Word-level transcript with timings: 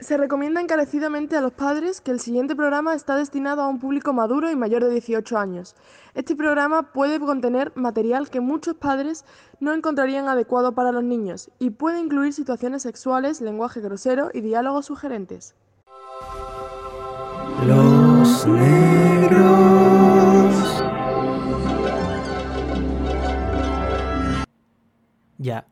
Se 0.00 0.16
recomienda 0.16 0.62
encarecidamente 0.62 1.36
a 1.36 1.42
los 1.42 1.52
padres 1.52 2.00
que 2.00 2.10
el 2.10 2.20
siguiente 2.20 2.56
programa 2.56 2.94
está 2.94 3.16
destinado 3.16 3.60
a 3.60 3.68
un 3.68 3.78
público 3.78 4.14
maduro 4.14 4.50
y 4.50 4.56
mayor 4.56 4.82
de 4.82 4.90
18 4.90 5.36
años. 5.36 5.76
Este 6.14 6.34
programa 6.34 6.92
puede 6.92 7.20
contener 7.20 7.70
material 7.74 8.30
que 8.30 8.40
muchos 8.40 8.76
padres 8.76 9.26
no 9.60 9.74
encontrarían 9.74 10.26
adecuado 10.26 10.74
para 10.74 10.90
los 10.90 11.04
niños 11.04 11.50
y 11.58 11.70
puede 11.70 12.00
incluir 12.00 12.32
situaciones 12.32 12.82
sexuales, 12.82 13.42
lenguaje 13.42 13.82
grosero 13.82 14.30
y 14.32 14.40
diálogos 14.40 14.86
sugerentes. 14.86 15.54
Los 17.66 18.46
negros. 18.46 19.60
Ya. 25.36 25.66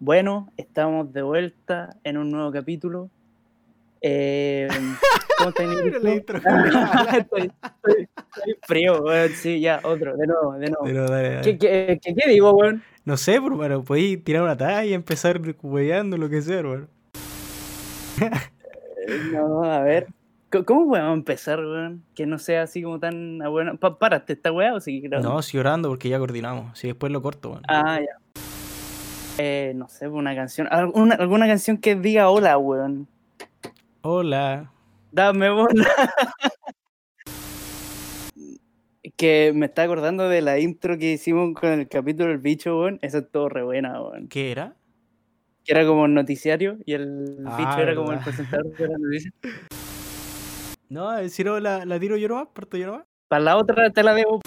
Bueno, 0.00 0.48
estamos 0.56 1.12
de 1.12 1.22
vuelta 1.22 1.96
en 2.04 2.18
un 2.18 2.30
nuevo 2.30 2.52
capítulo. 2.52 3.10
Eh, 4.00 4.68
¿Cómo 5.38 5.50
estás, 5.50 5.66
estoy, 7.16 7.50
estoy- 7.62 8.08
estoy 8.36 8.56
frío, 8.62 9.02
weón. 9.02 9.30
Sí, 9.30 9.60
ya, 9.60 9.80
otro, 9.82 10.16
de 10.16 10.26
nuevo, 10.26 10.52
de 10.54 10.66
nuevo. 10.70 10.84
Pero 10.84 11.08
dale, 11.08 11.28
dale. 11.30 11.40
¿Qué, 11.42 11.58
qué, 11.58 11.98
qué- 12.00 12.14
qué 12.14 12.28
digo, 12.30 12.52
weón? 12.52 12.82
No 13.04 13.16
sé, 13.16 13.40
pero 13.40 13.56
bueno, 13.56 13.82
podéis 13.82 14.22
tirar 14.22 14.42
una 14.42 14.56
talla 14.56 14.84
y 14.84 14.94
empezar 14.94 15.40
hueveando 15.62 16.16
lo 16.16 16.28
que 16.28 16.42
sea, 16.42 16.58
hermano. 16.60 16.86
No, 19.32 19.64
a 19.64 19.80
ver. 19.82 20.06
¿Cómo 20.64 20.88
podemos 20.88 21.12
empezar, 21.14 21.58
weón? 21.58 22.04
Que 22.14 22.24
no 22.24 22.38
sea 22.38 22.62
así 22.62 22.82
como 22.82 23.00
tan 23.00 23.42
a 23.42 23.48
bueno. 23.48 23.76
Pa 23.78 23.98
párate, 23.98 24.34
¿esta 24.34 24.52
weá 24.52 24.74
o 24.74 24.80
sigue 24.80 25.08
grabando? 25.08 25.34
No, 25.34 25.42
sí 25.42 25.58
orando 25.58 25.88
porque 25.88 26.08
ya 26.08 26.18
coordinamos. 26.18 26.78
Si 26.78 26.86
después 26.86 27.10
lo 27.12 27.20
corto, 27.20 27.50
bueno. 27.50 27.64
Ah, 27.68 27.98
ya. 28.00 28.16
Eh, 29.38 29.72
no 29.76 29.88
sé, 29.88 30.08
una 30.08 30.34
canción. 30.34 30.66
Alguna, 30.70 31.14
alguna 31.14 31.46
canción 31.46 31.78
que 31.78 31.94
diga 31.94 32.28
hola, 32.28 32.58
weón. 32.58 33.06
Hola. 34.02 34.72
Dame 35.12 35.48
bola. 35.50 35.86
que 39.16 39.52
me 39.54 39.66
está 39.66 39.82
acordando 39.82 40.28
de 40.28 40.42
la 40.42 40.58
intro 40.58 40.96
que 40.98 41.12
hicimos 41.12 41.54
con 41.54 41.70
el 41.70 41.88
capítulo 41.88 42.28
del 42.30 42.38
bicho, 42.38 42.78
weón. 42.80 42.98
Esa 43.02 43.18
es 43.18 43.30
todo 43.30 43.48
re 43.48 43.62
buena, 43.62 44.00
weón. 44.02 44.28
¿Qué 44.28 44.50
era? 44.50 44.74
Que 45.64 45.72
era 45.72 45.86
como 45.86 46.02
un 46.02 46.14
noticiario 46.14 46.78
y 46.84 46.94
el 46.94 47.38
Ah, 47.46 47.56
bicho 47.56 47.78
era 47.80 47.94
como 47.94 48.12
el 48.12 48.18
presentador 48.20 48.66
de 48.76 48.88
la 48.88 48.98
noticia. 48.98 49.30
No, 50.90 51.28
si 51.28 51.44
no, 51.44 51.60
la, 51.60 51.84
la 51.84 52.00
tiro 52.00 52.16
yo 52.16 52.28
nomás, 52.28 52.48
parto 52.54 52.78
yo 52.78 52.86
nomás. 52.86 53.04
Para 53.28 53.42
la 53.42 53.58
otra 53.58 53.90
te 53.90 54.02
la 54.02 54.14
debo. 54.14 54.40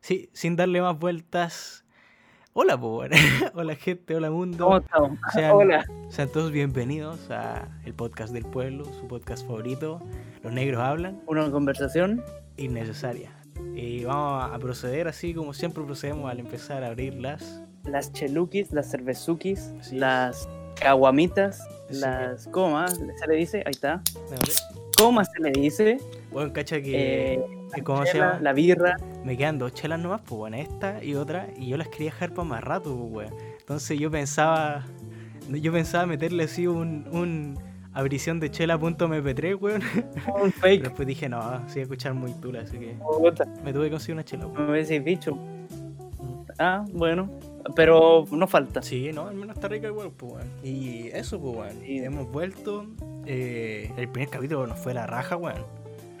Sí, 0.00 0.30
sin 0.32 0.56
darle 0.56 0.80
más 0.80 0.98
vueltas. 0.98 1.81
Hola, 2.54 2.78
po, 2.78 2.88
bueno. 2.90 3.16
Hola, 3.54 3.74
gente, 3.76 4.14
hola, 4.14 4.30
mundo. 4.30 4.64
¿Cómo 4.64 4.76
estamos? 4.78 5.18
Sean- 5.32 5.52
Hola. 5.52 5.84
Sean 6.08 6.28
todos 6.28 6.52
bienvenidos 6.52 7.30
a 7.30 7.68
el 7.84 7.94
podcast 7.94 8.32
del 8.32 8.44
pueblo, 8.44 8.84
su 8.84 9.08
podcast 9.08 9.46
favorito. 9.46 10.00
Los 10.42 10.52
negros 10.52 10.80
hablan, 10.82 11.20
Una 11.26 11.50
conversación. 11.50 12.22
innecesaria. 12.56 13.30
Y 13.74 14.04
vamos 14.04 14.50
a 14.52 14.58
proceder 14.58 15.08
así 15.08 15.32
como 15.34 15.54
siempre 15.54 15.82
procedemos 15.84 16.30
al 16.30 16.40
empezar 16.40 16.84
a 16.84 16.88
abrir 16.88 17.14
las. 17.14 17.62
Las 17.84 18.12
chelukis, 18.12 18.70
las 18.72 18.90
cervezukis, 18.90 19.72
las 19.90 20.48
caguamitas, 20.78 21.66
las 21.90 22.46
comas, 22.48 22.94
se 23.18 23.26
le 23.26 23.34
dice, 23.36 23.58
ahí 23.66 23.70
está. 23.72 24.02
¿Cómo 24.98 25.24
se 25.24 25.40
le 25.40 25.50
dice? 25.52 25.96
Bueno, 26.32 26.52
cacha 26.52 26.80
que. 26.80 27.34
Eh, 27.34 27.82
¿Cómo 27.84 28.04
se 28.06 28.18
llama? 28.18 28.38
La 28.40 28.52
birra. 28.52 28.96
Me 29.24 29.36
quedan 29.36 29.58
dos 29.58 29.72
chelas 29.74 30.00
nomás, 30.00 30.20
pues 30.22 30.38
bueno, 30.38 30.56
esta 30.56 31.02
y 31.02 31.14
otra, 31.14 31.48
y 31.56 31.68
yo 31.68 31.76
las 31.76 31.88
quería 31.88 32.06
dejar 32.06 32.30
para 32.32 32.48
más 32.48 32.64
rato, 32.64 32.94
pues 32.96 33.28
weón. 33.30 33.42
Entonces 33.60 33.98
yo 33.98 34.10
pensaba, 34.10 34.84
yo 35.48 35.72
pensaba 35.72 36.06
meterle 36.06 36.44
así 36.44 36.66
un, 36.66 37.06
un 37.12 37.58
abrición 37.94 38.40
de 38.40 38.50
chela.mp3, 38.50 39.60
weón. 39.60 39.82
Un 40.42 40.52
fake. 40.52 40.82
después 40.84 41.06
dije, 41.06 41.28
no, 41.28 41.62
sí, 41.68 41.78
a 41.80 41.82
escuchar 41.82 42.14
muy 42.14 42.32
tula, 42.34 42.60
así 42.62 42.78
que 42.78 42.96
me 43.64 43.72
tuve 43.72 43.84
que 43.84 43.90
conseguir 43.90 44.14
una 44.14 44.24
chela, 44.24 44.46
weón. 44.46 44.66
Me 44.66 44.72
hubiese 44.72 45.00
dicho. 45.00 45.38
Ah, 46.58 46.84
bueno. 46.92 47.30
Pero 47.76 48.24
no 48.32 48.46
falta. 48.48 48.82
Sí, 48.82 49.10
no, 49.14 49.28
al 49.28 49.36
menos 49.36 49.54
está 49.56 49.68
rica 49.68 49.86
igual, 49.86 50.10
pues 50.16 50.32
weón. 50.32 50.48
Y 50.64 51.08
eso, 51.08 51.40
pues 51.40 51.56
weón. 51.56 51.80
Sí. 51.84 51.98
Hemos 51.98 52.30
vuelto. 52.30 52.86
eh, 53.24 53.90
el 53.96 54.08
primer 54.08 54.28
capítulo 54.30 54.66
nos 54.66 54.78
fue 54.78 54.92
la 54.94 55.06
raja, 55.06 55.36
weón. 55.36 55.64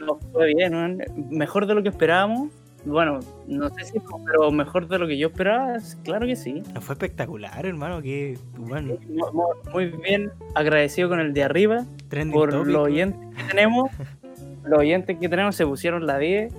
No 0.06 0.18
fue 0.32 0.54
bien. 0.54 1.02
Mejor 1.30 1.66
de 1.66 1.74
lo 1.74 1.82
que 1.82 1.88
esperábamos. 1.90 2.50
Bueno, 2.84 3.20
no 3.46 3.70
sé 3.70 3.84
si 3.84 4.00
pero 4.26 4.50
mejor 4.50 4.88
de 4.88 4.98
lo 4.98 5.06
que 5.06 5.16
yo 5.16 5.28
esperaba, 5.28 5.76
claro 6.02 6.26
que 6.26 6.34
sí. 6.34 6.64
Nos 6.74 6.82
fue 6.84 6.94
espectacular, 6.94 7.64
hermano, 7.64 8.02
que, 8.02 8.36
bueno, 8.58 8.94
Mu- 9.08 9.32
mu- 9.32 9.70
Muy 9.72 9.86
bien, 9.86 10.32
agradecido 10.56 11.08
con 11.08 11.20
el 11.20 11.32
de 11.32 11.44
arriba 11.44 11.84
trending 12.08 12.32
por 12.32 12.50
topic, 12.50 12.66
los 12.72 12.82
oyentes 12.86 13.20
que 13.36 13.42
tenemos. 13.44 13.90
Los 14.64 14.78
oyentes 14.78 15.18
que 15.18 15.28
tenemos 15.28 15.56
se 15.56 15.66
pusieron 15.66 16.06
la 16.06 16.18
10. 16.18 16.52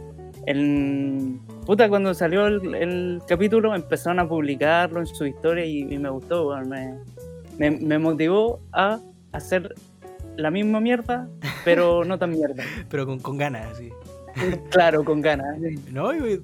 El, 0.46 1.40
puta, 1.66 1.88
cuando 1.88 2.14
salió 2.14 2.48
el, 2.48 2.76
el 2.76 3.22
capítulo 3.28 3.74
empezaron 3.74 4.20
a 4.20 4.28
publicarlo 4.28 5.00
en 5.00 5.06
su 5.08 5.26
historia 5.26 5.64
y, 5.66 5.82
y 5.90 5.98
me 6.00 6.10
gustó, 6.10 6.54
me, 7.58 7.72
me 7.72 7.98
motivó 8.00 8.60
a 8.74 9.00
hacer 9.32 9.74
la 10.38 10.52
misma 10.52 10.80
mierda, 10.80 11.28
pero 11.66 12.04
no 12.06 12.18
tan 12.20 12.32
mierda. 12.32 12.64
Pero 12.90 13.06
con, 13.06 13.20
con 13.20 13.38
ganas, 13.38 13.68
así. 13.74 13.90
Claro, 14.72 15.04
con 15.04 15.22
ganas. 15.22 15.58
No, 15.92 16.14
y, 16.16 16.42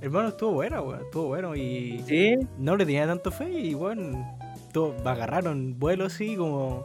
hermano, 0.00 0.28
estuvo 0.28 0.52
bueno, 0.52 0.82
weón. 0.82 1.02
Estuvo 1.02 1.26
bueno 1.28 1.54
y 1.54 2.02
Sí, 2.06 2.36
no 2.58 2.76
le 2.76 2.86
tenía 2.86 3.06
tanto 3.06 3.30
fe 3.30 3.50
y, 3.50 3.74
bueno, 3.74 4.26
todo, 4.72 4.94
agarraron 5.04 5.78
vuelo 5.78 6.06
así 6.06 6.36
como, 6.36 6.82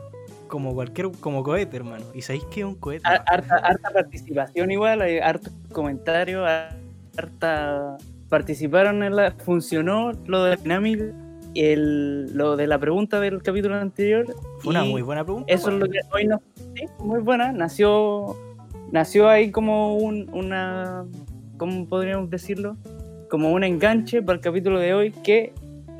como 0.48 0.74
cualquier, 0.74 1.12
como 1.22 1.44
cohete, 1.44 1.78
hermano. 1.78 2.04
¿Y 2.14 2.22
sabéis 2.24 2.44
qué 2.52 2.60
es 2.62 2.66
un 2.66 2.76
cohete? 2.76 3.08
har- 3.08 3.24
harta, 3.26 3.56
harta 3.56 3.90
participación 3.92 4.70
igual, 4.72 5.02
hay 5.02 5.20
harto 5.20 5.50
comentario, 5.72 6.44
harta 7.18 7.98
participaron 8.30 9.04
en 9.04 9.16
la 9.16 9.32
funcionó 9.32 10.12
lo 10.26 10.44
de 10.44 10.50
la 10.52 10.56
dinámica 10.58 11.06
el, 11.54 12.36
lo 12.36 12.56
de 12.56 12.68
la 12.68 12.80
pregunta 12.80 13.20
del 13.20 13.42
capítulo 13.42 13.76
anterior 13.76 14.26
Fue 14.60 14.72
una 14.72 14.84
muy 14.84 15.02
buena 15.02 15.24
pregunta. 15.24 15.52
eso 15.54 15.64
es 15.64 15.68
weón. 15.68 15.80
lo 15.80 15.90
que 15.90 16.00
hoy 16.14 16.28
nos 16.28 16.42
sí, 16.76 16.86
muy 17.00 17.20
buena 17.22 17.52
nació 17.52 18.36
nació 18.92 19.30
ahí 19.30 19.52
como 19.52 19.98
un, 19.98 20.30
una 20.34 21.06
cómo 21.58 21.88
podríamos 21.88 22.30
decirlo 22.30 22.78
como 23.30 23.52
un 23.52 23.64
enganche 23.64 24.22
para 24.22 24.36
el 24.38 24.42
capítulo 24.42 24.80
de 24.80 24.94
hoy 24.94 25.12
que 25.12 25.54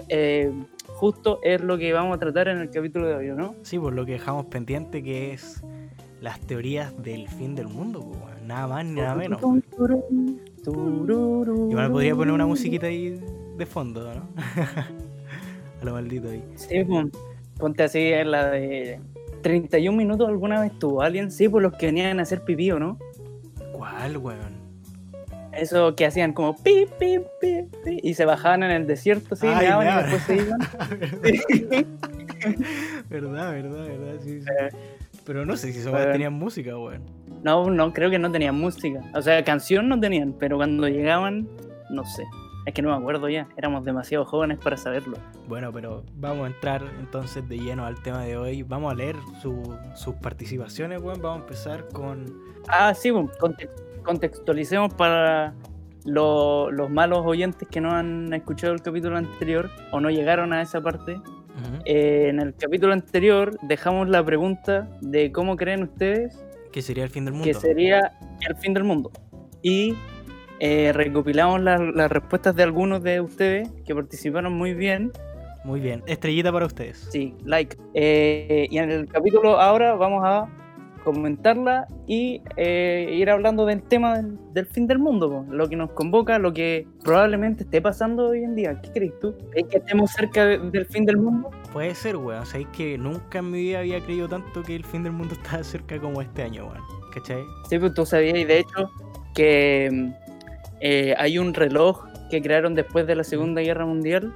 eh, 0.10 0.52
justo 0.88 1.40
es 1.44 1.62
lo 1.62 1.78
que 1.78 1.92
vamos 1.94 2.16
a 2.16 2.20
tratar 2.20 2.48
en 2.48 2.60
el 2.60 2.70
capítulo 2.70 3.08
de 3.08 3.16
hoy 3.16 3.28
¿no? 3.36 3.56
Sí, 3.64 3.78
por 3.78 3.94
lo 3.94 4.06
que 4.06 4.14
dejamos 4.14 4.46
pendiente 4.46 5.04
que 5.04 5.34
es 5.34 5.64
las 6.22 6.40
teorías 6.40 7.00
del 7.02 7.28
fin 7.28 7.56
del 7.56 7.68
mundo, 7.68 8.02
pues, 8.02 8.42
nada 8.44 8.68
más 8.68 8.86
ni 8.86 9.02
nada 9.02 9.16
menos. 9.16 9.40
Igual 10.66 11.92
podría 11.92 12.16
poner 12.16 12.34
una 12.34 12.46
musiquita 12.46 12.88
ahí 12.88 13.20
de 13.58 13.66
fondo, 13.66 14.14
¿no? 14.14 14.28
A 15.82 15.86
lo 15.86 15.94
maldito 15.94 16.30
ahí. 16.30 16.44
Sí, 16.56 16.84
pon- 16.84 17.12
ponte 17.58 17.84
así 17.84 18.00
en 18.00 18.32
la 18.32 18.50
de 18.52 19.00
31 19.42 19.96
minutos 19.98 20.28
alguna 20.28 20.62
vez 20.62 20.72
tuvo 20.80 21.02
alguien, 21.02 21.32
sí, 21.32 21.48
por 21.50 21.62
los 21.62 21.74
que 21.74 21.88
venían 21.88 22.20
a 22.20 22.24
hacer 22.24 22.42
pipí, 22.44 22.72
¿o 22.72 22.80
no? 22.80 22.98
¿Cuál, 23.74 24.18
weón? 24.18 24.58
Eso 25.54 25.96
que 25.96 26.06
hacían 26.06 26.34
como 26.34 26.56
pi, 26.56 26.86
pi, 27.00 27.20
pi, 27.42 27.64
pi, 27.84 28.00
y 28.04 28.14
se 28.14 28.26
bajaban 28.26 28.62
en 28.64 28.72
el 28.72 28.86
desierto, 28.88 29.36
sí, 29.36 29.48
Ay, 29.48 29.66
meaban 29.68 29.88
y 29.88 30.02
después 30.04 30.22
se 30.24 30.36
iban. 30.36 30.60
verdad, 33.10 33.52
verdad, 33.54 33.88
verdad, 33.88 34.14
sí, 34.24 34.42
sí. 34.42 34.48
Eh, 34.60 34.70
Pero 35.26 35.46
no 35.46 35.58
sé 35.58 35.74
si 35.74 35.80
esos 35.80 35.92
weones 35.94 36.12
tenían 36.14 36.34
música, 36.34 36.78
weón. 36.78 37.02
No, 37.44 37.70
no, 37.70 37.94
creo 37.94 38.10
que 38.10 38.20
no 38.20 38.32
tenían 38.32 38.56
música. 38.56 39.02
O 39.16 39.22
sea, 39.22 39.44
canción 39.44 39.88
no 39.90 40.00
tenían, 40.00 40.34
pero 40.34 40.58
cuando 40.58 40.88
llegaban, 40.88 41.48
no 41.90 42.04
sé. 42.04 42.24
Es 42.68 42.74
que 42.74 42.82
no 42.82 42.90
me 42.90 42.96
acuerdo 42.98 43.30
ya, 43.30 43.48
éramos 43.56 43.86
demasiado 43.86 44.26
jóvenes 44.26 44.58
para 44.62 44.76
saberlo. 44.76 45.18
Bueno, 45.48 45.72
pero 45.72 46.04
vamos 46.16 46.44
a 46.44 46.48
entrar 46.48 46.84
entonces 47.00 47.48
de 47.48 47.58
lleno 47.58 47.86
al 47.86 48.02
tema 48.04 48.24
de 48.26 48.36
hoy. 48.36 48.62
Vamos 48.64 48.92
a 48.92 48.96
leer 48.96 49.16
su- 49.42 49.74
sus 49.96 50.16
participaciones, 50.16 51.02
weón. 51.02 51.22
Vamos 51.22 51.40
a 51.40 51.42
empezar 51.44 51.88
con. 51.94 52.26
Ah, 52.68 52.94
sí, 52.94 53.10
contextualicemos 54.04 54.94
para 54.94 55.54
lo- 56.06 56.70
los 56.72 56.90
malos 56.90 57.20
oyentes 57.26 57.68
que 57.70 57.80
no 57.82 57.92
han 57.92 58.34
escuchado 58.34 58.74
el 58.74 58.82
capítulo 58.82 59.18
anterior 59.18 59.70
o 59.92 60.00
no 60.00 60.10
llegaron 60.10 60.52
a 60.54 60.62
esa 60.62 60.82
parte. 60.82 61.20
Eh, 61.86 62.28
en 62.30 62.40
el 62.40 62.54
capítulo 62.54 62.94
anterior 62.94 63.58
dejamos 63.64 64.10
la 64.10 64.24
pregunta 64.24 64.88
de 65.02 65.32
cómo 65.32 65.56
creen 65.56 65.84
ustedes 65.84 66.38
¿Qué 66.72 66.84
sería 66.84 67.04
el 67.06 67.10
fin 67.10 67.26
del 67.26 67.34
mundo? 67.34 67.48
que 67.48 67.54
sería 67.56 68.12
el 68.48 68.56
fin 68.58 68.76
del 68.76 68.84
mundo. 68.84 69.10
Y 69.64 69.96
eh, 70.60 70.92
recopilamos 70.94 71.62
las, 71.62 71.80
las 71.96 72.12
respuestas 72.12 72.56
de 72.56 72.64
algunos 72.64 73.04
de 73.04 73.22
ustedes 73.22 73.70
que 73.86 73.94
participaron 73.96 74.54
muy 74.54 74.74
bien. 74.74 75.12
Muy 75.64 75.80
bien. 75.82 76.02
Estrellita 76.08 76.52
para 76.52 76.66
ustedes. 76.66 77.08
Sí, 77.12 77.34
like. 77.44 77.76
Eh, 77.94 78.68
y 78.70 78.78
en 78.78 78.90
el 78.90 79.08
capítulo 79.08 79.60
ahora 79.60 79.96
vamos 79.96 80.24
a 80.26 80.48
comentarla 81.04 81.88
y 82.06 82.42
eh, 82.58 83.10
ir 83.14 83.30
hablando 83.30 83.66
del 83.66 83.82
tema 83.82 84.18
del, 84.18 84.38
del 84.54 84.66
fin 84.66 84.88
del 84.88 85.00
mundo, 85.00 85.30
po, 85.30 85.46
lo 85.54 85.70
que 85.70 85.76
nos 85.78 85.92
convoca, 85.92 86.38
lo 86.38 86.52
que 86.54 86.86
probablemente 87.04 87.64
esté 87.64 87.82
pasando 87.82 88.28
hoy 88.30 88.44
en 88.44 88.56
día. 88.56 88.82
¿Qué 88.82 88.92
crees 88.92 89.20
tú? 89.20 89.34
¿Es 89.56 89.66
que 89.68 89.78
estemos 89.78 90.12
cerca 90.12 90.46
de- 90.46 90.58
del 90.70 90.86
fin 90.86 91.06
del 91.06 91.18
mundo? 91.18 91.50
Puede 91.72 91.96
ser, 91.96 92.18
weón. 92.18 92.46
Sabéis 92.46 92.68
que 92.76 92.98
nunca 92.98 93.40
en 93.40 93.52
mi 93.52 93.60
vida 93.60 93.80
había 93.80 94.00
creído 94.02 94.28
tanto 94.28 94.64
que 94.64 94.76
el 94.76 94.84
fin 94.84 95.04
del 95.04 95.14
mundo 95.14 95.34
estaba 95.42 95.64
cerca 95.64 95.98
como 96.00 96.22
este 96.22 96.44
año, 96.44 96.66
weón. 96.66 96.82
¿Cachai? 97.14 97.44
Sí, 97.70 97.80
pues 97.80 97.94
tú 97.94 98.06
sabías, 98.06 98.38
y 98.38 98.44
de 98.44 98.60
hecho, 98.60 98.90
que 99.34 99.90
mm, 99.92 100.27
eh, 100.80 101.16
hay 101.18 101.38
un 101.38 101.54
reloj 101.54 102.06
que 102.30 102.42
crearon 102.42 102.76
después 102.76 103.08
de 103.08 103.16
la 103.16 103.24
Segunda 103.24 103.62
Guerra 103.62 103.86
Mundial 103.86 104.34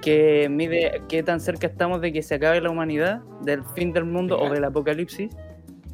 que 0.00 0.48
mide 0.48 1.02
qué 1.08 1.22
tan 1.22 1.40
cerca 1.40 1.66
estamos 1.66 2.00
de 2.00 2.12
que 2.12 2.22
se 2.22 2.36
acabe 2.36 2.60
la 2.60 2.70
humanidad, 2.70 3.20
del 3.42 3.64
fin 3.74 3.92
del 3.92 4.04
mundo 4.04 4.38
o 4.38 4.48
del 4.48 4.64
apocalipsis. 4.64 5.34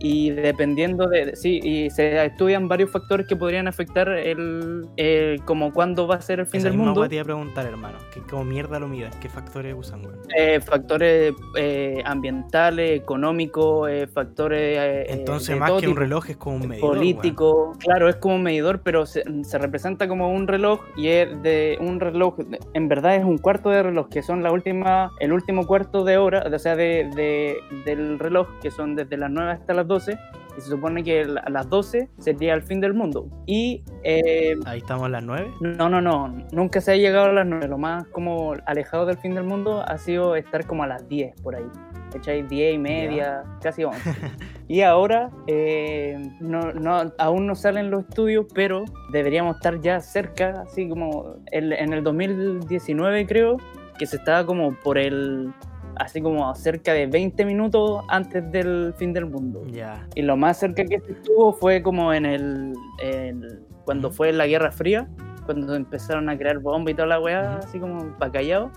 Y 0.07 0.33
dependiendo 0.33 1.09
de, 1.09 1.35
sí, 1.35 1.61
y 1.63 1.89
se 1.89 2.23
estudian 2.27 2.69
varios 2.69 2.91
factores 2.91 3.27
que 3.27 3.37
podrían 3.37 3.67
afectar 3.69 4.07
el, 4.11 4.87
el- 4.99 5.41
como 5.47 5.73
cuándo 5.73 6.07
va 6.07 6.17
a 6.17 6.21
ser 6.21 6.41
el 6.41 6.47
fin 6.47 6.59
Esa 6.61 6.69
del 6.69 6.77
mundo. 6.77 7.09
te 7.09 7.15
iba 7.15 7.23
a 7.23 7.25
preguntar, 7.25 7.65
hermano. 7.65 7.97
¿Qué, 8.13 8.21
¿Cómo 8.29 8.45
mierda 8.45 8.79
lo 8.79 8.87
mides? 8.87 9.17
¿Qué 9.17 9.31
factores 9.31 9.75
usan, 9.75 10.05
weón? 10.05 10.19
Eh, 10.37 10.61
factores 10.61 11.33
eh, 11.57 12.03
ambientales, 12.05 13.01
económicos, 13.01 13.89
eh, 13.91 14.07
factores 14.07 14.79
eh, 14.79 15.07
Entonces, 15.09 15.59
más 15.59 15.73
que 15.81 15.89
un 15.89 15.97
reloj, 15.97 16.29
es 16.29 16.37
como 16.37 16.57
un 16.57 16.69
medidor. 16.69 16.91
político. 16.97 17.73
Claro, 17.79 18.09
es 18.11 18.17
como 18.17 18.35
un 18.35 18.43
medidor, 18.43 18.81
pero 18.83 19.07
se, 19.07 19.25
se 19.45 19.57
representa 19.59 20.07
como 20.07 20.31
un 20.31 20.47
reloj 20.47 20.81
y 20.97 21.09
es 21.09 21.43
de 21.43 21.79
un 21.81 21.99
reloj, 21.99 22.37
en 22.75 22.89
verdad 22.89 23.17
es 23.17 23.25
un 23.25 23.39
cuarto 23.39 23.71
de 23.71 23.83
reloj, 23.83 24.09
que 24.11 24.23
son 24.23 24.43
la 24.43 24.53
última, 24.53 25.13
el 25.21 25.33
último 25.33 25.67
cuarto 25.67 26.05
de 26.05 26.19
hora, 26.19 26.45
o 26.53 26.59
sea, 26.59 26.77
de, 26.77 27.11
de- 27.17 27.57
del 27.87 28.19
reloj, 28.19 28.49
que 28.61 28.71
son 28.71 28.97
desde 28.97 29.17
las 29.17 29.31
9 29.31 29.53
hasta 29.53 29.73
las 29.73 29.87
12. 29.95 30.19
Y 30.57 30.61
se 30.61 30.69
supone 30.69 31.03
que 31.03 31.23
a 31.23 31.51
las 31.51 31.69
12 31.69 32.09
sería 32.19 32.55
el 32.55 32.63
fin 32.63 32.81
del 32.81 32.95
mundo. 32.95 33.29
Y 33.47 33.83
eh, 34.05 34.55
Ahí 34.67 34.79
estamos 34.79 35.07
a 35.07 35.09
las 35.09 35.23
9. 35.25 35.51
no, 35.61 35.89
no, 35.89 36.01
no, 36.01 36.29
nunca 36.53 36.81
se 36.81 36.93
ha 36.93 36.97
llegado 36.97 37.27
a 37.27 37.33
las 37.33 37.47
9. 37.47 37.67
Lo 37.69 37.79
más 37.79 38.07
como 38.09 38.55
alejado 38.67 39.07
del 39.07 39.19
fin 39.19 39.35
del 39.35 39.45
mundo 39.45 39.83
ha 39.87 39.99
sido 39.99 40.37
estar 40.37 40.65
como 40.67 40.85
a 40.85 40.87
las 40.87 41.09
10 41.09 41.41
por 41.43 41.57
ahí. 41.57 41.67
¿Cachai? 42.13 42.47
10 42.47 42.75
y 42.75 42.79
media, 42.79 43.43
casi 43.61 43.83
11. 43.83 43.99
y 44.69 44.83
ahora 44.83 45.31
eh, 45.49 46.17
no, 46.41 46.73
no, 46.73 47.13
aún 47.19 47.49
no 47.49 47.57
salen 47.57 47.91
los 47.91 48.05
estudios, 48.05 48.47
pero 48.55 48.85
deberíamos 49.11 49.57
estar 49.57 49.81
ya 49.81 49.99
cerca, 49.99 50.63
así 50.65 50.89
como 50.89 51.37
en 51.51 51.93
el 51.93 52.05
2019 52.05 53.27
creo, 53.27 53.57
que 53.99 54.07
se 54.07 54.17
estaba 54.17 54.47
como 54.47 54.75
por 54.75 54.97
el, 54.97 55.53
así 55.97 56.21
como 56.21 56.55
cerca 56.55 56.93
de 56.93 57.07
20 57.07 57.45
minutos 57.45 58.03
antes 58.09 58.51
del 58.53 58.95
fin 58.97 59.13
del 59.13 59.27
mundo. 59.27 59.63
Ya. 59.71 60.07
Y 60.15 60.23
lo 60.23 60.37
más 60.37 60.59
cerca 60.59 60.85
que 60.85 60.97
estuvo 60.97 61.53
fue 61.53 61.83
como 61.83 62.13
en 62.13 62.27
el, 62.27 62.75
el- 63.03 63.61
cuando 63.85 64.11
fue 64.11 64.33
la 64.33 64.47
Guerra 64.47 64.71
Fría, 64.73 65.09
cuando 65.45 65.75
empezaron 65.75 66.29
a 66.31 66.39
crear 66.39 66.59
bombas 66.59 66.93
y 66.93 66.95
toda 66.95 67.09
la 67.09 67.21
weá, 67.21 67.57
así 67.59 67.79
como 67.79 68.17
para 68.19 68.33
callado. 68.33 68.71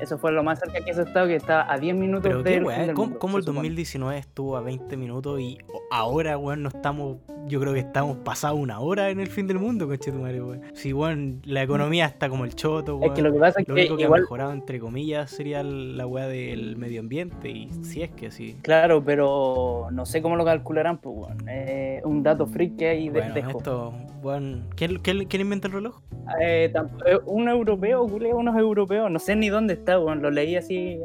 Eso 0.00 0.18
fue 0.18 0.32
lo 0.32 0.42
más 0.42 0.58
cerca 0.58 0.80
que 0.84 0.92
se 0.94 1.00
ha 1.00 1.04
estado, 1.04 1.26
que 1.28 1.36
está 1.36 1.70
a 1.72 1.78
10 1.78 1.94
minutos 1.94 2.22
Pero 2.24 2.42
qué 2.42 2.50
del 2.50 2.64
weá, 2.64 2.76
fin 2.78 2.86
del 2.86 2.94
¿cómo, 2.96 3.06
mundo, 3.06 3.18
cómo 3.20 3.32
se 3.34 3.38
el 3.38 3.42
supone. 3.44 3.56
2019 3.68 4.18
estuvo 4.18 4.56
a 4.56 4.60
20 4.60 4.96
minutos 4.96 5.40
y 5.40 5.58
ahora, 5.90 6.38
weón, 6.38 6.62
no 6.62 6.68
estamos. 6.70 7.18
Yo 7.46 7.60
creo 7.60 7.72
que 7.72 7.80
estamos 7.80 8.16
pasado 8.18 8.54
una 8.56 8.80
hora 8.80 9.10
en 9.10 9.20
el 9.20 9.28
fin 9.28 9.46
del 9.46 9.58
mundo, 9.58 9.86
conchetumare, 9.86 10.42
weón. 10.42 10.62
Si, 10.74 10.92
weón, 10.92 11.42
la 11.44 11.62
economía 11.62 12.06
está 12.06 12.28
como 12.28 12.44
el 12.44 12.54
choto, 12.54 12.96
weón. 12.96 13.10
Es 13.10 13.16
que 13.16 13.22
lo 13.22 13.32
que 13.32 13.38
pasa 13.38 13.60
es 13.60 13.68
Lo 13.68 13.74
único 13.74 13.96
que 13.96 14.04
ha 14.04 14.06
igual, 14.06 14.22
mejorado, 14.22 14.52
entre 14.52 14.78
comillas, 14.78 15.30
sería 15.30 15.62
la 15.62 16.06
weá 16.06 16.26
del 16.28 16.76
medio 16.76 17.00
ambiente. 17.00 17.50
Y 17.50 17.70
si 17.82 18.02
es 18.02 18.10
que 18.10 18.30
sí. 18.30 18.56
claro, 18.62 19.02
pero 19.04 19.88
no 19.90 20.06
sé 20.06 20.22
cómo 20.22 20.36
lo 20.36 20.44
calcularán, 20.44 20.98
pues 20.98 21.16
bueno, 21.16 21.44
eh, 21.48 22.00
un 22.04 22.22
dato 22.22 22.46
freak 22.46 22.76
que 22.76 22.88
hay 22.88 23.08
de 23.08 23.20
Bueno, 23.20 23.48
esto, 23.50 23.94
weón. 24.22 24.64
¿quién, 24.76 24.98
quién, 24.98 25.26
quién 25.26 25.42
inventó 25.42 25.66
el 25.68 25.74
reloj? 25.74 26.00
Eh, 26.40 26.72
eh, 27.06 27.18
un 27.26 27.48
europeo, 27.48 28.06
culé, 28.06 28.32
unos 28.32 28.56
europeos, 28.56 29.10
no 29.10 29.18
sé 29.18 29.36
ni 29.36 29.48
dónde 29.48 29.74
está, 29.74 29.98
weón, 29.98 30.22
lo 30.22 30.30
leí 30.30 30.56
así 30.56 30.76
eh, 30.76 31.02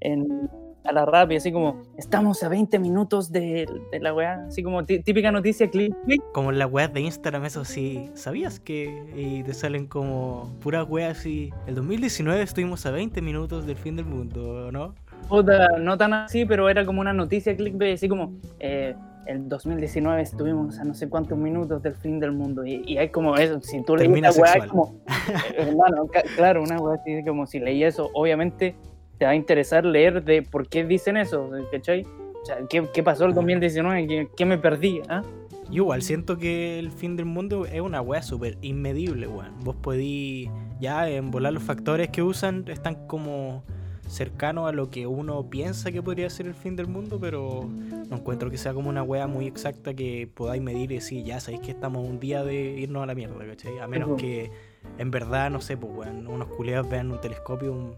en, 0.00 0.50
a 0.88 0.92
la 0.92 1.04
rápida, 1.04 1.38
así 1.38 1.52
como, 1.52 1.82
estamos 1.96 2.42
a 2.42 2.48
20 2.48 2.78
minutos 2.78 3.30
de, 3.30 3.68
de 3.92 4.00
la 4.00 4.14
weá, 4.14 4.44
así 4.48 4.62
como 4.62 4.82
tí- 4.84 5.02
típica 5.02 5.30
noticia, 5.30 5.68
click, 5.70 5.94
click. 6.04 6.22
Como 6.32 6.50
las 6.52 6.70
weas 6.70 6.92
de 6.92 7.00
Instagram, 7.02 7.44
eso 7.44 7.64
sí. 7.64 8.10
¿Sabías 8.14 8.58
que? 8.58 9.04
Y 9.16 9.42
te 9.42 9.54
salen 9.54 9.86
como 9.86 10.50
puras 10.60 10.86
weas 10.88 11.18
así. 11.18 11.52
El 11.66 11.74
2019 11.74 12.42
estuvimos 12.42 12.86
a 12.86 12.90
20 12.90 13.20
minutos 13.22 13.66
del 13.66 13.76
fin 13.76 13.96
del 13.96 14.06
mundo, 14.06 14.70
¿no? 14.72 14.94
Puta, 15.28 15.78
no 15.78 15.98
tan 15.98 16.12
así, 16.14 16.44
pero 16.44 16.68
era 16.68 16.86
como 16.86 17.00
una 17.00 17.12
noticia 17.12 17.54
clickbait, 17.56 17.94
así 17.94 18.08
como 18.08 18.32
eh, 18.60 18.94
el 19.26 19.46
2019 19.48 20.22
estuvimos 20.22 20.78
a 20.78 20.84
no 20.84 20.94
sé 20.94 21.08
cuántos 21.10 21.36
minutos 21.36 21.82
del 21.82 21.94
fin 21.96 22.18
del 22.18 22.32
mundo. 22.32 22.64
Y, 22.64 22.82
y 22.86 22.96
hay 22.96 23.10
como 23.10 23.36
eso, 23.36 23.60
si 23.60 23.82
tú 23.82 23.94
lees 23.94 24.10
esa 24.24 24.40
weá, 24.40 24.66
como, 24.66 24.94
hermano, 25.58 26.08
claro, 26.36 26.62
una 26.62 26.78
weá 26.80 26.94
así 26.94 27.22
como 27.26 27.46
si 27.46 27.58
leí 27.60 27.84
eso, 27.84 28.08
obviamente 28.14 28.74
te 29.18 29.24
va 29.24 29.32
a 29.32 29.34
interesar 29.34 29.84
leer 29.84 30.24
de 30.24 30.42
por 30.42 30.68
qué 30.68 30.84
dicen 30.84 31.16
eso, 31.16 31.50
¿cachai? 31.70 32.06
O 32.40 32.44
sea, 32.44 32.58
¿qué, 32.68 32.86
qué 32.94 33.02
pasó 33.02 33.26
el 33.26 33.34
2019? 33.34 34.06
¿Qué, 34.06 34.28
qué 34.36 34.44
me 34.44 34.58
perdí? 34.58 35.02
ah? 35.08 35.22
Yo 35.70 35.82
igual 35.82 36.02
siento 36.02 36.38
que 36.38 36.78
el 36.78 36.90
fin 36.90 37.16
del 37.16 37.26
mundo 37.26 37.66
es 37.66 37.80
una 37.80 38.00
wea 38.00 38.22
súper 38.22 38.56
inmedible, 38.62 39.26
weón. 39.26 39.52
Vos 39.60 39.76
podís 39.76 40.48
ya 40.80 41.08
en 41.10 41.30
volar 41.30 41.52
los 41.52 41.62
factores 41.62 42.08
que 42.08 42.22
usan 42.22 42.64
están 42.68 43.06
como 43.06 43.64
cercanos 44.06 44.66
a 44.66 44.72
lo 44.72 44.88
que 44.88 45.06
uno 45.06 45.50
piensa 45.50 45.92
que 45.92 46.02
podría 46.02 46.30
ser 46.30 46.46
el 46.46 46.54
fin 46.54 46.76
del 46.76 46.86
mundo, 46.86 47.18
pero 47.20 47.68
no 48.08 48.16
encuentro 48.16 48.50
que 48.50 48.56
sea 48.56 48.72
como 48.72 48.88
una 48.88 49.02
wea 49.02 49.26
muy 49.26 49.46
exacta 49.46 49.92
que 49.92 50.26
podáis 50.32 50.62
medir 50.62 50.90
y 50.90 50.94
decir, 50.94 51.24
ya 51.24 51.38
sabéis 51.40 51.60
que 51.60 51.72
estamos 51.72 52.08
un 52.08 52.18
día 52.18 52.42
de 52.42 52.80
irnos 52.80 53.02
a 53.02 53.06
la 53.06 53.14
mierda, 53.14 53.46
¿cachai? 53.46 53.78
A 53.78 53.86
menos 53.86 54.18
que 54.18 54.50
en 54.96 55.10
verdad, 55.10 55.50
no 55.50 55.60
sé, 55.60 55.76
pues 55.76 55.92
weón, 55.94 56.26
unos 56.26 56.48
culeados 56.48 56.88
vean 56.88 57.10
un 57.10 57.20
telescopio, 57.20 57.72
un 57.72 57.94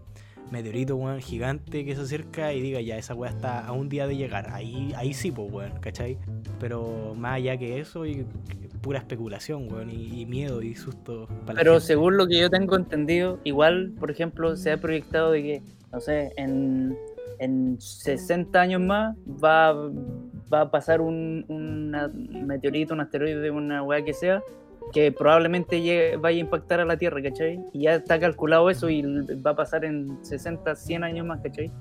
meteorito, 0.51 0.95
weón, 0.95 1.19
gigante 1.21 1.85
que 1.85 1.95
se 1.95 2.01
acerca 2.01 2.53
y 2.53 2.61
diga, 2.61 2.81
ya, 2.81 2.97
esa 2.97 3.15
wea 3.15 3.29
está 3.31 3.65
a 3.65 3.71
un 3.71 3.89
día 3.89 4.05
de 4.07 4.17
llegar. 4.17 4.49
Ahí, 4.51 4.93
ahí 4.95 5.13
sí, 5.13 5.31
pues 5.31 5.51
weón, 5.51 5.71
¿cachai? 5.79 6.17
Pero 6.59 7.15
más 7.17 7.35
allá 7.35 7.57
que 7.57 7.79
eso, 7.79 8.05
y 8.05 8.25
pura 8.81 8.99
especulación, 8.99 9.71
weón, 9.71 9.89
y, 9.91 10.21
y 10.21 10.25
miedo 10.25 10.61
y 10.61 10.75
susto. 10.75 11.27
para 11.45 11.57
Pero 11.57 11.79
según 11.79 12.17
lo 12.17 12.27
que 12.27 12.39
yo 12.39 12.49
tengo 12.49 12.75
entendido, 12.75 13.39
igual, 13.43 13.93
por 13.99 14.11
ejemplo, 14.11 14.55
se 14.55 14.71
ha 14.71 14.77
proyectado 14.77 15.31
de 15.31 15.43
que, 15.43 15.63
no 15.91 15.99
sé, 16.01 16.31
en, 16.37 16.97
en 17.39 17.79
60 17.79 18.59
años 18.59 18.81
más 18.81 19.15
va, 19.43 19.73
va 20.53 20.61
a 20.61 20.71
pasar 20.71 20.99
un, 21.01 21.45
una- 21.47 22.07
un 22.07 22.45
meteorito, 22.47 22.93
un 22.93 23.01
asteroide, 23.01 23.51
una 23.51 23.83
weá 23.83 24.03
que 24.03 24.13
sea, 24.13 24.41
que 24.93 25.11
probablemente 25.11 25.81
llegue- 25.81 26.17
vaya 26.17 26.37
a 26.37 26.41
impactar 26.41 26.79
a 26.81 26.85
la 26.85 26.97
Tierra, 26.97 27.21
¿cachai? 27.21 27.59
Y 27.73 27.83
ya 27.83 27.95
está 27.95 28.19
calculado 28.19 28.69
eso 28.69 28.89
y 28.89 29.01
va 29.45 29.51
a 29.51 29.55
pasar 29.55 29.85
en 29.85 30.17
60, 30.23 30.75
100 30.75 31.03
años 31.03 31.25
más, 31.25 31.39
¿cachai? 31.41 31.71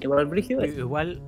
Igual 0.00 0.26
brígido. 0.26 0.64
Igual, 0.64 1.20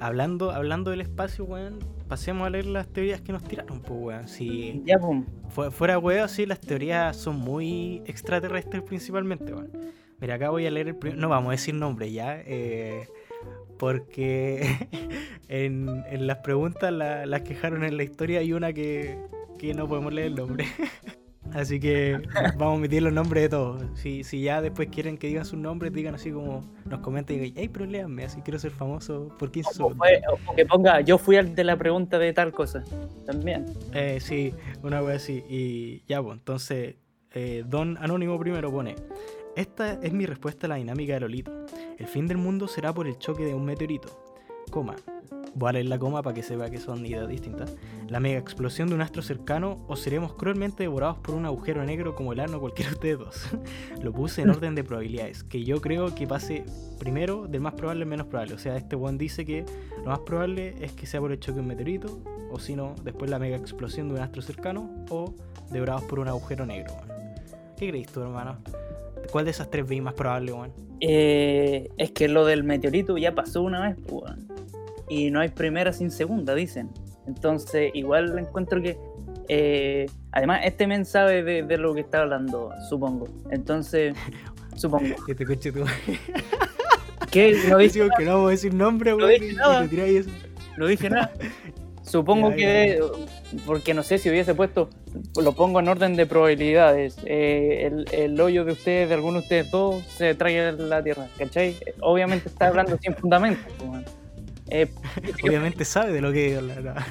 hablando, 0.00 0.50
hablando 0.50 0.90
del 0.90 1.00
espacio, 1.00 1.44
weón, 1.44 1.78
pasemos 2.08 2.46
a 2.46 2.50
leer 2.50 2.66
las 2.66 2.88
teorías 2.88 3.20
que 3.20 3.32
nos 3.32 3.44
tiraron, 3.44 3.80
pues, 3.80 4.00
weón. 4.00 4.28
Si 4.28 4.82
Ya, 4.84 4.98
fu- 5.48 5.70
fuera 5.70 5.98
weón, 5.98 6.28
sí, 6.28 6.46
las 6.46 6.60
teorías 6.60 7.16
son 7.16 7.36
muy 7.38 8.02
extraterrestres 8.06 8.82
principalmente, 8.82 9.52
weón. 9.54 9.70
Mira, 10.20 10.34
acá 10.36 10.50
voy 10.50 10.66
a 10.66 10.70
leer 10.70 10.88
el 10.88 10.96
primero. 10.96 11.20
No 11.20 11.28
vamos 11.28 11.48
a 11.48 11.52
decir 11.52 11.74
nombre 11.74 12.10
ya, 12.10 12.40
eh, 12.40 13.06
porque 13.78 14.62
en, 15.48 16.02
en 16.10 16.26
las 16.26 16.38
preguntas 16.38 16.92
la- 16.92 17.26
las 17.26 17.42
quejaron 17.42 17.84
en 17.84 17.96
la 17.96 18.02
historia 18.02 18.40
hay 18.40 18.52
una 18.52 18.72
que, 18.72 19.18
que 19.58 19.74
no 19.74 19.88
podemos 19.88 20.12
leer 20.12 20.28
el 20.28 20.34
nombre. 20.36 20.66
Así 21.52 21.78
que 21.78 22.20
vamos 22.58 22.62
a 22.62 22.68
omitir 22.76 23.02
los 23.02 23.12
nombres 23.12 23.44
de 23.44 23.48
todos. 23.48 23.84
Si, 23.94 24.24
si 24.24 24.42
ya 24.42 24.60
después 24.60 24.88
quieren 24.88 25.16
que 25.16 25.28
digan 25.28 25.44
sus 25.44 25.58
nombres, 25.58 25.92
digan 25.92 26.14
así 26.14 26.32
como 26.32 26.60
nos 26.84 26.98
comenten 27.00 27.36
y 27.36 27.38
digan, 27.38 27.54
hey, 27.56 27.70
pero 27.72 27.86
léanme, 27.86 28.24
así 28.24 28.40
quiero 28.42 28.58
ser 28.58 28.72
famoso 28.72 29.28
por 29.38 29.52
15 29.52 29.70
O, 29.70 29.72
segundos. 29.72 30.08
o 30.48 30.54
que 30.56 30.66
ponga, 30.66 31.00
yo 31.02 31.18
fui 31.18 31.36
al 31.36 31.54
de 31.54 31.62
la 31.64 31.76
pregunta 31.76 32.18
de 32.18 32.32
tal 32.32 32.52
cosa. 32.52 32.82
También. 33.24 33.64
Eh, 33.94 34.18
sí, 34.20 34.52
una 34.82 35.00
wea 35.02 35.16
así. 35.16 35.44
Y 35.48 36.02
ya, 36.08 36.20
pues, 36.20 36.36
entonces, 36.36 36.96
eh, 37.32 37.62
Don 37.66 37.96
Anónimo 37.98 38.38
primero 38.40 38.70
pone: 38.72 38.96
Esta 39.54 40.00
es 40.02 40.12
mi 40.12 40.26
respuesta 40.26 40.66
a 40.66 40.70
la 40.70 40.74
dinámica 40.76 41.14
de 41.14 41.20
Lolito. 41.20 41.52
El 41.96 42.06
fin 42.08 42.26
del 42.26 42.38
mundo 42.38 42.66
será 42.66 42.92
por 42.92 43.06
el 43.06 43.18
choque 43.18 43.44
de 43.44 43.54
un 43.54 43.64
meteorito. 43.64 44.08
Coma. 44.76 44.94
Voy 45.54 45.70
a 45.70 45.72
leer 45.72 45.86
la 45.86 45.98
coma 45.98 46.20
para 46.20 46.34
que 46.34 46.42
sepa 46.42 46.68
que 46.68 46.76
son 46.78 47.06
ideas 47.06 47.26
distintas. 47.26 47.74
La 48.08 48.20
mega 48.20 48.38
explosión 48.38 48.90
de 48.90 48.94
un 48.94 49.00
astro 49.00 49.22
cercano 49.22 49.82
o 49.88 49.96
seremos 49.96 50.34
cruelmente 50.34 50.82
devorados 50.82 51.16
por 51.16 51.34
un 51.34 51.46
agujero 51.46 51.82
negro 51.82 52.14
como 52.14 52.34
el 52.34 52.40
ano 52.40 52.60
cualquiera 52.60 52.90
de 52.90 52.94
ustedes 52.96 53.18
dos. 53.18 53.48
Lo 54.02 54.12
puse 54.12 54.42
en 54.42 54.50
orden 54.50 54.74
de 54.74 54.84
probabilidades, 54.84 55.44
que 55.44 55.64
yo 55.64 55.80
creo 55.80 56.14
que 56.14 56.26
pase 56.26 56.66
primero 56.98 57.46
del 57.48 57.62
más 57.62 57.72
probable 57.72 58.02
al 58.02 58.08
menos 58.10 58.26
probable. 58.26 58.52
O 58.52 58.58
sea, 58.58 58.76
este 58.76 58.96
one 58.96 59.16
dice 59.16 59.46
que 59.46 59.64
lo 59.96 60.10
más 60.10 60.18
probable 60.18 60.74
es 60.78 60.92
que 60.92 61.06
sea 61.06 61.20
por 61.20 61.32
el 61.32 61.40
choque 61.40 61.54
de 61.54 61.60
un 61.62 61.68
meteorito, 61.68 62.20
o 62.50 62.58
si 62.58 62.76
no, 62.76 62.94
después 63.02 63.30
la 63.30 63.38
mega 63.38 63.56
explosión 63.56 64.08
de 64.08 64.16
un 64.16 64.20
astro 64.20 64.42
cercano, 64.42 65.06
o 65.08 65.34
devorados 65.70 66.04
por 66.04 66.18
un 66.18 66.28
agujero 66.28 66.66
negro. 66.66 66.92
¿Qué 67.78 67.88
crees 67.88 68.08
tú, 68.12 68.20
hermano? 68.20 68.58
¿Cuál 69.30 69.44
de 69.44 69.50
esas 69.52 69.70
tres 69.70 69.86
veis 69.86 70.02
más 70.02 70.14
probable, 70.14 70.52
weón? 70.52 70.72
Eh, 71.00 71.88
es 71.98 72.10
que 72.12 72.28
lo 72.28 72.44
del 72.46 72.64
meteorito 72.64 73.16
ya 73.18 73.34
pasó 73.34 73.62
una 73.62 73.80
vez, 73.88 73.96
pues, 74.06 74.22
weón. 74.24 74.48
y 75.08 75.30
no 75.30 75.40
hay 75.40 75.48
primera 75.50 75.92
sin 75.92 76.10
segunda, 76.10 76.54
dicen. 76.54 76.90
Entonces, 77.26 77.90
igual 77.94 78.38
encuentro 78.38 78.80
que. 78.82 78.96
eh, 79.48 80.06
además, 80.32 80.60
este 80.64 80.86
men 80.86 81.04
sabe 81.04 81.42
de, 81.42 81.62
de 81.62 81.76
lo 81.78 81.94
que 81.94 82.00
está 82.00 82.22
hablando, 82.22 82.70
supongo. 82.88 83.28
Entonces, 83.50 84.14
supongo. 84.76 85.14
Este 85.28 85.44
coche 85.44 85.72
tú. 85.72 85.84
Que 87.30 87.56
no 87.68 87.78
dije, 87.78 88.08
que 88.18 88.24
no 88.24 88.32
vamos 88.34 88.48
a 88.48 88.50
decir 88.52 88.72
nombre, 88.74 89.10
No 89.10 89.16
weón. 89.18 89.30
dije 89.30 89.46
y- 89.46 89.50
y 89.50 89.54
nada. 89.56 89.88
te 89.88 90.16
eso. 90.18 90.30
no 90.76 90.86
dije 90.86 91.10
nada. 91.10 91.32
Supongo 92.02 92.50
Ya, 92.50 92.56
que. 92.56 93.00
Porque 93.66 93.92
no 93.92 94.04
sé 94.04 94.18
si 94.18 94.30
hubiese 94.30 94.54
puesto. 94.54 94.88
Lo 95.40 95.52
pongo 95.52 95.80
en 95.80 95.88
orden 95.88 96.16
de 96.16 96.26
probabilidades. 96.26 97.16
eh, 97.24 97.86
el, 97.86 98.06
el 98.12 98.40
hoyo 98.40 98.64
de 98.64 98.72
ustedes, 98.72 99.08
de 99.08 99.14
alguno 99.14 99.34
de 99.38 99.42
ustedes 99.44 99.70
dos, 99.70 100.04
se 100.04 100.34
trae 100.34 100.72
la 100.72 101.02
tierra. 101.02 101.26
¿Cachai? 101.38 101.76
Obviamente 102.00 102.48
está 102.48 102.68
hablando 102.68 102.98
sin 103.00 103.14
fundamento. 103.16 103.60
pues. 103.78 104.04
Eh, 104.68 104.88
Obviamente 105.44 105.84
sabe 105.84 106.12
de 106.12 106.20
lo 106.20 106.32
que 106.32 106.60
la- 106.60 106.80
la- 106.80 107.06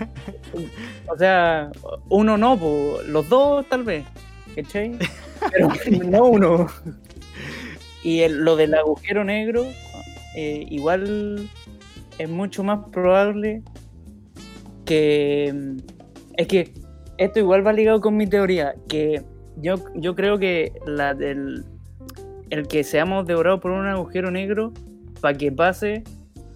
O 1.07 1.17
sea, 1.17 1.71
uno 2.09 2.37
no, 2.37 2.57
po, 2.59 2.97
los 3.07 3.29
dos 3.29 3.65
tal 3.69 3.83
vez, 3.83 4.03
¿cachai? 4.55 4.97
Pero 5.51 5.69
no 6.05 6.25
uno. 6.25 6.67
Y 8.03 8.19
el- 8.21 8.43
lo 8.43 8.55
del 8.57 8.73
agujero 8.73 9.23
negro, 9.23 9.65
eh, 10.35 10.65
igual 10.69 11.49
es 12.17 12.29
mucho 12.29 12.61
más 12.63 12.79
probable 12.91 13.61
que... 14.85 15.53
Es 16.37 16.47
que 16.47 16.73
esto 17.17 17.39
igual 17.39 17.65
va 17.65 17.73
ligado 17.73 18.01
con 18.01 18.15
mi 18.17 18.27
teoría, 18.27 18.75
que 18.87 19.21
yo, 19.57 19.75
yo 19.95 20.15
creo 20.15 20.37
que 20.37 20.73
la 20.85 21.13
del, 21.13 21.63
el 22.49 22.67
que 22.67 22.83
seamos 22.83 23.25
devorados 23.25 23.59
por 23.61 23.71
un 23.71 23.85
agujero 23.87 24.31
negro, 24.31 24.71
para 25.21 25.37
que 25.37 25.51
pase, 25.51 26.03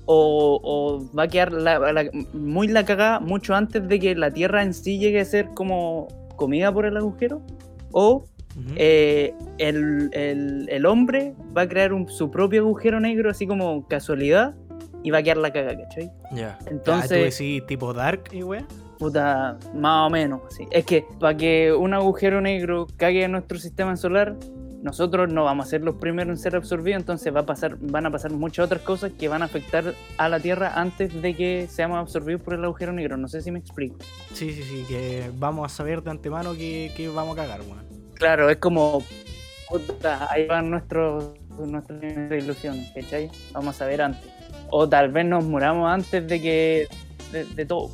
o, 0.06 0.60
o 0.63 1.16
va 1.18 1.24
a 1.24 1.28
quedar 1.28 1.54
la- 1.54 1.80
la- 1.94 2.10
muy 2.34 2.68
la 2.68 2.84
cagada 2.84 3.20
mucho 3.20 3.54
antes 3.56 3.88
de 3.88 4.00
que 4.00 4.16
la 4.16 4.32
Tierra 4.32 4.63
en 4.63 4.74
sí 4.74 4.98
llegue 5.00 5.20
a 5.22 5.25
ser 5.25 5.50
como 5.54 6.08
comida 6.36 6.74
por 6.74 6.86
el 6.86 6.98
agujero, 6.98 7.42
o 7.92 8.25
eh, 8.75 9.34
el, 9.60 10.10
el- 10.12 10.68
el 10.70 10.86
hombre 10.86 11.34
va 11.56 11.62
a 11.62 11.70
crear 11.70 11.94
un- 11.94 12.10
su 12.10 12.30
propio 12.32 12.62
agujero 12.62 13.00
negro 13.00 13.30
así 13.30 13.48
como 13.48 13.88
casualidad 13.88 14.56
y 15.04 15.12
va 15.12 15.20
a 15.20 15.24
quedar 15.24 15.38
la 15.38 15.54
caga, 15.54 15.78
¿cachai? 15.78 16.12
Ya. 16.34 16.58
entonces- 16.68 16.72
Entonces. 16.72 17.10
tú 17.38 17.44
decís 17.44 17.66
tipo 17.68 17.94
Dark 17.94 18.24
y 18.34 18.44
weá. 18.44 18.66
Puta, 19.00 19.58
más 19.74 20.08
o 20.08 20.10
menos. 20.10 20.41
sí. 20.50 20.68
Es 20.72 20.86
que 20.86 21.06
para 21.20 21.36
que 21.36 21.74
un 21.74 21.94
agujero 21.94 22.41
negro 22.41 22.86
cague 22.98 23.24
en 23.24 23.32
nuestro 23.32 23.58
sistema 23.58 23.96
solar, 23.96 24.36
nosotros 24.84 25.32
no 25.32 25.46
vamos 25.46 25.68
a 25.68 25.70
ser 25.70 25.82
los 25.82 25.96
primeros 25.96 26.29
en 26.32 26.38
ser 26.38 26.56
absorbidos, 26.56 27.01
entonces 27.01 27.34
va 27.36 27.41
a 27.41 27.46
pasar, 27.46 27.77
van 27.79 28.06
a 28.06 28.12
pasar 28.12 28.32
muchas 28.32 28.65
otras 28.65 28.82
cosas 28.82 29.12
que 29.18 29.27
van 29.27 29.41
a 29.41 29.46
afectar 29.46 29.94
a 30.18 30.29
la 30.29 30.39
Tierra 30.39 30.74
antes 30.75 31.22
de 31.22 31.34
que 31.34 31.68
seamos 31.70 31.98
absorbidos 31.98 32.41
por 32.41 32.53
el 32.53 32.63
agujero 32.63 32.91
negro. 32.91 33.18
No 33.18 33.27
sé 33.27 33.41
si 33.41 33.51
me 33.51 33.60
explico. 33.60 33.98
Sí, 34.34 34.51
sí, 34.51 34.63
sí, 34.63 34.86
que 34.88 35.32
vamos 35.38 35.72
a 35.72 35.75
saber 35.75 36.03
de 36.03 36.12
antemano 36.12 36.53
que, 36.53 36.91
que 36.96 37.08
vamos 37.08 37.38
a 37.38 37.41
cagar, 37.41 37.62
weón. 37.62 37.84
Claro, 38.15 38.50
es 38.50 38.58
como, 38.58 39.01
puta, 39.70 40.27
ahí 40.29 40.46
van 40.46 40.70
nuestros, 40.70 41.36
nuestras 41.58 42.01
ilusiones, 42.03 42.91
¿cachai? 42.94 43.32
Vamos 43.53 43.82
a 43.82 43.86
ver 43.86 44.01
antes. 44.01 44.29
O 44.72 44.88
tal 44.88 45.10
vez 45.10 45.25
nos 45.25 45.46
muramos 45.46 45.89
antes 45.89 46.27
de 46.27 46.41
que, 46.41 46.88
de, 47.32 47.46
de 47.46 47.65
todo. 47.65 47.89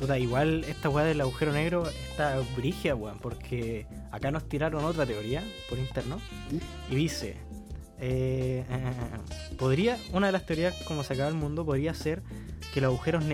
Puta, 0.00 0.18
igual 0.18 0.64
esta 0.64 0.88
weá 0.88 1.04
del 1.04 1.20
agujero 1.20 1.52
negro 1.52 1.86
está 1.86 2.40
brigia, 2.56 2.94
weón, 2.94 3.18
porque 3.18 3.86
acá 4.10 4.30
nos 4.30 4.48
tiraron 4.48 4.82
otra 4.82 5.04
teoría 5.04 5.44
por 5.68 5.78
interno 5.78 6.18
y 6.90 6.94
dice, 6.94 7.36
eh, 8.00 8.64
eh, 8.66 9.56
podría, 9.58 9.98
una 10.14 10.28
de 10.28 10.32
las 10.32 10.46
teorías 10.46 10.74
como 10.84 11.04
se 11.04 11.12
acaba 11.12 11.28
el 11.28 11.34
mundo 11.34 11.66
podría 11.66 11.92
ser 11.92 12.22
que 12.72 12.80
los 12.80 12.88
agujeros 12.88 13.24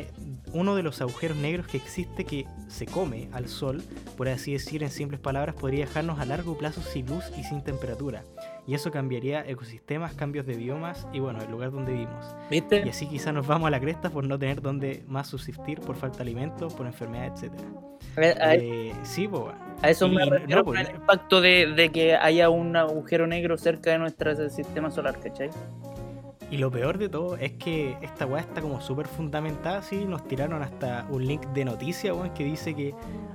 uno 0.53 0.75
de 0.75 0.83
los 0.83 1.01
agujeros 1.01 1.37
negros 1.37 1.69
que 1.69 1.77
existe 1.77 2.25
que 2.25 2.47
se 2.69 2.87
come 2.87 3.29
al 3.31 3.49
sol, 3.49 3.85
por 4.17 4.29
así 4.29 4.53
decir 4.53 4.83
en 4.83 4.91
simples 4.91 5.21
palabras, 5.21 5.55
podría 5.55 5.87
dejarnos 5.87 6.19
a 6.19 6.25
largo 6.25 6.59
plazo 6.59 6.83
sin 6.83 7.07
luz 7.07 7.25
y 7.39 7.45
sin 7.45 7.63
temperatura. 7.63 8.25
Y 8.67 8.75
eso 8.75 8.91
cambiaría 8.91 9.47
ecosistemas, 9.47 10.15
cambios 10.15 10.45
de 10.45 10.57
biomas 10.57 11.07
y 11.13 11.21
bueno, 11.21 11.41
el 11.41 11.51
lugar 11.51 11.71
donde 11.71 11.93
vivimos. 11.93 12.35
Y 12.51 12.55
¿Viste? 12.55 12.83
así 12.91 13.07
quizás 13.07 13.33
nos 13.33 13.47
vamos 13.47 13.69
a 13.69 13.71
la 13.71 13.79
cresta 13.81 14.11
por 14.11 14.27
no 14.27 14.39
tener 14.39 14.61
donde 14.61 15.05
más 15.07 15.29
subsistir, 15.29 15.81
por 15.81 15.95
falta 15.95 16.19
de 16.19 16.23
alimentos, 16.25 16.75
por 16.75 16.87
enfermedades, 16.87 17.45
etc. 17.45 17.53
A, 18.41 18.45
a- 18.49 18.55
Eh, 18.57 18.93
sí, 19.05 19.29
pues 19.29 19.43
bueno. 19.45 19.59
a 19.83 19.91
eso 19.91 20.09
me 20.09 20.25
y- 20.27 20.31
refiero 20.31 20.59
no, 20.61 20.65
pues, 20.65 20.89
el 20.89 20.97
impacto 20.97 21.41
de, 21.41 21.73
de 21.75 21.91
que 21.91 22.17
haya 22.17 22.51
un 22.51 22.75
agujero 22.77 23.27
negro 23.29 23.57
cerca 23.57 23.91
de 23.93 23.99
nuestro 23.99 24.51
sistema 24.51 24.91
solar, 24.91 25.21
¿cachai? 25.21 25.51
Y 26.51 26.59
lo 26.59 26.71
peor 26.71 26.99
de 26.99 27.09
todo 27.09 27.37
es 27.37 27.53
que 27.53 27.97
esta 28.03 28.25
weá 28.27 28.41
está 28.41 28.61
como 28.63 28.81
súper 28.81 29.07
fundamentada, 29.07 29.83
sí, 29.83 30.05
nos 30.05 30.27
tiraron 30.29 30.63
hasta 30.63 31.05
un 31.11 31.27
link 31.27 31.45
de 31.49 31.65
noticia, 31.65 32.15
weón, 32.15 32.31
que 32.35 32.45
dice 32.45 32.75
que 32.75 32.95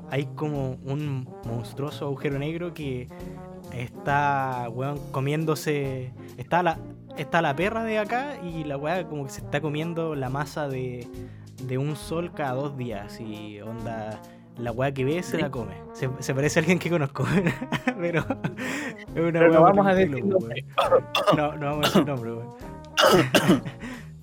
hay 0.09 0.25
como 0.35 0.71
un 0.85 1.27
monstruoso 1.45 2.05
agujero 2.05 2.39
negro 2.39 2.73
que 2.73 3.07
está, 3.73 4.67
weón, 4.69 4.99
comiéndose, 5.11 6.11
está 6.37 6.63
la, 6.63 6.77
está 7.17 7.41
la 7.41 7.55
perra 7.55 7.83
de 7.83 7.99
acá 7.99 8.37
y 8.43 8.63
la 8.63 8.77
weá 8.77 9.07
como 9.07 9.25
que 9.25 9.31
se 9.31 9.41
está 9.41 9.61
comiendo 9.61 10.15
la 10.15 10.29
masa 10.29 10.67
de, 10.67 11.07
de 11.63 11.77
un 11.77 11.95
sol 11.95 12.31
cada 12.33 12.53
dos 12.53 12.77
días 12.77 13.19
y 13.19 13.61
onda... 13.61 14.19
La 14.57 14.71
weá 14.73 14.91
que 14.93 15.05
ve 15.05 15.23
se 15.23 15.39
la 15.39 15.49
come. 15.49 15.73
Se, 15.93 16.09
se 16.19 16.35
parece 16.35 16.59
a 16.59 16.61
alguien 16.61 16.77
que 16.77 16.89
conozco. 16.89 17.25
pero 17.99 18.19
es 18.19 18.25
una 19.15 19.39
Pero 19.39 19.49
weá 19.49 19.49
no 19.49 19.61
vamos 19.61 19.87
a 19.87 19.95
decir 19.95 20.25
nombre. 20.25 20.65
weón. 20.77 21.05
No, 21.37 21.57
no 21.57 21.65
vamos 21.67 21.85
a 21.85 21.89
decir 21.89 22.05
nombre, 22.05 22.33
weón. 22.33 22.49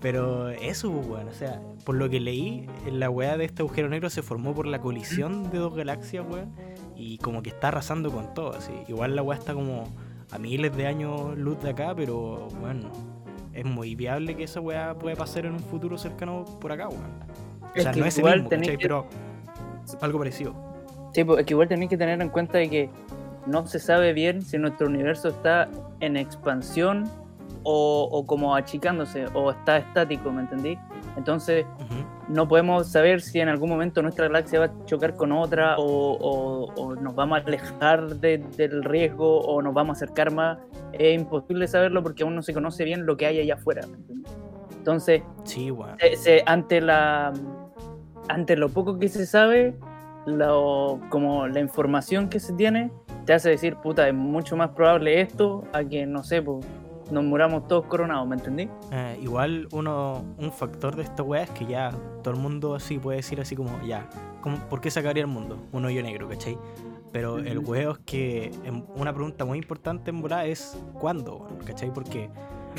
Pero 0.00 0.50
eso, 0.50 0.93
pues, 0.93 1.07
weón, 1.09 1.28
o 1.28 1.33
sea, 1.33 1.61
por 1.85 1.97
lo 1.97 2.09
que 2.09 2.21
leí, 2.21 2.69
la 2.88 3.11
weá 3.11 3.37
de 3.37 3.47
este 3.47 3.62
agujero 3.62 3.88
negro 3.88 4.11
se 4.11 4.23
formó 4.23 4.55
por 4.55 4.67
la 4.67 4.81
colisión 4.81 5.50
de 5.50 5.59
dos 5.59 5.75
galaxias, 5.75 6.25
weón, 6.28 6.52
y 6.99 7.17
como 7.19 7.43
que 7.43 7.50
está 7.50 7.69
arrasando 7.69 8.11
con 8.11 8.35
todo, 8.35 8.55
así. 8.55 8.73
Igual 8.88 9.14
la 9.17 9.23
weá 9.23 9.38
está 9.38 9.55
como 9.55 9.85
a 10.31 10.38
miles 10.38 10.76
de 10.76 10.87
años 10.87 11.38
luz 11.38 11.62
de 11.62 11.71
acá, 11.71 11.95
pero, 11.95 12.49
bueno, 12.61 12.90
es 13.55 13.64
muy 13.64 13.95
viable 13.95 14.37
que 14.37 14.45
esa 14.45 14.61
weá 14.61 14.95
pueda 14.95 15.17
pasar 15.17 15.47
en 15.47 15.52
un 15.52 15.61
futuro 15.61 15.97
cercano 15.97 16.45
por 16.61 16.73
acá, 16.73 16.88
weón. 16.88 17.05
O 17.62 17.67
Es 17.75 17.85
sea, 17.85 17.93
que 17.93 18.00
no 18.00 18.07
es 18.07 18.17
el 18.17 18.21
igual 18.21 18.43
mismo, 18.43 18.76
Pero 18.81 19.07
algo 20.00 20.19
parecido. 20.19 20.55
Sí, 21.14 21.25
pues, 21.25 21.40
es 21.40 21.47
que 21.47 21.55
igual 21.55 21.69
tenéis 21.69 21.88
que 21.88 21.97
tener 21.97 22.21
en 22.21 22.28
cuenta 22.28 22.59
de 22.59 22.69
que 22.69 22.90
no 23.47 23.67
se 23.67 23.78
sabe 23.78 24.12
bien 24.12 24.43
si 24.43 24.59
nuestro 24.59 24.88
universo 24.88 25.28
está 25.28 25.69
en 26.00 26.17
expansión 26.17 27.09
o, 27.62 28.09
o 28.11 28.26
como 28.26 28.55
achicándose 28.55 29.26
o 29.35 29.50
está 29.50 29.78
estático, 29.78 30.31
¿me 30.33 30.43
entendí? 30.43 30.76
Entonces. 31.17 31.64
No 32.29 32.47
podemos 32.47 32.89
saber 32.89 33.21
si 33.21 33.41
en 33.41 33.49
algún 33.49 33.71
momento 33.71 34.03
nuestra 34.03 34.27
galaxia 34.27 34.61
va 34.61 34.67
a 34.67 34.85
chocar 34.85 35.15
con 35.15 35.33
otra 35.33 35.77
o, 35.79 35.83
o- 35.85 36.73
o 36.75 36.95
nos 36.95 37.15
vamos 37.15 37.39
a 37.39 37.43
alejar 37.47 38.17
de- 38.17 38.39
del 38.57 38.85
riesgo 38.85 39.41
o 39.41 39.63
nos 39.63 39.73
vamos 39.75 39.97
a 39.97 40.05
acercar 40.05 40.33
más. 40.33 40.59
Es 40.93 41.15
imposible 41.19 41.67
saberlo 41.69 42.03
porque 42.03 42.23
aún 42.25 42.35
no 42.35 42.43
se 42.43 42.53
conoce 42.53 42.85
bien 42.85 43.07
lo 43.07 43.17
que 43.17 43.27
hay 43.27 43.41
allá 43.41 43.55
afuera. 43.55 43.83
Entonces, 44.77 45.23
Sí, 45.45 45.71
weón. 45.71 45.97
se- 45.99 46.17
se- 46.17 46.43
ante 46.47 46.81
la 46.81 47.33
ante 48.29 48.57
lo 48.57 48.69
poco 48.69 48.99
que 48.99 49.09
se 49.09 49.25
sabe 49.25 49.75
lo, 50.27 51.01
como 51.09 51.47
la 51.49 51.61
información 51.61 52.29
que 52.29 52.41
se 52.41 52.53
tiene 52.53 52.91
te 53.25 53.33
hace 53.33 53.49
decir 53.49 53.77
puta 53.77 54.07
es 54.07 54.13
mucho 54.13 54.55
más 54.57 54.71
probable 54.71 55.21
esto 55.23 55.65
a 55.73 55.83
que 55.85 56.05
no 56.05 56.23
sé 56.23 56.43
pues, 56.43 56.67
nos 57.11 57.25
muramos 57.25 57.67
todos 57.69 57.87
coronados 57.87 58.27
¿me 58.29 58.37
entendí? 58.37 58.69
Eh, 58.93 59.19
igual 59.23 59.69
uno, 59.73 60.25
un 60.38 60.53
factor 60.53 60.97
de 60.97 61.03
esta 61.03 61.23
weá 61.23 61.43
es 61.45 61.50
que 61.50 61.67
ya 61.67 61.91
todo 62.23 62.35
el 62.35 62.41
mundo 62.41 62.75
así 62.75 62.99
puede 62.99 63.19
decir 63.19 63.41
así 63.41 63.55
como, 63.57 63.71
ya, 63.87 64.07
¿cómo- 64.41 64.59
¿por 64.69 64.81
qué 64.81 64.91
se 64.91 65.00
acabaría 65.00 65.23
el 65.23 65.27
mundo? 65.31 65.59
Un 65.73 65.85
hoyo 65.85 66.03
negro, 66.03 66.29
¿cachai? 66.29 66.59
Pero 67.12 67.38
el 67.38 67.59
Ujú. 67.59 67.71
huevo 67.73 67.93
es 67.93 67.99
que 68.00 68.50
una 68.95 69.12
pregunta 69.15 69.45
muy 69.47 69.57
importante 69.59 70.11
en 70.11 70.21
volada 70.21 70.45
es 70.45 70.79
¿cuándo? 70.93 71.47
¿Cachai? 71.65 71.91
Porque 71.93 72.29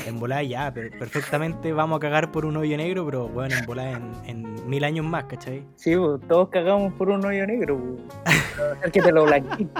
en 0.06 0.20
volada 0.20 0.42
ya, 0.44 0.72
per- 0.72 0.96
perfectamente 0.96 1.72
vamos 1.72 1.96
a 1.96 2.00
cagar 2.00 2.30
por 2.30 2.46
un 2.46 2.56
hoyo 2.56 2.76
negro, 2.76 3.04
pero 3.04 3.28
bueno, 3.28 3.56
en 3.56 3.66
volada 3.66 3.90
en, 3.90 4.12
en 4.26 4.68
mil 4.70 4.84
años 4.84 5.04
más, 5.04 5.24
¿cachai? 5.24 5.64
sí 5.74 5.96
pues, 5.96 6.20
todos 6.28 6.48
cagamos 6.50 6.92
por 6.94 7.10
un 7.10 7.24
hoyo 7.26 7.44
negro 7.46 7.76
pues. 8.24 8.92
Que 8.92 9.02
te 9.02 9.10
lo 9.12 9.24
blanquee. 9.24 9.66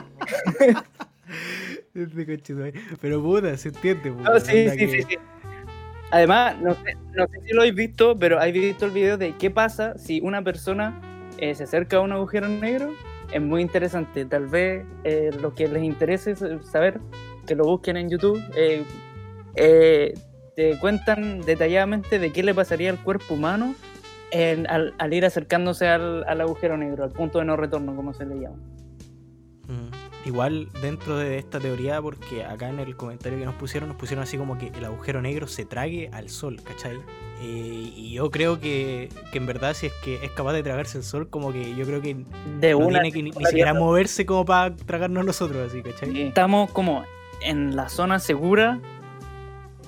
Este. 1.94 2.72
Pero 3.00 3.22
puta, 3.22 3.56
se 3.56 3.68
entiende, 3.68 4.10
No, 4.10 4.16
puta, 4.18 4.40
sí, 4.40 4.68
sí, 4.70 4.76
que- 4.76 4.88
sí, 4.88 5.02
sí. 5.02 5.16
Además, 6.12 6.56
no 6.60 6.74
sé, 6.74 6.96
no 7.14 7.24
sé 7.28 7.40
si 7.46 7.52
lo 7.54 7.60
habéis 7.60 7.74
visto, 7.76 8.18
pero 8.18 8.38
habéis 8.40 8.54
visto 8.60 8.84
el 8.86 8.90
video 8.90 9.16
de 9.16 9.36
qué 9.36 9.50
pasa 9.50 9.96
si 9.96 10.20
una 10.20 10.42
persona 10.42 11.00
eh, 11.38 11.54
se 11.54 11.64
acerca 11.64 11.98
a 11.98 12.00
un 12.00 12.12
agujero 12.12 12.48
negro. 12.48 12.90
Es 13.32 13.40
muy 13.40 13.62
interesante. 13.62 14.24
Tal 14.24 14.46
vez 14.48 14.84
eh, 15.04 15.30
lo 15.40 15.54
que 15.54 15.68
les 15.68 15.84
interese 15.84 16.32
es 16.32 16.40
saber, 16.70 17.00
que 17.46 17.54
lo 17.54 17.64
busquen 17.64 17.96
en 17.96 18.08
YouTube. 18.10 18.40
eh, 18.56 18.84
eh, 19.56 20.14
te 20.56 20.78
cuentan 20.78 21.40
detalladamente 21.42 22.18
de 22.18 22.32
qué 22.32 22.42
le 22.42 22.54
pasaría 22.54 22.90
al 22.90 22.98
cuerpo 23.02 23.34
humano 23.34 23.74
en- 24.32 24.68
al, 24.68 24.94
al 24.98 25.14
ir 25.14 25.24
acercándose 25.24 25.86
al, 25.88 26.24
al 26.28 26.40
agujero 26.40 26.76
negro, 26.76 27.04
al 27.04 27.10
punto 27.12 27.38
de 27.38 27.44
no 27.44 27.56
retorno, 27.56 27.94
como 27.96 28.12
se 28.14 28.26
le 28.26 28.34
llama. 28.34 28.58
Igual 30.26 30.68
dentro 30.82 31.16
de 31.16 31.38
esta 31.38 31.58
teoría, 31.58 32.00
porque 32.02 32.44
acá 32.44 32.68
en 32.68 32.78
el 32.78 32.94
comentario 32.94 33.38
que 33.38 33.46
nos 33.46 33.54
pusieron, 33.54 33.88
nos 33.88 33.96
pusieron 33.96 34.22
así 34.22 34.36
como 34.36 34.58
que 34.58 34.68
el 34.68 34.84
agujero 34.84 35.22
negro 35.22 35.46
se 35.46 35.64
trague 35.64 36.10
al 36.12 36.28
sol, 36.28 36.60
¿cachai? 36.62 36.96
Eh, 37.40 37.92
y 37.96 38.12
yo 38.12 38.30
creo 38.30 38.60
que, 38.60 39.08
que 39.32 39.38
en 39.38 39.46
verdad 39.46 39.72
si 39.72 39.86
es 39.86 39.92
que 40.04 40.22
es 40.22 40.30
capaz 40.32 40.52
de 40.52 40.62
tragarse 40.62 40.98
el 40.98 41.04
sol, 41.04 41.30
como 41.30 41.52
que 41.52 41.74
yo 41.74 41.86
creo 41.86 42.02
que 42.02 42.16
De 42.58 42.72
no 42.72 42.78
una. 42.78 43.00
tiene 43.00 43.12
que 43.12 43.22
ni, 43.22 43.30
ni 43.30 43.44
siquiera 43.46 43.72
moverse 43.72 44.26
como 44.26 44.44
para 44.44 44.76
tragarnos 44.76 45.24
nosotros, 45.24 45.70
así, 45.70 45.82
¿cachai? 45.82 46.22
Estamos 46.22 46.70
como 46.70 47.02
en 47.40 47.74
la 47.74 47.88
zona 47.88 48.18
segura 48.18 48.78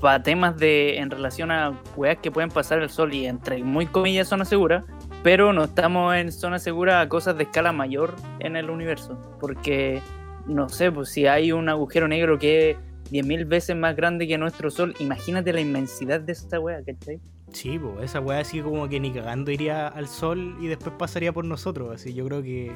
para 0.01 0.23
temas 0.23 0.57
de 0.57 0.97
en 0.97 1.11
relación 1.11 1.51
a 1.51 1.79
weas 1.95 2.17
que 2.19 2.31
pueden 2.31 2.51
pasar 2.51 2.81
el 2.81 2.89
sol 2.89 3.13
y 3.13 3.27
entre 3.27 3.63
muy 3.63 3.87
comillas 3.87 4.29
zona 4.29 4.47
segura, 4.47 4.85
pero 5.23 5.53
no 5.53 5.65
estamos 5.65 6.17
en 6.17 6.33
zona 6.33 6.59
segura 6.59 7.03
a 7.03 7.09
cosas 7.09 7.37
de 7.37 7.45
escala 7.45 7.73
mayor 7.73 8.17
en 8.41 8.57
el 8.57 8.71
universo, 8.71 9.17
porque 9.39 10.01
no 10.47 10.69
sé, 10.69 10.91
pues 10.91 11.11
si 11.11 11.27
hay 11.27 11.53
un 11.53 11.69
agujero 11.69 12.09
negro 12.09 12.39
que 12.39 12.71
es 12.71 12.77
10.000 13.11 13.47
veces 13.47 13.77
más 13.77 13.95
grande 13.95 14.27
que 14.27 14.39
nuestro 14.39 14.71
sol, 14.71 14.95
imagínate 14.99 15.53
la 15.53 15.61
inmensidad 15.61 16.21
de 16.21 16.33
esta 16.33 16.59
wea, 16.59 16.83
¿cachai? 16.85 17.21
Sí, 17.53 17.79
pues 17.79 18.05
esa 18.05 18.21
weá 18.21 18.41
así 18.41 18.61
como 18.61 18.89
que 18.89 18.99
ni 18.99 19.13
cagando 19.13 19.51
iría 19.51 19.89
al 19.89 20.09
sol 20.09 20.57
y 20.59 20.69
después 20.69 20.95
pasaría 20.99 21.33
por 21.33 21.45
nosotros, 21.45 21.95
así 21.95 22.15
yo 22.15 22.25
creo 22.27 22.43
que... 22.43 22.75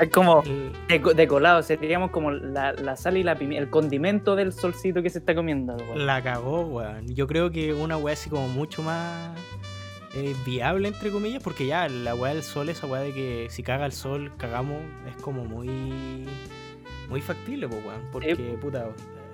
Es 0.00 0.10
como 0.10 0.42
de, 0.42 1.14
de 1.14 1.26
colado, 1.26 1.62
seríamos 1.62 2.10
como 2.10 2.30
la, 2.30 2.72
la 2.72 2.96
sal 2.96 3.16
y 3.16 3.24
la 3.24 3.34
pimienta, 3.34 3.64
el 3.64 3.70
condimento 3.70 4.36
del 4.36 4.52
solcito 4.52 5.02
que 5.02 5.10
se 5.10 5.18
está 5.18 5.34
comiendo. 5.34 5.74
weón. 5.74 6.06
La 6.06 6.22
cagó, 6.22 6.62
weón. 6.62 7.08
Yo 7.14 7.26
creo 7.26 7.50
que 7.50 7.74
una 7.74 7.96
weá 7.96 8.14
así 8.14 8.30
como 8.30 8.46
mucho 8.46 8.82
más 8.82 9.36
eh, 10.14 10.36
viable, 10.46 10.88
entre 10.88 11.10
comillas, 11.10 11.42
porque 11.42 11.66
ya 11.66 11.88
la 11.88 12.14
weá 12.14 12.32
del 12.32 12.44
sol, 12.44 12.68
esa 12.68 12.86
weá 12.86 13.00
de 13.00 13.12
que 13.12 13.46
si 13.50 13.64
caga 13.64 13.86
el 13.86 13.92
sol, 13.92 14.30
cagamos, 14.36 14.78
es 15.08 15.20
como 15.20 15.44
muy 15.44 16.26
muy 17.12 17.20
factible, 17.20 17.68
pues, 17.68 17.84
weón. 17.84 18.00
Porque, 18.10 18.34
puta, 18.60 18.88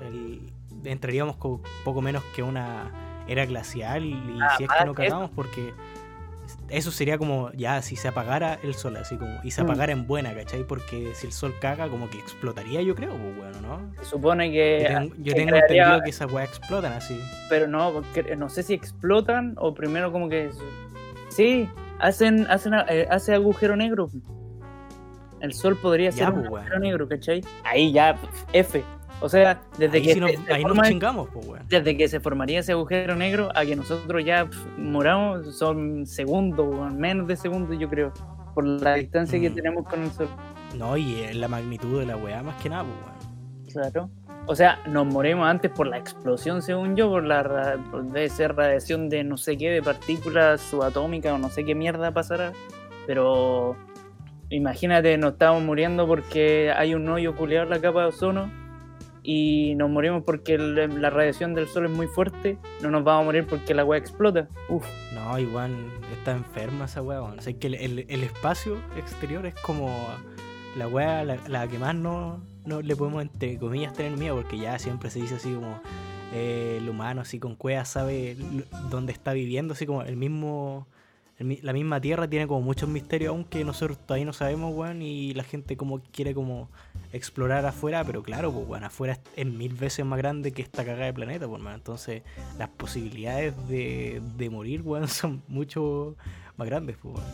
el- 0.06 0.40
entraríamos 0.84 1.36
con 1.36 1.60
poco 1.84 2.02
menos 2.02 2.22
que 2.34 2.42
una 2.42 2.90
era 3.26 3.46
glacial 3.46 4.04
y 4.04 4.38
Ah, 4.42 4.54
si 4.58 4.64
es 4.64 4.70
que 4.70 4.84
no 4.84 4.94
cagamos, 4.94 5.30
porque 5.30 5.72
eso 6.70 6.90
sería 6.90 7.18
como, 7.18 7.50
ya, 7.52 7.80
si 7.82 7.94
se 7.96 8.08
apagara 8.08 8.58
el 8.62 8.74
sol, 8.74 8.96
así 8.96 9.16
como, 9.16 9.38
y 9.42 9.50
se 9.52 9.62
Mm. 9.62 9.64
apagara 9.66 9.92
en 9.92 10.06
buena, 10.06 10.34
¿cachai? 10.34 10.64
Porque 10.64 11.12
si 11.14 11.26
el 11.26 11.32
sol 11.32 11.54
caga, 11.60 11.88
como 11.88 12.08
que 12.10 12.18
explotaría, 12.18 12.82
yo 12.82 12.94
creo, 12.94 13.10
pues, 13.16 13.38
weón, 13.38 13.62
¿no? 13.62 13.80
Se 14.00 14.04
supone 14.06 14.50
que. 14.50 14.80
Yo 14.82 14.88
tengo, 14.88 15.14
yo 15.18 15.30
se 15.32 15.36
tengo 15.38 15.50
crearía- 15.52 15.82
entendido 15.82 16.04
que 16.04 16.10
esas 16.10 16.32
weas 16.32 16.48
explotan 16.50 16.92
así. 16.92 17.20
Pero 17.48 17.66
no, 17.68 17.92
porque 17.92 18.34
no 18.36 18.48
sé 18.48 18.62
si 18.62 18.74
explotan 18.74 19.54
o 19.56 19.74
primero 19.74 20.10
como 20.12 20.28
que. 20.28 20.50
Sí, 21.28 21.68
hacen, 22.00 22.46
hacen 22.50 22.72
eh, 22.88 23.06
hace 23.10 23.34
agujero 23.34 23.76
negro. 23.76 24.10
El 25.40 25.52
sol 25.54 25.76
podría 25.80 26.10
Ya, 26.10 26.26
ser 26.26 26.34
un 26.34 26.46
agujero 26.46 26.78
negro, 26.80 27.08
¿cachai? 27.08 27.42
Ahí 27.64 27.92
ya, 27.92 28.16
F. 28.52 28.82
O 29.20 29.28
sea, 29.28 29.60
desde 29.78 29.98
ahí 29.98 30.04
que, 30.04 30.16
nos, 30.20 30.30
se- 30.30 30.52
ahí 30.52 30.64
nos 30.64 30.80
chingamos, 30.86 31.28
pues, 31.32 31.62
desde 31.68 31.96
que 31.96 32.06
se 32.08 32.20
formaría 32.20 32.60
ese 32.60 32.72
agujero 32.72 33.16
negro 33.16 33.48
a 33.54 33.64
que 33.64 33.74
nosotros 33.74 34.24
ya 34.24 34.44
pf, 34.46 34.64
moramos 34.78 35.56
son 35.58 36.06
segundos, 36.06 36.92
menos 36.94 37.26
de 37.26 37.36
segundos, 37.36 37.76
yo 37.78 37.88
creo. 37.88 38.12
Por 38.54 38.64
la 38.64 38.94
distancia 38.94 39.40
que 39.40 39.50
Mm. 39.50 39.54
tenemos 39.54 39.88
con 39.88 40.02
el 40.02 40.10
sol. 40.12 40.28
No, 40.76 40.96
y 40.96 41.32
la 41.34 41.48
magnitud 41.48 41.98
de 42.00 42.06
la 42.06 42.16
weá 42.16 42.42
más 42.42 42.60
que 42.62 42.68
nada, 42.68 42.84
pues, 42.84 42.96
weón. 43.06 43.88
Claro. 43.90 44.10
O 44.46 44.54
sea, 44.54 44.78
nos 44.86 45.04
morimos 45.06 45.46
antes 45.48 45.70
por 45.70 45.86
la 45.88 45.98
explosión, 45.98 46.62
según 46.62 46.96
yo, 46.96 47.08
por 47.10 47.24
la 47.24 47.76
por- 47.90 48.04
debe 48.04 48.28
ser 48.30 48.54
radiación 48.54 49.08
de 49.08 49.22
no 49.24 49.36
sé 49.36 49.56
qué, 49.58 49.68
de 49.70 49.82
partículas 49.82 50.60
subatómicas 50.60 51.32
o 51.32 51.38
no 51.38 51.50
sé 51.50 51.64
qué 51.64 51.74
mierda 51.74 52.12
pasará. 52.12 52.52
Pero 53.06 53.76
imagínate, 54.50 55.16
nos 55.18 55.32
estamos 55.32 55.62
muriendo 55.62 56.06
porque 56.06 56.72
hay 56.76 56.94
un 56.94 57.08
hoyo 57.08 57.34
culeado 57.36 57.64
en 57.64 57.70
la 57.70 57.80
capa 57.80 58.02
de 58.02 58.06
ozono 58.08 58.50
y 59.22 59.74
nos 59.74 59.90
morimos 59.90 60.22
porque 60.24 60.54
el- 60.54 61.02
la 61.02 61.10
radiación 61.10 61.54
del 61.54 61.68
sol 61.68 61.84
es 61.86 61.90
muy 61.90 62.06
fuerte. 62.06 62.56
No 62.82 62.90
nos 62.90 63.04
vamos 63.04 63.22
a 63.22 63.24
morir 63.26 63.46
porque 63.46 63.74
la 63.74 63.84
weá 63.84 63.98
explota. 63.98 64.48
Uf, 64.68 64.86
No, 65.14 65.38
igual 65.38 65.72
está 66.12 66.32
enferma 66.32 66.86
esa 66.86 67.02
weá. 67.02 67.20
O 67.22 67.40
sea, 67.40 67.52
que 67.52 67.66
el, 67.66 67.74
el- 68.08 68.22
espacio 68.24 68.78
exterior 68.96 69.44
es 69.44 69.54
como 69.56 69.94
la 70.76 70.88
weá 70.88 71.24
la, 71.24 71.36
la 71.48 71.66
que 71.68 71.78
más 71.78 71.94
no, 71.94 72.40
no 72.64 72.80
le 72.80 72.96
podemos, 72.96 73.20
entre 73.22 73.58
comillas, 73.58 73.92
tener 73.92 74.16
miedo, 74.16 74.36
porque 74.36 74.58
ya 74.58 74.78
siempre 74.78 75.10
se 75.10 75.20
dice 75.20 75.34
así 75.34 75.52
como 75.52 75.80
eh, 76.32 76.78
el 76.80 76.88
humano, 76.88 77.20
así 77.22 77.38
con 77.38 77.54
cuevas, 77.56 77.88
sabe 77.88 78.36
dónde 78.90 79.12
está 79.12 79.32
viviendo, 79.32 79.74
así 79.74 79.84
como 79.86 80.02
el 80.02 80.16
mismo. 80.16 80.86
La 81.38 81.72
misma 81.72 82.00
tierra 82.00 82.28
tiene 82.28 82.46
como 82.48 82.62
muchos 82.62 82.88
misterios 82.88 83.30
aún 83.30 83.44
que 83.44 83.64
nosotros 83.64 83.98
todavía 83.98 84.26
no 84.26 84.32
sabemos, 84.32 84.74
weón, 84.74 85.02
y 85.02 85.34
la 85.34 85.44
gente 85.44 85.76
como 85.76 86.00
quiere 86.00 86.34
como 86.34 86.68
explorar 87.12 87.64
afuera, 87.64 88.02
pero 88.04 88.22
claro, 88.22 88.52
pues 88.52 88.66
weón, 88.68 88.84
afuera 88.84 89.18
es, 89.36 89.46
mil 89.46 89.72
veces 89.74 90.04
más 90.04 90.18
grande 90.18 90.52
que 90.52 90.62
esta 90.62 90.84
cagada 90.84 91.06
de 91.06 91.12
planeta, 91.14 91.46
pues 91.46 91.62
man. 91.62 91.74
Entonces, 91.76 92.22
las 92.58 92.68
posibilidades 92.70 93.54
de, 93.68 94.20
de 94.36 94.50
morir, 94.50 94.82
weón, 94.82 95.06
son 95.08 95.42
mucho 95.48 96.16
más 96.56 96.66
grandes, 96.66 96.96
pues 97.00 97.14
weón. 97.14 97.26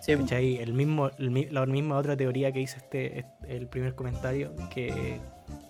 sí, 0.00 0.16
¿Cachai? 0.16 0.56
El 0.56 0.72
mismo, 0.74 1.10
el 1.18 1.48
la 1.54 1.64
misma 1.66 1.96
otra 1.96 2.16
teoría 2.16 2.50
que 2.50 2.60
hice 2.60 2.78
este, 2.78 3.20
este- 3.20 3.56
el 3.56 3.68
primer 3.68 3.94
comentario, 3.94 4.52
que 4.72 5.20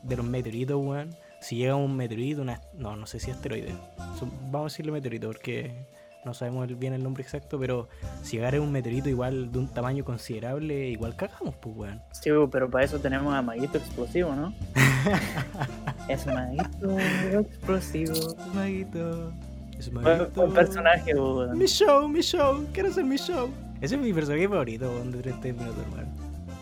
de 0.02 0.16
los 0.16 0.24
meteoritos, 0.24 0.82
weón. 0.82 1.10
Si 1.42 1.56
llega 1.56 1.74
un 1.76 1.94
meteorito, 1.94 2.40
una, 2.40 2.62
no, 2.78 2.96
no 2.96 3.06
sé 3.06 3.20
si 3.20 3.30
asteroide. 3.30 3.74
Son- 4.18 4.30
vamos 4.50 4.72
a 4.72 4.74
decirle 4.74 4.92
meteorito 4.92 5.26
porque 5.26 5.86
no 6.24 6.34
sabemos 6.34 6.66
bien 6.78 6.92
el 6.92 7.02
nombre 7.02 7.22
exacto, 7.22 7.58
pero 7.58 7.88
si 8.22 8.36
llegara 8.36 8.60
un 8.60 8.72
meteorito 8.72 9.08
igual 9.08 9.52
de 9.52 9.58
un 9.58 9.68
tamaño 9.68 10.04
considerable, 10.04 10.88
igual 10.88 11.16
cagamos, 11.16 11.54
pues, 11.56 11.76
weón. 11.76 12.02
sí, 12.12 12.30
pero 12.50 12.70
para 12.70 12.84
eso 12.84 12.98
tenemos 12.98 13.34
a 13.34 13.42
Maguito 13.42 13.78
Explosivo, 13.78 14.34
¿no? 14.34 14.54
es 16.08 16.26
Maguito 16.26 16.98
Explosivo. 17.40 18.36
Maguito. 18.54 19.32
Es 19.78 19.92
Maguito. 19.92 20.30
buen 20.34 20.52
personaje, 20.52 21.14
weón. 21.14 21.58
Mi 21.58 21.66
show, 21.66 22.08
mi 22.08 22.20
show, 22.20 22.64
quiero 22.72 22.88
hacer 22.88 23.04
mi 23.04 23.16
show. 23.16 23.50
Ese 23.80 23.96
es 23.96 24.00
mi 24.00 24.12
personaje 24.12 24.48
favorito, 24.48 24.90
weón, 24.90 25.12
de 25.12 25.18
30 25.18 25.48
minutos, 25.48 25.84
hermano. 25.84 26.08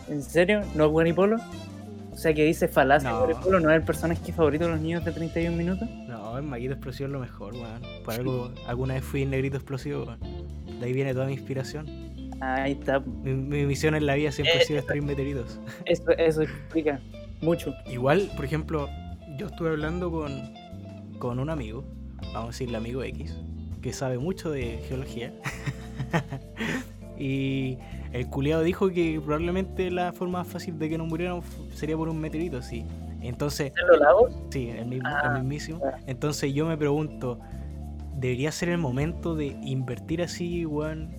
¿En 0.09 0.21
serio? 0.21 0.61
¿No 0.75 0.85
es 0.85 0.91
Guanipolo? 0.91 1.37
O 2.13 2.17
sea, 2.17 2.33
que 2.33 2.45
dice 2.45 2.67
falacia 2.67 3.09
No. 3.09 3.19
Guanipolo, 3.19 3.59
¿no 3.59 3.69
es 3.71 3.77
el 3.77 3.83
personaje 3.83 4.31
favorito 4.31 4.65
de 4.65 4.71
los 4.71 4.79
niños 4.79 5.03
de 5.03 5.11
31 5.11 5.57
minutos? 5.57 5.89
No, 6.07 6.37
el 6.37 6.43
Maguito 6.43 6.73
Explosivo 6.73 7.07
es 7.07 7.11
lo 7.11 7.19
mejor, 7.19 7.53
weón. 7.53 7.81
Por 8.05 8.13
algo, 8.13 8.51
alguna 8.67 8.93
vez 8.95 9.03
fui 9.03 9.25
negrito 9.25 9.57
explosivo, 9.57 10.03
weón. 10.03 10.19
De 10.79 10.85
ahí 10.85 10.93
viene 10.93 11.13
toda 11.13 11.25
mi 11.25 11.33
inspiración. 11.33 11.87
Ahí 12.41 12.73
está. 12.73 12.99
Mi, 12.99 13.33
mi 13.33 13.65
misión 13.65 13.95
en 13.95 14.05
la 14.05 14.15
vida 14.15 14.31
siempre 14.31 14.55
Eh, 14.55 14.59
ha 14.61 14.65
sido 14.65 14.77
destruir 14.77 15.03
meteoritos. 15.03 15.59
Eso, 15.85 16.11
eso 16.17 16.41
explica 16.43 16.99
mucho. 17.41 17.73
Igual, 17.87 18.29
por 18.35 18.45
ejemplo, 18.45 18.87
yo 19.37 19.47
estuve 19.47 19.69
hablando 19.69 20.11
con, 20.11 20.53
con 21.19 21.39
un 21.39 21.49
amigo, 21.49 21.83
vamos 22.33 22.43
a 22.43 22.47
decirle 22.47 22.77
amigo 22.77 23.03
X, 23.03 23.35
que 23.81 23.93
sabe 23.93 24.17
mucho 24.17 24.51
de 24.51 24.79
geología. 24.87 25.33
y 27.17 27.77
el 28.13 28.27
culiado 28.27 28.61
dijo 28.63 28.89
que 28.89 29.19
probablemente 29.23 29.91
la 29.91 30.13
forma 30.13 30.39
más 30.39 30.47
fácil 30.47 30.77
de 30.79 30.87
que 30.89 30.97
nos 30.97 31.07
muriéramos 31.07 31.43
fu- 31.45 31.69
sería 31.71 31.97
por 31.97 32.07
un 32.09 32.19
meteorito, 32.21 32.61
sí. 32.61 32.85
Entonces, 33.21 33.71
¿En 33.81 33.87
los 33.87 33.99
lagos? 33.99 34.33
Sí, 34.51 34.69
el, 34.69 34.85
mismo, 34.85 35.07
Ah, 35.09 35.23
el 35.35 35.41
mismísimo. 35.41 35.79
claro. 35.79 35.97
Entonces 36.07 36.53
yo 36.53 36.65
me 36.65 36.77
pregunto, 36.77 37.39
¿debería 38.15 38.51
ser 38.51 38.69
el 38.69 38.77
momento 38.77 39.35
de 39.35 39.47
invertir 39.63 40.21
así, 40.21 40.65
weón, 40.65 41.09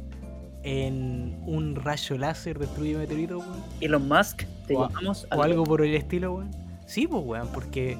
en 0.62 1.36
un 1.46 1.74
rayo 1.76 2.16
láser 2.16 2.58
destruye 2.58 2.96
meteoritos, 2.96 3.38
weón? 3.46 3.60
Elon 3.80 4.08
Musk, 4.08 4.44
te 4.66 4.74
O 4.76 4.88
llamamos. 4.88 5.26
O 5.36 5.42
algo 5.42 5.64
por 5.64 5.82
el 5.84 5.94
estilo, 5.94 6.34
weón. 6.36 6.50
Sí, 6.86 7.06
pues, 7.06 7.22
weón, 7.24 7.48
porque 7.52 7.98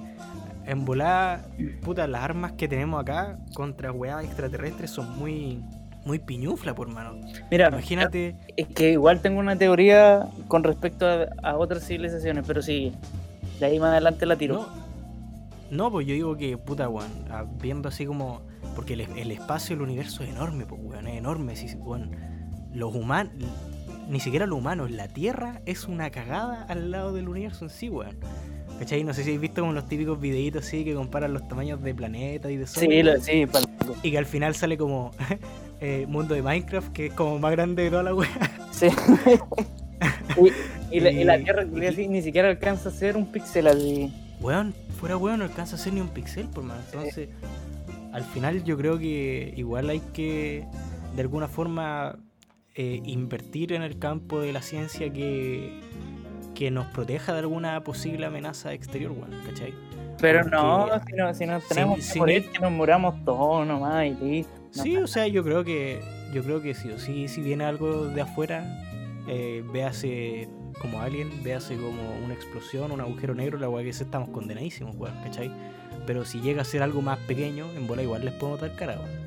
en 0.66 0.85
volada, 0.85 1.46
puta, 1.83 2.07
las 2.07 2.22
armas 2.22 2.52
que 2.52 2.68
tenemos 2.68 3.00
acá 3.02 3.38
contra 3.54 3.92
weas 3.92 4.24
extraterrestres 4.24 4.90
son 4.90 5.18
muy, 5.18 5.62
muy 6.05 6.19
piñufla, 6.19 6.75
por 6.75 6.88
mano. 6.88 7.14
Mira, 7.51 7.69
Imagínate, 7.69 8.37
es 8.57 8.67
que 8.69 8.93
igual 8.93 9.21
tengo 9.21 9.40
una 9.40 9.57
teoría 9.57 10.29
con 10.49 10.62
respecto 10.64 11.07
a, 11.07 11.27
a 11.43 11.57
otras 11.57 11.87
civilizaciones, 11.87 12.45
pero 12.47 12.62
sí, 12.62 12.93
de 13.61 13.67
ahí 13.67 13.79
más 13.81 13.90
adelante 13.93 14.27
la 14.27 14.37
tiro. 14.37 14.55
No, 14.55 14.85
no, 15.71 15.90
pues 15.90 16.07
yo 16.07 16.14
digo 16.14 16.37
que, 16.37 16.57
puta, 16.59 16.88
weón, 16.88 17.11
ah, 17.31 17.45
viendo 17.61 17.88
así 17.88 18.07
como. 18.07 18.43
Porque 18.75 18.95
el, 18.95 19.03
el 19.03 19.31
espacio, 19.31 19.75
el 19.77 19.83
universo 19.83 20.23
es 20.25 20.31
enorme, 20.31 20.67
pues, 20.67 20.81
weón, 20.83 21.07
es 21.07 21.17
enorme. 21.17 21.57
Sí, 21.57 21.69
sí, 21.69 21.77
weón. 21.77 22.11
Los 22.73 22.95
humanos, 22.95 23.33
ni 24.09 24.19
siquiera 24.21 24.47
los 24.47 24.59
humanos, 24.59 24.90
la 24.90 25.07
Tierra 25.09 25.61
es 25.64 25.87
una 25.87 26.11
cagada 26.11 26.64
al 26.69 26.90
lado 26.90 27.12
del 27.12 27.29
universo 27.29 27.64
en 27.64 27.71
sí, 27.71 27.88
weón. 27.88 28.17
¿Cachai? 28.79 29.05
No 29.05 29.14
sé 29.14 29.23
si 29.23 29.29
habéis 29.31 29.40
visto 29.43 29.61
como 29.61 29.73
los 29.73 29.87
típicos 29.87 30.21
videitos 30.21 30.67
así 30.67 30.85
que 30.85 30.95
comparan 30.95 31.33
los 31.33 31.47
tamaños 31.47 31.81
de 31.81 31.95
planetas 31.95 32.51
y 32.51 32.57
de 32.57 32.67
sol. 32.67 32.83
Sí, 32.83 33.03
lo- 33.05 33.21
sí, 33.21 33.47
pal- 33.47 33.64
Y 34.03 34.11
que 34.11 34.19
al 34.19 34.27
final 34.27 34.57
sale 34.57 34.77
como 34.77 35.12
eh, 35.85 36.07
mundo 36.07 36.35
de 36.35 36.42
Minecraft, 36.42 36.92
que 36.92 37.07
es 37.07 37.12
como 37.12 37.38
más 37.38 37.53
grande 37.53 37.85
de 37.85 37.90
toda 37.90 38.03
la 38.05 38.14
wea. 38.14 38.29
sí. 38.73 38.87
y, 40.90 40.97
y 40.97 41.01
la, 41.01 41.11
y 41.11 41.25
la 41.25 41.38
Tierra 41.38 41.64
así, 41.88 42.09
ni 42.09 42.23
siquiera 42.23 42.49
alcanza 42.49 42.88
a 42.88 42.92
ser 42.92 43.16
un 43.16 43.27
píxel 43.27 43.66
así. 43.66 44.12
Weón, 44.40 44.75
fuera 44.99 45.16
weón, 45.16 45.38
no 45.40 45.44
alcanza 45.44 45.77
a 45.77 45.79
ser 45.79 45.92
ni 45.92 46.01
un 46.01 46.09
pixel, 46.09 46.47
por 46.49 46.64
más. 46.64 46.79
Entonces, 46.92 47.29
al 48.12 48.25
final 48.25 48.64
yo 48.64 48.77
creo 48.77 48.99
que 48.99 49.53
igual 49.57 49.90
hay 49.90 50.01
que, 50.12 50.64
de 51.14 51.23
alguna 51.23 51.49
forma, 51.49 52.16
eh, 52.75 53.01
invertir 53.05 53.73
en 53.73 53.83
el 53.83 53.99
campo 53.99 54.40
de 54.40 54.53
la 54.53 54.62
ciencia 54.62 55.12
que, 55.12 55.81
que 56.55 56.70
nos 56.70 56.87
proteja 56.87 57.33
de 57.33 57.40
alguna 57.40 57.83
posible 57.85 58.27
amenaza 58.27 58.73
exterior, 58.73 59.12
weón, 59.12 59.31
¿cachai? 59.47 59.73
Pero 60.20 60.40
Porque 60.42 60.57
no, 60.57 60.87
si, 61.07 61.12
no, 61.16 61.35
si 61.35 61.47
nos 61.47 61.68
tenemos 61.68 61.97
sin- 61.99 62.07
que 62.07 62.12
sin 62.12 62.20
morir, 62.20 62.37
el- 62.44 62.51
que 62.51 62.59
nos 62.61 62.73
muramos 62.73 63.25
todos 63.25 63.66
nomás 63.66 64.07
y 64.07 64.11
listo. 64.25 64.53
Sí, 64.82 64.96
o 64.96 65.06
sea, 65.06 65.26
yo 65.28 65.44
creo 65.44 65.64
que 65.64 66.00
yo 66.32 66.42
creo 66.42 66.60
que 66.60 66.74
sí 66.74 66.90
o 66.90 66.98
sí, 66.98 67.28
si 67.28 67.40
viene 67.42 67.64
algo 67.64 68.08
de 68.08 68.20
afuera, 68.20 68.64
eh, 69.28 69.62
véase 69.72 70.48
como 70.80 71.00
alien, 71.00 71.30
véase 71.44 71.76
como 71.76 72.18
una 72.24 72.34
explosión, 72.34 72.90
un 72.90 73.00
agujero 73.00 73.34
negro, 73.34 73.58
la 73.58 73.68
weá 73.68 73.84
que 73.84 73.92
se 73.92 74.04
estamos 74.04 74.30
condenadísimos, 74.30 74.96
weón, 74.96 75.14
¿cachai? 75.22 75.50
Pero 76.06 76.24
si 76.24 76.40
llega 76.40 76.62
a 76.62 76.64
ser 76.64 76.82
algo 76.82 77.00
más 77.02 77.18
pequeño, 77.20 77.70
en 77.76 77.87
bola 77.87 78.02
igual 78.02 78.24
les 78.24 78.34
podemos 78.34 78.60
dar 78.60 78.74
cara, 78.74 78.98
weón. 78.98 79.24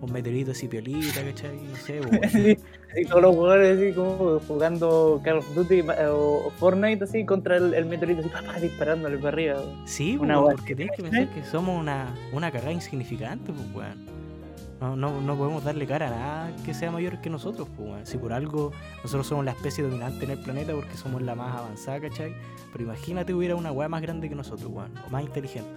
Un 0.00 0.12
meteorito 0.12 0.52
así 0.52 0.66
piolita, 0.66 1.22
¿cachai? 1.22 1.56
No 1.56 1.76
sé, 1.76 2.00
weón. 2.00 2.56
Sí, 2.92 3.04
todos 3.04 3.22
los 3.22 3.36
jugadores 3.36 3.78
así 3.78 3.92
como 3.92 4.40
jugando 4.40 5.20
Call 5.22 5.36
of 5.36 5.54
Duty 5.54 5.78
eh, 5.78 5.84
o 6.08 6.50
Fortnite 6.58 7.04
así 7.04 7.24
contra 7.24 7.56
el, 7.56 7.72
el 7.72 7.86
meteorito 7.86 8.18
así 8.18 8.28
papá, 8.30 8.58
disparándole 8.58 9.16
para 9.18 9.28
arriba. 9.28 9.62
Sí, 9.84 10.16
Una 10.16 10.40
weón, 10.40 10.56
porque 10.56 10.74
tienes 10.74 10.96
que 10.96 11.04
pensar 11.04 11.28
que 11.32 11.44
somos 11.44 11.80
una, 11.80 12.12
una 12.32 12.50
cagada 12.50 12.72
insignificante, 12.72 13.52
pues, 13.52 13.72
weón. 13.72 14.19
No, 14.80 14.96
no, 14.96 15.20
no 15.20 15.36
podemos 15.36 15.62
darle 15.62 15.86
cara 15.86 16.06
a 16.06 16.10
nada 16.10 16.56
que 16.64 16.72
sea 16.72 16.90
mayor 16.90 17.20
que 17.20 17.28
nosotros, 17.28 17.68
pues, 17.76 17.90
weón. 17.90 18.06
Si 18.06 18.16
por 18.16 18.32
algo 18.32 18.72
nosotros 19.02 19.26
somos 19.26 19.44
la 19.44 19.50
especie 19.50 19.84
dominante 19.84 20.24
en 20.24 20.30
el 20.30 20.38
planeta 20.38 20.72
porque 20.72 20.96
somos 20.96 21.20
la 21.20 21.34
más 21.34 21.54
avanzada, 21.58 22.00
¿cachai? 22.00 22.34
Pero 22.72 22.84
imagínate 22.84 23.34
hubiera 23.34 23.56
una 23.56 23.72
weá 23.72 23.88
más 23.88 24.00
grande 24.00 24.30
que 24.30 24.34
nosotros, 24.34 24.70
weón. 24.72 24.92
O 25.06 25.10
más 25.10 25.22
inteligente. 25.22 25.70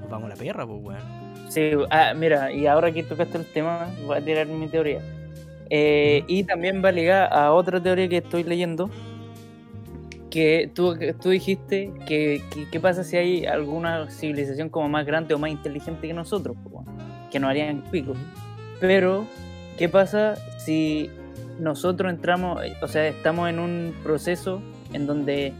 Nos 0.00 0.10
vamos 0.10 0.26
a 0.26 0.28
la 0.30 0.36
perra, 0.36 0.66
pues, 0.66 0.80
weón. 0.82 1.28
Sí, 1.48 1.70
ah, 1.90 2.12
mira, 2.16 2.52
y 2.52 2.66
ahora 2.66 2.90
que 2.90 3.04
tocaste 3.04 3.38
el 3.38 3.46
tema, 3.46 3.88
voy 4.06 4.16
a 4.16 4.24
tirar 4.24 4.48
mi 4.48 4.66
teoría. 4.66 5.00
Eh, 5.70 6.24
y 6.26 6.42
también 6.44 6.82
va 6.84 6.90
ligada 6.90 7.26
a 7.26 7.52
otra 7.52 7.80
teoría 7.80 8.08
que 8.08 8.18
estoy 8.18 8.42
leyendo, 8.42 8.90
que 10.30 10.70
tú, 10.74 10.96
tú 11.20 11.30
dijiste 11.30 11.92
que, 12.06 12.42
qué 12.70 12.80
pasa 12.80 13.04
si 13.04 13.16
hay 13.16 13.46
alguna 13.46 14.10
civilización 14.10 14.68
como 14.68 14.88
más 14.88 15.06
grande 15.06 15.34
o 15.34 15.38
más 15.38 15.50
inteligente 15.50 16.08
que 16.08 16.12
nosotros, 16.12 16.56
weón, 16.64 16.86
que 17.30 17.38
nos 17.38 17.50
harían 17.50 17.82
pico. 17.90 18.14
Pero, 18.80 19.26
¿qué 19.76 19.88
pasa 19.88 20.36
si 20.58 21.10
nosotros 21.58 22.12
entramos, 22.12 22.64
eh, 22.64 22.76
o 22.82 22.88
sea, 22.88 23.06
estamos 23.08 23.48
en 23.48 23.58
un 23.58 23.94
proceso 24.02 24.62
en 24.92 25.06
donde 25.06 25.52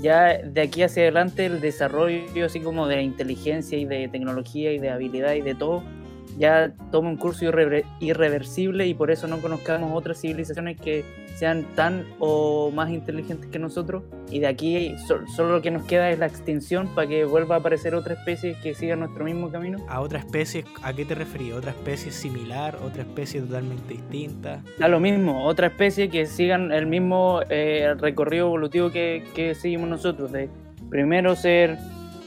ya 0.00 0.38
de 0.38 0.60
aquí 0.62 0.82
hacia 0.82 1.02
adelante 1.02 1.46
el 1.46 1.60
desarrollo 1.60 2.46
así 2.46 2.60
como 2.60 2.86
de 2.86 3.02
inteligencia 3.02 3.76
y 3.76 3.84
de 3.84 4.08
tecnología 4.08 4.72
y 4.72 4.78
de 4.78 4.90
habilidad 4.90 5.34
y 5.34 5.42
de 5.42 5.54
todo 5.54 5.82
ya 6.40 6.72
toma 6.90 7.10
un 7.10 7.16
curso 7.18 7.44
irrever- 7.44 7.84
irreversible 8.00 8.86
y 8.86 8.94
por 8.94 9.10
eso 9.10 9.28
no 9.28 9.38
conozcamos 9.40 9.90
otras 9.94 10.20
civilizaciones 10.20 10.80
que 10.80 11.04
sean 11.36 11.64
tan 11.76 12.04
o 12.18 12.70
más 12.70 12.90
inteligentes 12.90 13.48
que 13.50 13.58
nosotros 13.58 14.02
y 14.30 14.40
de 14.40 14.46
aquí 14.46 14.94
so- 15.06 15.26
solo 15.36 15.52
lo 15.52 15.62
que 15.62 15.70
nos 15.70 15.84
queda 15.84 16.10
es 16.10 16.18
la 16.18 16.26
extinción 16.26 16.88
para 16.94 17.06
que 17.08 17.24
vuelva 17.26 17.56
a 17.56 17.58
aparecer 17.58 17.94
otra 17.94 18.14
especie 18.14 18.56
que 18.62 18.74
siga 18.74 18.96
nuestro 18.96 19.24
mismo 19.24 19.50
camino. 19.50 19.78
A 19.88 20.00
otra 20.00 20.18
especie, 20.18 20.64
¿a 20.82 20.92
qué 20.94 21.04
te 21.04 21.14
referías? 21.14 21.58
¿Otra 21.58 21.70
especie 21.72 22.10
similar? 22.10 22.76
¿Otra 22.84 23.02
especie 23.02 23.40
totalmente 23.42 23.94
distinta? 23.94 24.62
Da 24.78 24.88
lo 24.88 24.98
mismo, 24.98 25.44
otra 25.44 25.66
especie 25.68 26.08
que 26.08 26.24
sigan 26.26 26.72
el 26.72 26.86
mismo 26.86 27.40
eh, 27.50 27.94
recorrido 27.98 28.46
evolutivo 28.46 28.90
que, 28.90 29.24
que 29.34 29.54
seguimos 29.54 29.88
nosotros, 29.90 30.32
de 30.32 30.48
primero 30.88 31.36
ser 31.36 31.76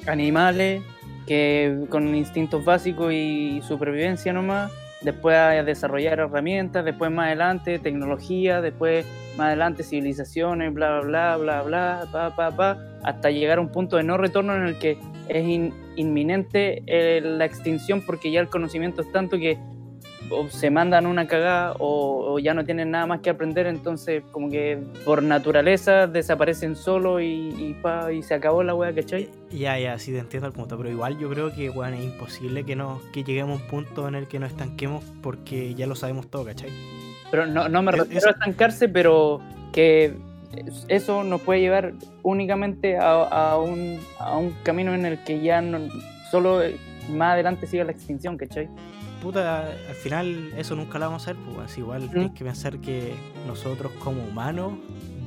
animales 0.08 0.82
que 1.26 1.86
con 1.90 2.14
instintos 2.16 2.64
básicos 2.66 3.14
y 3.14 3.62
supervivencia 3.68 4.34
nomás, 4.34 4.72
después 5.02 5.38
desarrollar 5.66 6.20
herramientas, 6.20 6.86
después 6.86 7.12
más 7.12 7.28
adelante 7.28 7.80
tecnología, 7.80 8.62
después 8.62 9.06
más 9.38 9.48
adelante 9.48 9.84
civilizaciones, 9.84 10.74
bla 10.74 11.00
bla 11.02 11.38
bla 11.38 11.38
bla 11.38 11.62
bla, 11.64 12.08
pa 12.12 12.36
pa 12.36 12.52
pa, 12.56 12.78
hasta 13.04 13.32
llegar 13.32 13.58
a 13.58 13.62
un 13.62 13.70
punto 13.70 13.98
de 13.98 14.04
no 14.04 14.18
retorno 14.18 14.56
en 14.56 14.64
el 14.64 14.78
que 14.78 14.98
es 15.28 15.46
in- 15.46 15.74
inminente 15.96 16.84
eh, 16.88 17.22
la 17.22 17.46
extinción 17.46 18.02
porque 18.06 18.32
ya 18.32 18.40
el 18.40 18.50
conocimiento 18.50 19.02
es 19.02 19.12
tanto 19.12 19.38
que 19.38 19.58
o 20.30 20.48
se 20.50 20.70
mandan 20.72 21.06
una 21.06 21.28
cagada 21.28 21.74
o, 21.80 22.34
o 22.34 22.40
ya 22.40 22.54
no 22.54 22.66
tienen 22.66 22.92
nada 22.92 23.06
más 23.06 23.20
que 23.22 23.30
aprender, 23.30 23.68
entonces 23.68 24.24
como 24.32 24.50
que 24.50 24.80
por 25.06 25.22
naturaleza 25.24 26.08
desaparecen 26.08 26.76
solo 26.76 27.20
y, 27.20 27.50
y, 27.58 27.78
pa, 27.82 28.12
y 28.12 28.24
se 28.24 28.34
acabó 28.34 28.64
la 28.64 28.74
wea, 28.76 28.94
¿cachai? 28.94 29.30
Ya, 29.52 29.78
ya, 29.78 29.98
sí 30.00 30.12
te 30.12 30.20
entiendo 30.20 30.48
el 30.48 30.54
punto, 30.54 30.78
pero 30.78 30.90
igual 30.90 31.18
yo 31.20 31.30
creo 31.30 31.54
que, 31.54 31.70
weón, 31.70 31.94
es 31.94 32.04
imposible 32.04 32.64
que, 32.64 32.76
nos, 32.76 33.02
que 33.14 33.24
lleguemos 33.24 33.60
a 33.60 33.64
un 33.64 33.70
punto 33.70 34.08
en 34.08 34.16
el 34.16 34.28
que 34.28 34.40
nos 34.40 34.52
estanquemos 34.52 35.04
porque 35.22 35.74
ya 35.76 35.86
lo 35.88 35.96
sabemos 35.96 36.28
todo, 36.28 36.46
¿cachai? 36.46 36.70
Pero 37.32 37.46
no, 37.46 37.68
no 37.70 37.82
me 37.82 37.92
Es- 37.92 37.98
refiero 38.00 38.28
a 38.28 38.32
estancarse, 38.32 38.90
pero 38.90 39.40
que 39.72 40.14
eso 40.88 41.24
nos 41.24 41.42
puede 41.42 41.62
llevar 41.62 41.94
únicamente 42.22 42.98
a, 42.98 43.24
a 43.24 43.58
un, 43.58 44.00
a 44.20 44.38
un 44.38 44.52
camino 44.64 44.94
en 44.94 45.06
el 45.06 45.24
que 45.24 45.42
ya 45.42 45.62
no, 45.62 45.80
solo 46.32 46.62
más 47.10 47.34
adelante 47.34 47.66
siga 47.68 47.84
la 47.84 47.92
extinción, 47.92 48.38
¿cachai? 48.38 48.70
Puta, 49.24 49.68
al 49.90 49.96
final 49.96 50.52
eso 50.58 50.76
nunca 50.76 51.00
lo 51.00 51.06
vamos 51.06 51.28
a 51.28 51.32
hacer, 51.32 51.38
pues 51.56 51.78
igual 51.78 52.10
tienes 52.12 52.32
que 52.34 52.44
pensar 52.44 52.78
que 52.80 53.16
nosotros 53.48 53.92
como 54.00 54.22
humanos, 54.24 54.74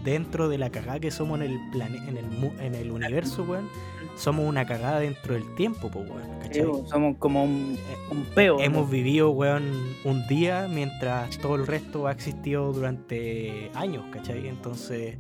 dentro 0.04 0.48
de 0.48 0.58
la 0.58 0.70
cagada 0.70 1.00
que 1.00 1.10
somos 1.10 1.40
en 1.40 1.50
el 1.50 1.58
plane 1.72 1.96
en 2.08 2.16
el, 2.16 2.26
mu- 2.26 2.52
en 2.60 2.74
el 2.76 2.90
universo, 2.92 3.42
weón, 3.42 3.68
somos 4.16 4.46
una 4.46 4.64
cagada 4.66 5.00
dentro 5.00 5.34
del 5.34 5.54
tiempo, 5.56 5.90
pues 5.90 6.08
weón, 6.08 6.38
¿cachai? 6.40 6.62
Somos 6.86 7.16
como 7.18 7.42
un, 7.44 7.76
un 8.10 8.24
peo. 8.34 8.56
¿no? 8.58 8.62
Hemos 8.62 8.90
vivido, 8.90 9.30
weón, 9.30 9.64
un 10.04 10.26
día 10.28 10.68
mientras 10.72 11.36
todo 11.38 11.56
el 11.56 11.66
resto 11.66 12.06
ha 12.06 12.12
existido 12.12 12.72
durante 12.72 13.70
años, 13.74 14.04
¿cachai? 14.12 14.46
Entonces, 14.46 15.16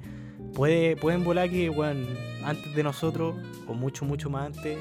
puede, 0.54 0.96
pueden 0.96 1.24
volar 1.24 1.50
que, 1.50 1.68
weón, 1.68 2.06
antes 2.44 2.74
de 2.76 2.82
nosotros, 2.82 3.34
o 3.66 3.74
mucho, 3.74 4.04
mucho 4.04 4.30
más 4.30 4.46
antes, 4.54 4.78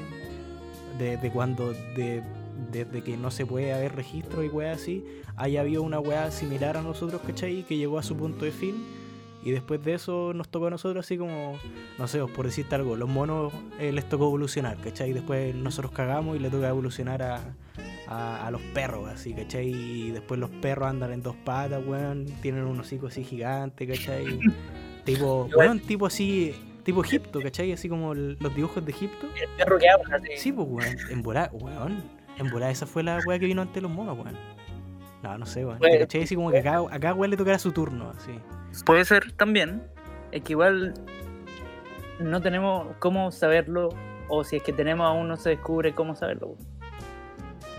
desde 0.98 1.30
cuando, 1.30 1.72
de, 1.72 2.22
desde 2.70 3.02
que 3.02 3.16
no 3.16 3.30
se 3.30 3.46
puede 3.46 3.72
haber 3.72 3.94
registro 3.94 4.42
y 4.42 4.48
weá 4.48 4.72
así, 4.72 5.04
haya 5.36 5.60
habido 5.60 5.82
una 5.82 6.00
weá 6.00 6.30
similar 6.30 6.76
a 6.76 6.82
nosotros, 6.82 7.20
¿cachai? 7.26 7.62
Que 7.62 7.76
llegó 7.76 7.98
a 7.98 8.02
su 8.02 8.16
punto 8.16 8.44
de 8.44 8.52
fin. 8.52 8.84
Y 9.46 9.52
después 9.52 9.84
de 9.84 9.94
eso 9.94 10.32
nos 10.34 10.48
tocó 10.48 10.66
a 10.66 10.70
nosotros 10.70 11.06
así 11.06 11.16
como, 11.16 11.56
no 11.98 12.08
sé, 12.08 12.18
por 12.18 12.46
decirte 12.46 12.74
algo, 12.74 12.96
los 12.96 13.08
monos 13.08 13.52
eh, 13.78 13.92
les 13.92 14.08
tocó 14.08 14.24
evolucionar, 14.24 14.76
¿cachai? 14.78 15.12
Después 15.12 15.54
nosotros 15.54 15.92
cagamos 15.92 16.36
y 16.36 16.40
le 16.40 16.50
toca 16.50 16.68
evolucionar 16.68 17.22
a, 17.22 17.54
a, 18.08 18.44
a 18.44 18.50
los 18.50 18.60
perros, 18.60 19.08
así, 19.08 19.34
¿cachai? 19.34 19.68
Y 19.68 20.10
después 20.10 20.40
los 20.40 20.50
perros 20.50 20.88
andan 20.88 21.12
en 21.12 21.22
dos 21.22 21.36
patas, 21.36 21.80
weón, 21.86 22.26
tienen 22.42 22.64
un 22.64 22.80
hocico 22.80 23.06
así 23.06 23.22
gigante, 23.22 23.86
¿cachai? 23.86 24.40
tipo, 25.04 25.48
weón, 25.56 25.78
tipo 25.78 26.06
así, 26.06 26.52
tipo 26.82 27.04
Egipto, 27.04 27.40
¿cachai? 27.40 27.70
Así 27.70 27.88
como 27.88 28.14
los 28.14 28.52
dibujos 28.52 28.84
de 28.84 28.90
Egipto. 28.90 29.28
El 29.40 29.48
perro 29.56 29.78
que 29.78 29.88
habla, 29.88 30.16
así. 30.16 30.30
Sí, 30.38 30.52
pues, 30.52 30.66
weón, 30.68 30.96
en 31.08 31.22
volar, 31.22 31.50
weón, 31.52 32.02
en 32.38 32.50
volar 32.50 32.70
esa 32.70 32.86
fue 32.86 33.02
la 33.02 33.18
weá 33.26 33.38
que 33.38 33.46
vino 33.46 33.62
ante 33.62 33.80
los 33.80 33.90
monos, 33.90 34.16
weón. 34.18 34.36
No, 35.22 35.38
no 35.38 35.46
sé, 35.46 35.64
weón. 35.64 35.78
¿Cachai? 35.80 36.22
Así 36.22 36.34
como 36.36 36.50
que 36.50 36.58
acá, 36.58 36.80
acá 36.90 37.14
weón 37.14 37.30
le 37.30 37.36
tocará 37.36 37.58
su 37.58 37.72
turno, 37.72 38.12
así. 38.16 38.38
Puede 38.84 39.04
ser 39.04 39.32
también. 39.32 39.82
Es 40.32 40.42
que 40.42 40.52
igual 40.52 40.94
no 42.20 42.40
tenemos 42.40 42.94
cómo 42.98 43.30
saberlo, 43.30 43.90
o 44.28 44.44
si 44.44 44.56
es 44.56 44.62
que 44.62 44.72
tenemos 44.72 45.06
aún 45.06 45.28
no 45.28 45.36
se 45.36 45.50
descubre 45.50 45.94
cómo 45.94 46.14
saberlo. 46.14 46.56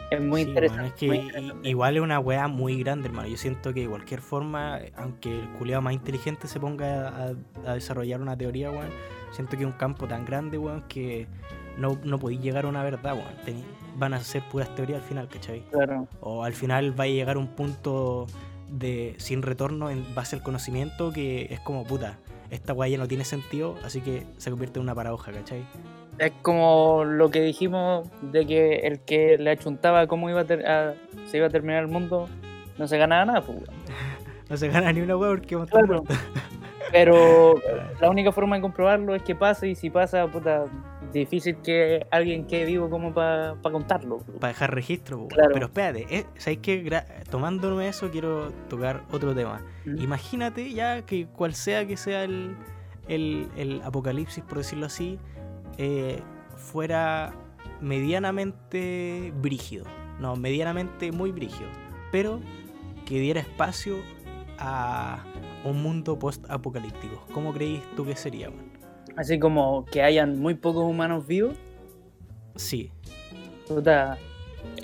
Es 0.09 0.21
muy 0.21 0.43
Sí, 0.43 0.49
interesante. 0.49 0.79
weón, 0.81 0.85
es 0.87 0.93
que 0.93 1.05
interesante. 1.37 1.69
igual 1.69 1.97
es 1.97 2.01
una 2.01 2.19
weá 2.19 2.47
muy 2.47 2.81
grande, 2.81 3.09
hermano. 3.09 3.27
Yo 3.27 3.35
siento 3.37 3.73
que 3.73 3.81
de 3.81 3.89
cualquier 3.89 4.21
forma, 4.21 4.79
aunque 4.95 5.39
el 5.41 5.49
culiado 5.59 5.81
más 5.81 5.93
inteligente 5.93 6.47
se 6.47 6.59
ponga 6.61 7.09
a, 7.09 7.33
a 7.65 7.73
desarrollar 7.73 8.21
una 8.21 8.37
teoría, 8.37 8.71
weón, 8.71 8.89
siento 9.31 9.57
que 9.57 9.63
es 9.63 9.67
un 9.69 9.73
campo 9.77 10.07
tan 10.07 10.23
grande, 10.25 10.57
weón, 10.57 10.83
que 10.87 11.27
no, 11.77 11.97
no 12.03 12.17
podéis 12.19 12.41
llegar 12.41 12.65
a 12.65 12.67
una 12.67 12.83
verdad, 12.83 13.13
weón. 13.13 13.27
Tení- 13.45 13.63
van 13.97 14.13
a 14.13 14.19
ser 14.19 14.43
puras 14.43 14.73
teorías 14.75 15.01
al 15.01 15.07
final, 15.07 15.27
¿cachai? 15.27 15.61
Claro. 15.71 16.07
O 16.21 16.43
al 16.43 16.53
final 16.53 16.99
va 16.99 17.05
a 17.05 17.07
llegar 17.07 17.35
a 17.35 17.39
un 17.39 17.47
punto 17.47 18.27
de 18.69 19.15
sin 19.17 19.41
retorno 19.41 19.89
en 19.89 20.13
base 20.13 20.35
al 20.35 20.43
conocimiento 20.43 21.11
que 21.11 21.47
es 21.51 21.59
como, 21.61 21.83
puta, 21.85 22.17
esta 22.51 22.73
weá 22.73 22.89
ya 22.89 22.97
no 22.97 23.07
tiene 23.07 23.23
sentido, 23.25 23.75
así 23.83 24.01
que 24.01 24.25
se 24.37 24.49
convierte 24.51 24.79
en 24.79 24.83
una 24.83 24.93
paradoja, 24.95 25.31
¿cachai? 25.31 25.65
Es 26.19 26.31
como 26.41 27.03
lo 27.05 27.29
que 27.31 27.41
dijimos 27.41 28.07
de 28.21 28.45
que 28.45 28.75
el 28.87 28.99
que 28.99 29.37
le 29.37 29.51
achuntaba 29.51 30.07
cómo 30.07 30.29
iba 30.29 30.41
a 30.41 30.45
ter- 30.45 30.65
a- 30.67 30.93
se 31.27 31.37
iba 31.37 31.47
a 31.47 31.49
terminar 31.49 31.81
el 31.83 31.87
mundo 31.89 32.27
no 32.77 32.87
se 32.87 32.97
ganaba 32.97 33.25
nada, 33.25 33.41
pues. 33.41 33.57
No 34.49 34.55
se 34.55 34.69
gana 34.69 34.93
ni 34.93 35.01
una 35.01 35.17
weá 35.17 35.29
porque 35.31 35.55
vamos 35.55 35.69
Claro. 35.71 36.03
Pero 36.91 37.55
la 38.01 38.09
única 38.09 38.31
forma 38.31 38.55
de 38.55 38.61
comprobarlo 38.61 39.13
es 39.15 39.21
que 39.23 39.35
pase 39.35 39.67
y 39.69 39.75
si 39.75 39.89
pasa, 39.89 40.25
puta, 40.27 40.65
difícil 41.13 41.57
que 41.57 42.05
alguien 42.11 42.45
quede 42.47 42.65
vivo 42.65 42.89
como 42.89 43.13
para 43.13 43.55
contarlo. 43.61 44.19
para 44.39 44.49
dejar 44.49 44.73
registro. 44.73 45.27
Claro. 45.27 45.51
Pero 45.53 45.65
espérate, 45.67 46.05
eh, 46.09 46.25
¿sabes 46.37 46.59
qué? 46.61 46.83
Gra- 46.83 47.05
Tomándome 47.29 47.87
eso, 47.87 48.09
quiero 48.11 48.51
tocar 48.69 49.03
otro 49.11 49.33
tema. 49.35 49.61
Mm. 49.85 50.01
Imagínate 50.01 50.71
ya 50.73 51.01
que 51.05 51.27
cual 51.27 51.53
sea 51.53 51.85
que 51.87 51.97
sea 51.97 52.23
el, 52.23 52.55
el, 53.07 53.47
el 53.57 53.81
apocalipsis, 53.83 54.43
por 54.43 54.57
decirlo 54.59 54.85
así, 54.87 55.17
eh, 55.77 56.21
fuera 56.55 57.33
medianamente 57.81 59.31
brígido. 59.41 59.85
No, 60.19 60.35
medianamente 60.35 61.11
muy 61.11 61.31
brígido. 61.31 61.69
Pero 62.11 62.39
que 63.05 63.19
diera 63.19 63.39
espacio 63.41 63.97
a 64.59 65.23
un 65.63 65.81
mundo 65.83 66.17
post-apocalíptico. 66.17 67.23
¿Cómo 67.33 67.53
creís 67.53 67.81
tú 67.95 68.05
que 68.05 68.15
sería, 68.15 68.49
weón? 68.49 68.66
Así 69.17 69.39
como 69.39 69.83
que 69.85 70.01
hayan 70.01 70.39
muy 70.39 70.53
pocos 70.53 70.83
humanos 70.85 71.27
vivos. 71.27 71.57
Sí. 72.55 72.91
Puta. 73.67 74.17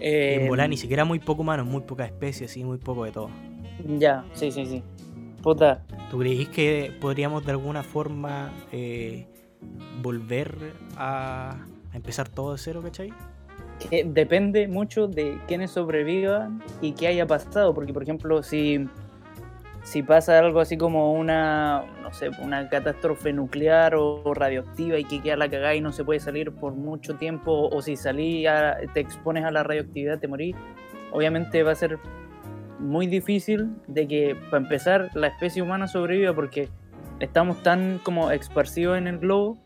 eh, 0.02 0.40
en 0.42 0.48
volar 0.50 0.68
ni 0.68 0.76
siquiera 0.76 1.06
muy 1.06 1.20
poco 1.20 1.44
humanos, 1.44 1.66
muy 1.66 1.82
pocas 1.82 2.08
especies 2.08 2.58
y 2.58 2.64
muy 2.66 2.78
poco 2.78 3.06
de 3.06 3.12
todo. 3.12 3.30
Ya, 3.98 4.26
sí, 4.34 4.52
sí, 4.52 4.66
sí. 4.66 4.84
Puta. 5.42 5.84
¿Tú 6.10 6.20
creís 6.20 6.50
que 6.50 6.92
podríamos 7.00 7.46
de 7.46 7.52
alguna 7.52 7.84
forma 7.84 8.52
eh, 8.72 9.28
volver 10.02 10.58
a, 10.98 11.64
a 11.92 11.96
empezar 11.96 12.28
todo 12.28 12.52
de 12.54 12.58
cero, 12.58 12.82
cachai? 12.84 13.14
que 13.90 14.04
depende 14.04 14.68
mucho 14.68 15.08
de 15.08 15.40
quiénes 15.48 15.72
sobrevivan 15.72 16.62
y 16.82 16.94
qué 16.94 17.08
haya 17.08 17.28
pasado. 17.28 17.74
Porque, 17.74 17.94
por 17.94 18.04
ejemplo, 18.04 18.44
si, 18.44 18.88
si 19.84 20.02
pasa 20.02 20.40
algo 20.40 20.60
así 20.62 20.78
como 20.78 21.14
una, 21.14 21.84
no 22.02 22.14
sé, 22.14 22.30
una 22.42 22.70
catástrofe 22.70 23.34
nuclear 23.34 23.96
o 23.96 24.34
radioactiva 24.34 24.98
y 24.98 25.04
que 25.04 25.22
queda 25.22 25.36
la 25.36 25.50
cagada 25.50 25.76
y 25.76 25.82
no 25.82 25.92
se 25.92 26.04
puede 26.06 26.20
salir 26.20 26.52
por 26.52 26.74
mucho 26.74 27.16
tiempo, 27.16 27.70
o 27.70 27.82
si 27.82 27.96
salí 27.96 28.48
a- 28.48 28.78
te 28.94 29.02
expones 29.02 29.44
a 29.44 29.52
la 29.52 29.64
radioactividad, 29.64 30.20
te 30.20 30.28
morís, 30.28 30.56
obviamente 31.12 31.64
va 31.64 31.72
a 31.72 31.76
ser 31.76 32.00
muy 32.80 33.08
difícil 33.08 33.70
de 33.88 34.08
que, 34.08 34.36
para 34.50 34.64
empezar, 34.64 35.10
la 35.14 35.28
especie 35.28 35.62
humana 35.62 35.88
sobreviva 35.88 36.34
porque 36.34 36.70
estamos 37.20 37.62
tan 37.62 38.00
como 38.04 38.32
esparcidos 38.32 38.98
en 38.98 39.08
el 39.08 39.20
globo 39.20 39.58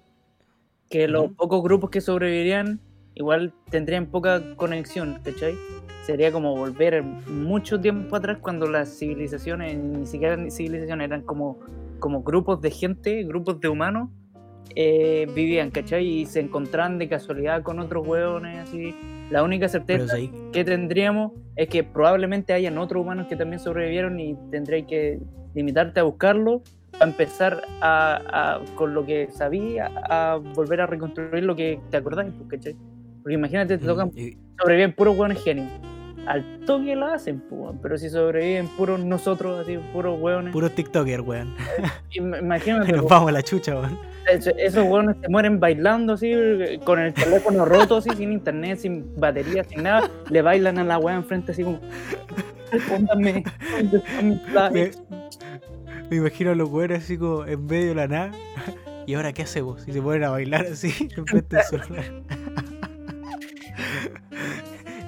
que 0.89 1.07
los 1.07 1.25
Ujú. 1.25 1.35
pocos 1.35 1.63
grupos 1.63 1.89
que 1.89 2.01
sobrevivirían 2.01 2.79
igual 3.17 3.53
tendrían 3.69 4.05
poca 4.07 4.55
conexión, 4.55 5.19
¿cachai? 5.23 5.55
Sería 6.03 6.31
como 6.31 6.55
volver 6.55 7.03
mucho 7.03 7.79
tiempo 7.81 8.15
atrás 8.15 8.37
cuando 8.41 8.69
las 8.69 8.97
civilizaciones, 8.97 9.77
ni 9.77 10.05
siquiera 10.05 10.37
civilizaciones, 10.49 11.05
eran 11.07 11.21
como, 11.23 11.59
como 11.99 12.23
grupos 12.23 12.61
de 12.61 12.71
gente, 12.71 13.23
grupos 13.23 13.59
de 13.59 13.67
humanos, 13.67 14.09
eh, 14.75 15.27
vivían, 15.33 15.71
¿cachai? 15.71 16.05
Y 16.07 16.25
se 16.25 16.39
encontraban 16.39 16.97
de 16.97 17.09
casualidad 17.09 17.63
con 17.63 17.79
otros 17.79 18.07
hueones, 18.07 18.59
así. 18.59 18.93
La 19.31 19.43
única 19.43 19.67
certeza 19.67 20.05
que 20.53 20.63
tendríamos 20.63 21.33
es 21.57 21.67
que 21.67 21.83
probablemente 21.83 22.53
hayan 22.53 22.77
otros 22.77 23.01
humanos 23.01 23.27
que 23.27 23.35
también 23.35 23.59
sobrevivieron 23.59 24.19
y 24.19 24.35
tendréis 24.51 24.85
que 24.87 25.19
limitarte 25.53 25.99
a 25.99 26.03
buscarlo 26.03 26.61
para 26.91 27.11
empezar 27.11 27.61
a, 27.81 28.21
a- 28.59 28.75
con 28.75 28.93
lo 28.93 29.05
que 29.05 29.29
sabía 29.31 29.91
a 30.09 30.37
volver 30.55 30.79
a 30.81 30.85
reconstruir 30.85 31.43
lo 31.43 31.55
que 31.55 31.79
te 31.89 31.97
acordáis, 31.97 32.31
pues, 32.37 32.49
¿cachai? 32.49 32.75
Porque 33.27 33.33
imagínate, 33.35 33.77
te 33.77 33.85
tocan 33.85 34.09
y- 34.15 34.37
sobreviven 34.57 34.93
puros 34.93 35.17
hueones 35.17 35.43
genios. 35.43 35.67
Al 36.27 36.61
toque 36.65 36.95
lo 36.95 37.07
hacen, 37.07 37.43
pero 37.81 37.97
si 37.97 38.09
sobreviven 38.09 38.67
puros 38.69 39.01
nosotros, 39.01 39.59
así, 39.61 39.77
puros 39.91 40.17
hueones. 40.17 40.53
puro 40.53 40.69
TikToker, 40.69 41.19
weón. 41.21 41.53
im- 42.11 42.39
Imagínate, 42.39 42.91
Nos 42.93 43.05
vamos 43.09 43.27
a 43.27 43.31
la 43.33 43.43
chucha, 43.43 43.75
weón. 43.75 43.99
eso- 44.31 44.51
esos 44.57 44.85
hueones 44.85 45.17
se 45.21 45.27
mueren 45.27 45.59
bailando 45.59 46.13
así, 46.13 46.31
con 46.85 46.99
el 46.99 47.13
teléfono 47.13 47.65
roto, 47.65 47.97
así, 47.97 48.09
sin 48.15 48.31
internet, 48.31 48.79
sin 48.79 49.13
batería, 49.19 49.65
sin 49.65 49.83
nada. 49.83 50.09
Le 50.29 50.41
bailan 50.41 50.77
a 50.79 50.85
la 50.85 50.97
weá 50.97 51.15
enfrente, 51.17 51.51
así 51.51 51.63
como. 51.65 51.81
Respóndame. 52.71 53.43
¿dónde 53.81 53.97
está 53.97 54.21
mi 54.21 54.35
plata?". 54.35 54.71
Me, 54.71 54.91
me 56.09 56.15
imagino 56.15 56.51
a 56.51 56.55
los 56.55 56.69
weones 56.69 57.03
así 57.03 57.17
como 57.17 57.45
en 57.45 57.65
medio 57.65 57.89
de 57.89 57.95
la 57.95 58.07
nada. 58.07 58.31
¿Y 59.05 59.13
ahora 59.13 59.31
qué 59.31 59.43
hacemos? 59.43 59.81
Si 59.83 59.93
se 59.93 60.01
ponen 60.01 60.23
a 60.25 60.29
bailar 60.31 60.65
así 60.65 60.93
enfrente 61.15 61.55
del 61.57 61.65
celular. 61.65 62.03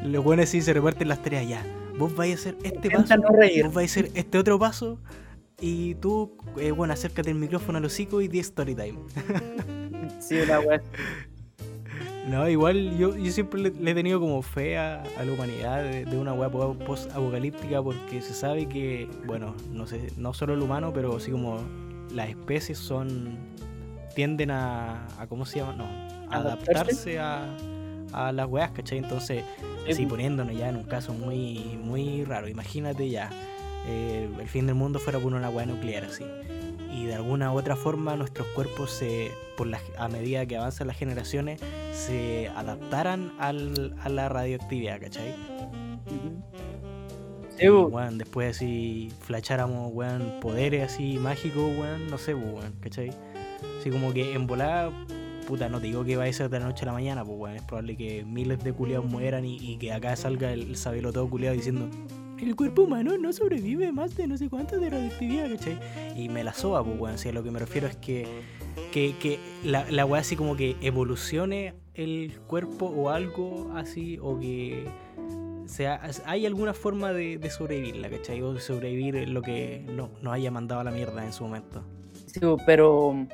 Los 0.04 0.26
weones 0.26 0.50
sí 0.50 0.62
se 0.62 0.74
reparten 0.74 1.08
las 1.08 1.22
tareas 1.22 1.48
ya. 1.48 1.64
Vos 1.98 2.16
vais 2.16 2.32
a 2.36 2.40
hacer 2.40 2.58
este 2.64 2.90
paso, 2.90 3.16
no 3.18 3.28
vos 3.64 3.74
vais 3.74 3.92
a 3.98 4.00
hacer 4.00 4.12
este 4.16 4.38
otro 4.38 4.58
paso. 4.60 5.00
Y 5.62 5.96
tú, 5.96 6.38
eh, 6.58 6.72
bueno, 6.72 6.94
acércate 6.94 7.30
el 7.32 7.36
micrófono 7.36 7.78
al 7.80 7.86
hocico 7.86 8.22
y 8.22 8.28
di 8.28 8.40
story 8.40 8.76
time. 8.76 9.00
Sí, 10.20 10.38
una 10.40 10.60
weá. 10.62 10.82
No, 12.28 12.48
igual 12.48 12.98
yo, 12.98 13.16
yo 13.18 13.32
siempre 13.32 13.60
le, 13.62 13.72
le 13.72 13.92
he 13.92 13.96
tenido 13.96 14.20
como 14.20 14.42
fe 14.42 14.78
a, 14.78 15.02
a 15.18 15.24
la 15.24 15.32
humanidad 15.34 15.84
de, 15.84 16.06
de 16.06 16.18
una 16.18 16.34
weá 16.34 16.50
po- 16.50 16.74
post-apocalíptica 16.80 17.82
porque 17.82 18.22
se 18.22 18.34
sabe 18.34 18.68
que, 18.68 19.08
bueno, 19.26 19.56
no 19.72 19.88
sé, 19.88 20.08
no 20.18 20.34
solo 20.34 20.54
el 20.54 20.62
humano, 20.62 20.92
pero 20.94 21.16
así 21.16 21.32
como 21.32 21.60
las 22.12 22.30
especies 22.30 22.78
son. 22.78 23.38
tienden 24.16 24.52
a. 24.52 25.06
a 25.20 25.28
¿Cómo 25.28 25.46
se 25.46 25.60
llama? 25.60 25.74
No, 25.76 25.86
a 26.32 26.38
¿Adaptarse? 26.38 27.18
a, 27.20 27.56
a 28.14 28.32
las 28.32 28.48
weas, 28.48 28.72
¿cachai? 28.72 29.00
Entonces, 29.00 29.44
así 29.92 30.06
poniéndonos 30.06 30.56
ya 30.56 30.70
en 30.70 30.76
un 30.78 30.84
caso 30.84 31.14
muy, 31.14 31.60
muy 31.82 32.24
raro, 32.24 32.48
imagínate 32.48 33.10
ya, 33.10 33.30
eh, 33.88 34.30
el 34.40 34.48
fin 34.48 34.66
del 34.66 34.76
mundo 34.76 35.00
fuera 35.00 35.20
por 35.20 35.34
una 35.34 35.50
weá 35.50 35.66
nuclear 35.66 36.06
así. 36.06 36.26
Y 36.92 37.06
de 37.06 37.14
alguna 37.16 37.54
u 37.54 37.58
otra 37.58 37.76
forma 37.76 38.16
nuestros 38.16 38.48
cuerpos 38.50 38.92
se, 38.92 39.32
por 39.56 39.68
la, 39.68 39.80
a 39.98 40.08
medida 40.08 40.46
que 40.46 40.58
avanzan 40.58 40.88
las 40.88 40.98
generaciones, 40.98 41.62
se 41.94 42.50
adaptaran 42.56 43.32
al, 43.40 43.96
a 44.02 44.10
la 44.10 44.28
radioactividad, 44.28 45.00
¿cachai? 45.00 45.30
Y, 46.08 46.40
Sí, 47.58 47.68
bu. 47.68 47.88
weón, 47.88 48.18
después 48.18 48.56
así 48.56 49.12
flacháramos, 49.22 49.92
weón, 49.94 50.40
poderes 50.42 50.94
así 50.94 51.18
mágicos, 51.18 51.64
weón, 51.78 52.08
no 52.10 52.18
sé, 52.18 52.36
¿cachai? 52.80 53.12
Así 53.80 53.90
como 53.90 54.14
que 54.14 54.34
en 54.34 54.48
volada, 54.48 54.92
puta, 55.50 55.68
no 55.68 55.80
te 55.82 55.88
digo 55.88 56.06
que 56.06 56.16
va 56.16 56.26
a 56.26 56.32
ser 56.32 56.48
de 56.48 56.60
la 56.60 56.68
noche 56.68 56.84
a 56.84 56.86
la 56.86 56.94
mañana, 56.94 57.26
pues 57.26 57.36
weón, 57.40 57.56
es 57.56 57.64
probable 57.64 57.98
que 57.98 58.24
miles 58.24 58.64
de 58.64 58.72
culiados 58.72 59.06
mueran 59.06 59.46
y, 59.46 59.78
que 59.78 59.92
acá 59.92 60.16
salga 60.16 60.54
el, 60.54 60.76
sabelo 60.76 61.12
todo 61.12 61.28
culiado 61.28 61.56
diciendo 61.56 61.90
el 62.40 62.56
cuerpo 62.56 62.84
humano 62.84 63.18
no 63.18 63.34
sobrevive 63.34 63.92
más 63.92 64.16
de 64.16 64.28
no 64.28 64.38
sé 64.38 64.48
cuánto 64.48 64.80
de 64.80 64.92
radioactividad, 64.92 65.50
¿cachai? 65.50 65.80
Y 66.16 66.30
me 66.30 66.44
la 66.44 66.54
soba, 66.54 66.84
pues 66.84 67.00
weón, 67.00 67.18
si 67.18 67.30
a 67.30 67.34
lo 67.34 67.44
que 67.44 67.50
me 67.50 67.58
refiero 67.58 67.88
es 67.88 67.96
que, 67.98 68.28
que, 68.92 69.16
que 69.20 69.40
la, 69.64 69.90
la 69.90 70.06
weá 70.06 70.22
así 70.22 70.36
como 70.36 70.56
que 70.56 70.78
evolucione 70.82 71.74
el 71.96 72.40
cuerpo 72.48 72.86
o 72.86 73.10
algo 73.10 73.72
así, 73.76 74.20
o 74.22 74.40
que 74.40 74.86
sea, 75.66 76.00
hay 76.26 76.46
alguna 76.46 76.76
forma 76.76 77.12
de, 77.12 77.40
de 77.40 77.50
sobrevivirla, 77.50 78.10
¿cachai? 78.10 78.42
O 78.44 78.58
sobrevivir 78.60 79.28
lo 79.28 79.42
que 79.42 79.84
no, 79.90 80.12
nos 80.22 80.32
haya 80.32 80.52
mandado 80.52 80.82
a 80.82 80.84
la 80.84 80.92
mierda 80.92 81.26
en 81.26 81.34
su 81.34 81.44
momento. 81.44 81.84
Sí, 82.28 82.40
pero 82.66 83.28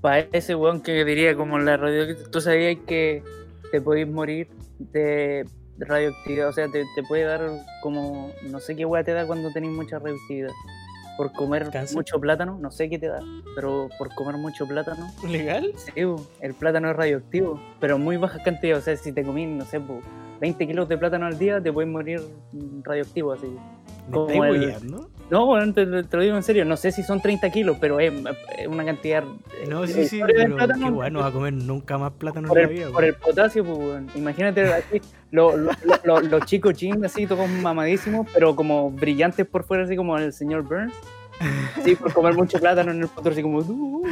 para 0.00 0.26
ese 0.32 0.54
weón 0.54 0.80
que 0.80 1.04
diría 1.04 1.34
como 1.36 1.58
la 1.58 1.76
radio, 1.76 2.16
tú 2.30 2.40
sabías 2.40 2.78
que 2.86 3.22
te 3.70 3.80
podéis 3.80 4.08
morir 4.08 4.48
de 4.78 5.46
radioactividad, 5.78 6.48
o 6.48 6.52
sea, 6.52 6.68
te, 6.68 6.84
te 6.94 7.02
puede 7.04 7.24
dar 7.24 7.40
como, 7.82 8.30
no 8.50 8.60
sé 8.60 8.76
qué 8.76 8.84
weá 8.84 9.04
te 9.04 9.12
da 9.12 9.26
cuando 9.26 9.50
tenés 9.50 9.70
mucha 9.70 9.98
radioactividad. 9.98 10.50
Por 11.16 11.30
comer 11.32 11.68
¿Cáncer? 11.70 11.94
mucho 11.94 12.18
plátano, 12.18 12.58
no 12.58 12.70
sé 12.70 12.88
qué 12.88 12.98
te 12.98 13.06
da, 13.06 13.20
pero 13.54 13.90
por 13.98 14.14
comer 14.14 14.36
mucho 14.38 14.66
plátano, 14.66 15.12
¿Legal? 15.28 15.70
sí, 15.76 15.92
el 16.40 16.54
plátano 16.54 16.90
es 16.90 16.96
radioactivo, 16.96 17.60
pero 17.80 17.98
muy 17.98 18.16
bajas 18.16 18.42
cantidades, 18.42 18.82
o 18.82 18.84
sea, 18.86 18.96
si 18.96 19.12
te 19.12 19.22
comís, 19.22 19.46
no 19.46 19.64
sé, 19.66 19.76
bu, 19.76 20.00
20 20.40 20.66
kilos 20.66 20.88
de 20.88 20.96
plátano 20.96 21.26
al 21.26 21.38
día, 21.38 21.60
te 21.62 21.70
puedes 21.70 21.90
morir 21.90 22.20
radioactivo, 22.82 23.32
así. 23.32 23.46
¿Me 24.08 24.12
Como 24.12 24.44
el-? 24.44 24.74
No, 25.30 25.46
bueno, 25.46 25.72
te, 25.72 25.86
te 25.86 26.16
lo 26.18 26.22
digo 26.22 26.36
en 26.36 26.42
serio, 26.42 26.66
no 26.66 26.76
sé 26.76 26.92
si 26.92 27.02
son 27.02 27.22
30 27.22 27.48
kilos, 27.50 27.78
pero 27.80 27.98
es, 28.00 28.12
es 28.58 28.66
una 28.66 28.84
cantidad. 28.84 29.24
No, 29.66 29.84
eh, 29.84 29.86
sí, 29.88 30.04
sí, 30.06 30.16
historia 30.16 30.36
del 30.42 30.44
pero 30.52 30.56
plátano, 30.56 30.84
qué 30.86 30.90
bueno, 30.92 31.18
no 31.18 31.24
va 31.24 31.30
a 31.30 31.32
comer 31.32 31.52
nunca 31.54 31.96
más 31.96 32.12
plátano 32.12 32.48
por, 32.48 32.58
en 32.58 32.64
la 32.66 32.70
el, 32.70 32.76
vida. 32.78 32.90
por 32.92 33.04
el 33.04 33.14
potasio, 33.14 33.64
pues, 33.64 34.02
imagínate 34.14 34.62
así, 34.64 35.00
lo- 35.30 35.56
lo- 35.56 35.70
lo- 35.84 36.00
lo- 36.04 36.20
los 36.20 36.44
chicos 36.44 36.74
jeans 36.74 37.02
así, 37.04 37.26
todos 37.26 37.48
mamadísimos, 37.48 38.26
pero 38.34 38.54
como 38.54 38.90
brillantes 38.90 39.46
por 39.46 39.64
fuera, 39.64 39.84
así 39.84 39.96
como 39.96 40.18
el 40.18 40.34
señor 40.34 40.64
Burns. 40.64 40.92
Sí, 41.82 41.96
por 41.96 42.12
comer 42.12 42.34
mucho 42.34 42.60
plátano 42.60 42.92
en 42.92 43.00
el 43.00 43.08
futuro, 43.08 43.32
así 43.32 43.40
como. 43.42 44.02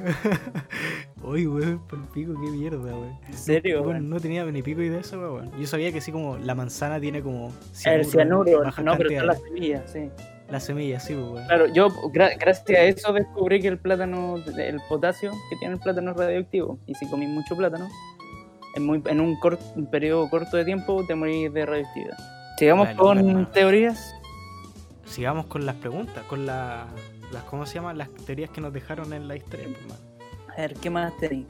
"Uh, 1.22 1.30
Uy, 1.30 1.46
weón, 1.46 1.86
por 1.86 1.98
pico, 2.12 2.32
qué 2.40 2.50
mierda, 2.50 2.78
weón. 2.78 3.18
¿En 3.28 3.34
serio? 3.34 3.82
Weón? 3.82 4.08
no 4.08 4.18
tenía 4.20 4.44
ni 4.44 4.62
pico 4.62 4.80
idea 4.80 4.94
de 4.96 5.00
eso, 5.00 5.18
weón. 5.20 5.50
Yo 5.58 5.66
sabía 5.66 5.92
que 5.92 5.98
así 5.98 6.10
como 6.12 6.36
la 6.38 6.54
manzana 6.54 7.00
tiene 7.00 7.22
como 7.22 7.52
El 7.84 8.04
cianuro, 8.04 8.64
no, 8.82 8.96
pero 8.96 9.10
está 9.10 9.24
la 9.24 9.34
semilla, 9.36 9.86
sí. 9.86 10.08
La 10.50 10.58
semilla, 10.58 10.98
sí, 10.98 11.14
pues, 11.14 11.26
weón. 11.26 11.46
Claro, 11.46 11.66
yo 11.66 11.88
gra- 12.12 12.36
gracias 12.38 12.68
a 12.70 12.82
eso 12.82 13.12
descubrí 13.12 13.60
que 13.60 13.68
el 13.68 13.78
plátano, 13.78 14.36
el 14.58 14.80
potasio 14.88 15.30
que 15.50 15.56
tiene 15.56 15.74
el 15.74 15.80
plátano 15.80 16.10
es 16.12 16.16
radioactivo. 16.16 16.78
Y 16.86 16.94
si 16.94 17.08
comís 17.08 17.28
mucho 17.28 17.56
plátano, 17.56 17.88
en, 18.74 18.84
muy, 18.86 19.02
en 19.06 19.20
un, 19.20 19.36
cort- 19.38 19.60
un 19.76 19.86
periodo 19.90 20.28
corto 20.30 20.56
de 20.56 20.64
tiempo 20.64 21.04
te 21.06 21.14
morís 21.14 21.52
de 21.52 21.66
radioactividad. 21.66 22.16
Sigamos 22.58 22.86
Vale, 22.88 22.98
con 22.98 23.52
teorías. 23.52 24.14
Sigamos 25.04 25.46
con 25.46 25.66
las 25.66 25.76
preguntas, 25.76 26.24
con 26.24 26.46
la- 26.46 26.86
las, 27.32 27.44
¿cómo 27.44 27.66
se 27.66 27.74
llaman? 27.76 27.98
Las 27.98 28.10
teorías 28.12 28.50
que 28.50 28.60
nos 28.60 28.72
dejaron 28.72 29.12
en 29.12 29.28
la 29.28 29.36
historia, 29.36 29.66
pues, 29.68 29.86
man. 29.88 29.98
A 30.56 30.60
ver, 30.60 30.74
¿qué 30.74 30.90
más 30.90 31.16
tenéis? 31.18 31.46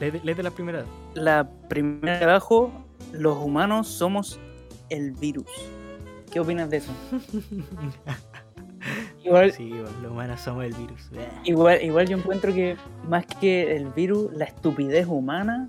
Léete, 0.00 0.20
léete 0.24 0.42
la 0.42 0.50
primera. 0.50 0.84
La 1.14 1.48
primera 1.68 2.18
de 2.18 2.24
abajo, 2.24 2.70
los 3.12 3.36
humanos 3.38 3.88
somos 3.88 4.38
el 4.90 5.12
virus. 5.12 5.46
¿Qué 6.32 6.40
opinas 6.40 6.68
de 6.70 6.76
eso? 6.78 6.92
Igual, 9.24 9.52
Sí, 9.52 9.70
los 10.02 10.12
humanos 10.12 10.40
somos 10.40 10.64
el 10.64 10.74
virus. 10.74 11.10
igual, 11.44 11.82
igual 11.82 12.06
yo 12.06 12.16
encuentro 12.16 12.52
que 12.54 12.76
más 13.08 13.26
que 13.26 13.74
el 13.74 13.86
virus, 13.88 14.32
la 14.32 14.44
estupidez 14.44 15.06
humana 15.08 15.68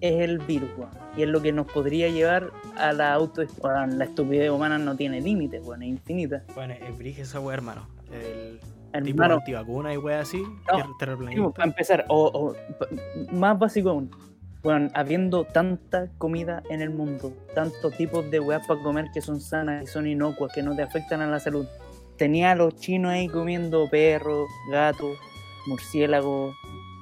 es 0.00 0.22
el 0.22 0.38
virus, 0.38 0.70
weón. 0.78 0.90
Y 1.16 1.22
es 1.22 1.28
lo 1.28 1.42
que 1.42 1.52
nos 1.52 1.66
podría 1.70 2.08
llevar 2.08 2.50
a 2.76 2.92
la 2.92 3.12
auto... 3.12 3.42
weón, 3.60 3.98
la 3.98 4.04
estupidez 4.04 4.50
humana 4.50 4.78
no 4.78 4.96
tiene 4.96 5.20
límites, 5.20 5.62
weón, 5.66 5.82
es 5.82 5.88
infinita. 5.90 6.44
Bueno, 6.54 6.72
es 6.74 6.96
brige 6.96 7.22
esa 7.22 7.40
hermano. 7.52 7.86
El- 8.10 8.60
tipo 9.02 9.22
Hermano, 9.22 9.34
antivacuna 9.40 9.92
y 9.92 9.96
weas 9.96 10.28
así, 10.28 10.42
No, 10.70 10.96
terraplanista. 10.98 11.50
para 11.50 11.68
empezar, 11.68 12.04
o, 12.08 12.26
o, 12.26 12.54
más 13.32 13.58
básico 13.58 13.90
aún, 13.90 14.10
bueno, 14.62 14.88
habiendo 14.94 15.44
tanta 15.44 16.08
comida 16.18 16.62
en 16.70 16.80
el 16.80 16.90
mundo, 16.90 17.32
tantos 17.54 17.96
tipos 17.96 18.30
de 18.30 18.40
weas 18.40 18.66
para 18.66 18.80
comer 18.82 19.06
que 19.12 19.20
son 19.20 19.40
sanas, 19.40 19.80
que 19.82 19.86
son 19.86 20.06
inocuas, 20.06 20.52
que 20.54 20.62
no 20.62 20.74
te 20.76 20.82
afectan 20.82 21.20
a 21.20 21.26
la 21.26 21.38
salud. 21.40 21.66
Tenía 22.16 22.52
a 22.52 22.54
los 22.54 22.76
chinos 22.76 23.10
ahí 23.12 23.28
comiendo 23.28 23.88
perros, 23.90 24.48
gatos, 24.70 25.18
murciélagos. 25.66 26.54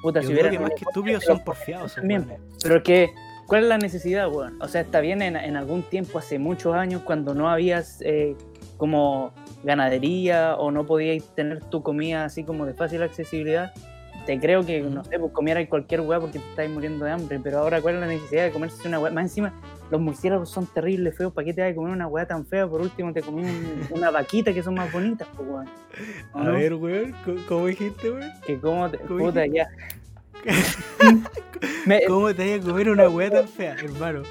Puta, 0.03 0.21
Yo 0.21 0.29
si 0.29 0.33
creo 0.33 0.49
hubiera 0.49 0.51
que 0.51 0.59
más 0.59 0.71
que 0.71 0.85
estúpidos 0.89 1.25
son 1.25 1.45
porfiados. 1.45 1.93
esos 1.93 1.97
también. 2.01 2.23
weones. 2.29 2.41
Pero 2.63 2.83
que, 2.83 3.13
¿cuál 3.47 3.63
es 3.65 3.69
la 3.69 3.79
necesidad, 3.79 4.29
weón? 4.33 4.61
O 4.61 4.67
sea, 4.69 4.81
está 4.81 5.01
bien 5.01 5.23
en, 5.23 5.37
en 5.37 5.57
algún 5.57 5.83
tiempo, 5.85 6.19
hace 6.19 6.39
muchos 6.39 6.75
años, 6.75 7.03
cuando 7.03 7.35
no 7.35 7.49
habías 7.49 8.01
eh, 8.03 8.37
como 8.83 9.33
ganadería 9.63 10.57
o 10.57 10.73
no 10.73 10.85
podíais 10.85 11.23
tener 11.37 11.61
tu 11.67 11.85
comida 11.85 12.25
así 12.25 12.43
como 12.43 12.67
de 12.67 12.75
fácil 12.75 13.01
accesibilidad. 13.05 13.73
Te 14.27 14.41
creo 14.41 14.67
que, 14.67 14.81
no 14.81 15.05
sé, 15.05 15.21
pues 15.21 15.31
comierais 15.31 15.69
cualquier 15.69 16.01
weá 16.01 16.19
porque 16.19 16.41
te 16.41 16.49
estáis 16.51 16.69
muriendo 16.69 17.05
de 17.05 17.13
hambre. 17.13 17.39
Pero 17.41 17.61
ahora, 17.61 17.81
¿cuál 17.81 17.95
es 17.95 18.01
la 18.01 18.09
necesidad 18.09 18.43
de 18.43 18.51
comerse 18.51 18.89
una 18.89 18.99
weá? 18.99 19.13
Más 19.13 19.23
encima, 19.27 19.53
los 19.89 20.01
murciélagos 20.01 20.51
son 20.51 20.67
terribles, 20.67 21.17
feos. 21.17 21.33
¿Para 21.33 21.45
qué 21.45 21.55
te 21.55 21.61
vas 21.63 21.71
a 21.71 21.75
comer 21.77 21.93
una 21.93 22.09
weá 22.09 22.27
tan 22.27 22.45
fea? 22.45 22.67
Por 22.67 22.81
último, 22.81 23.13
te 23.13 23.23
comí 23.23 23.43
un- 23.45 23.87
una 23.93 24.11
vaquita 24.11 24.53
que 24.53 24.65
son 24.65 24.75
más 24.75 24.91
bonitas, 24.93 25.29
pues, 25.37 25.49
weón. 25.49 25.69
¿O 26.33 26.39
A 26.41 26.45
no? 26.45 26.53
ver, 26.55 26.75
weón, 26.75 27.15
¿cómo- 27.25 27.41
¿cómo 27.49 27.67
dijiste, 27.67 28.11
weón? 28.11 28.33
Que 28.45 28.59
como 28.59 28.91
te... 28.91 28.99
¿cómo 28.99 29.27
Puta, 29.27 29.47
ya. 29.47 29.69
¿Cómo 32.09 32.35
te 32.35 32.57
vas 32.59 32.67
a 32.67 32.69
comer 32.69 32.89
una 32.91 33.09
wea 33.09 33.31
tan 33.31 33.47
fea, 33.47 33.77
hermano? 33.81 34.23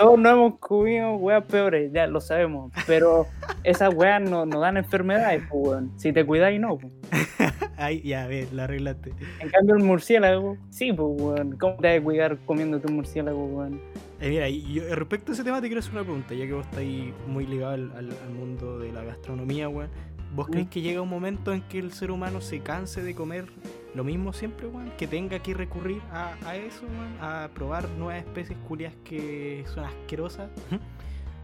Todos 0.00 0.18
no 0.18 0.30
hemos 0.30 0.58
comido 0.58 1.14
weas 1.16 1.44
peores, 1.44 1.92
ya 1.92 2.06
lo 2.06 2.20
sabemos. 2.20 2.72
Pero 2.86 3.26
esas 3.64 3.92
weas 3.94 4.20
no, 4.22 4.46
no 4.46 4.60
dan 4.60 4.76
enfermedades, 4.78 5.42
pues, 5.50 5.62
weón. 5.68 5.92
Si 5.96 6.12
te 6.12 6.24
cuidáis, 6.24 6.58
no. 6.60 6.78
pues. 6.78 6.92
Ay, 7.76 8.00
ya, 8.02 8.24
a 8.24 8.26
ver, 8.26 8.52
la 8.52 8.64
arreglaste. 8.64 9.12
En 9.40 9.50
cambio, 9.50 9.74
el 9.76 9.82
murciélago, 9.84 10.56
sí, 10.70 10.92
pues, 10.92 11.08
weón. 11.20 11.56
¿Cómo 11.58 11.76
te 11.76 11.88
vas 11.88 11.98
a 12.00 12.02
cuidar 12.04 12.38
comiendo 12.46 12.80
tu 12.80 12.90
murciélago, 12.92 13.44
weón? 13.44 13.80
Eh, 14.20 14.28
mira, 14.30 14.48
yo, 14.48 14.94
respecto 14.94 15.32
a 15.32 15.34
ese 15.34 15.44
tema 15.44 15.60
te 15.60 15.66
quiero 15.68 15.80
hacer 15.80 15.92
una 15.92 16.02
pregunta, 16.02 16.34
ya 16.34 16.46
que 16.46 16.52
vos 16.52 16.66
estáis 16.66 17.12
muy 17.26 17.46
ligado 17.46 17.72
al, 17.72 17.90
al- 17.92 18.10
al 18.24 18.30
mundo 18.34 18.78
de 18.78 18.92
la 18.92 19.02
gastronomía, 19.04 19.68
weón. 19.68 19.90
¿Vos 20.34 20.46
creéis 20.46 20.68
Mm. 20.68 20.70
que 20.70 20.80
llega 20.82 21.00
un 21.02 21.08
momento 21.08 21.52
en 21.52 21.62
que 21.62 21.78
el 21.78 21.92
ser 21.92 22.10
humano 22.10 22.40
se 22.40 22.60
canse 22.60 23.02
de 23.02 23.14
comer 23.14 23.46
lo 23.94 24.04
mismo 24.04 24.32
siempre, 24.32 24.66
weón? 24.66 24.90
Que 24.96 25.06
tenga 25.06 25.38
que 25.40 25.54
recurrir 25.54 26.00
a, 26.12 26.34
a 26.44 26.56
eso, 26.56 26.82
weón, 26.86 27.16
a 27.20 27.48
probar 27.54 27.88
nuevas 27.90 28.18
especies 28.24 28.58
culias 28.68 28.92
que 29.04 29.64
son 29.66 29.84
asquerosas. 29.84 30.50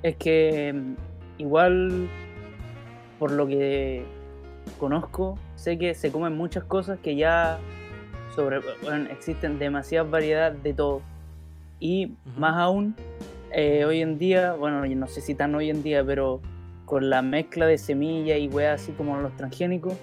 Es 0.02 0.16
que 0.16 0.72
mm, 0.72 0.94
igual, 1.38 2.08
por 3.18 3.32
lo 3.32 3.46
que 3.46 4.04
conozco, 4.78 5.38
sé 5.56 5.78
que 5.78 5.94
se 5.94 6.12
comen 6.12 6.36
muchas 6.36 6.64
cosas 6.64 6.98
que 7.00 7.16
ya 7.16 7.58
sobre, 8.34 8.60
bueno, 8.82 9.10
existen 9.10 9.58
demasiadas 9.58 10.10
variedades 10.10 10.62
de 10.62 10.74
todo. 10.74 11.02
Y 11.80 12.06
Ujú. 12.06 12.40
más 12.40 12.56
aún, 12.56 12.94
eh, 13.52 13.84
hoy 13.84 14.02
en 14.02 14.18
día, 14.18 14.52
bueno, 14.52 14.84
no 14.86 15.06
sé 15.08 15.20
si 15.20 15.34
tan 15.34 15.54
hoy 15.54 15.70
en 15.70 15.82
día, 15.82 16.04
pero 16.04 16.40
con 16.84 17.10
la 17.10 17.22
mezcla 17.22 17.66
de 17.66 17.78
semillas 17.78 18.38
y 18.38 18.48
weas 18.48 18.80
así 18.82 18.92
como 18.92 19.16
los 19.18 19.34
transgénicos, 19.36 19.94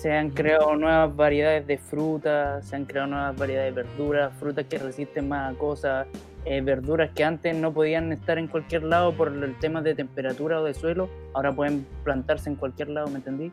se 0.00 0.12
han 0.16 0.30
creado 0.30 0.76
nuevas 0.76 1.14
variedades 1.16 1.66
de 1.66 1.76
frutas, 1.76 2.64
se 2.64 2.76
han 2.76 2.84
creado 2.84 3.08
nuevas 3.08 3.36
variedades 3.36 3.74
de 3.74 3.82
verduras, 3.82 4.32
frutas 4.38 4.64
que 4.66 4.78
resisten 4.78 5.28
más 5.28 5.52
a 5.52 5.58
cosas, 5.58 6.06
eh, 6.44 6.60
verduras 6.60 7.10
que 7.14 7.24
antes 7.24 7.54
no 7.56 7.72
podían 7.72 8.12
estar 8.12 8.38
en 8.38 8.46
cualquier 8.46 8.84
lado 8.84 9.12
por 9.12 9.28
el 9.28 9.58
tema 9.58 9.82
de 9.82 9.96
temperatura 9.96 10.60
o 10.60 10.64
de 10.64 10.74
suelo, 10.74 11.08
ahora 11.34 11.52
pueden 11.52 11.84
plantarse 12.04 12.48
en 12.48 12.54
cualquier 12.56 12.90
lado, 12.90 13.08
¿me 13.08 13.16
entendí? 13.16 13.50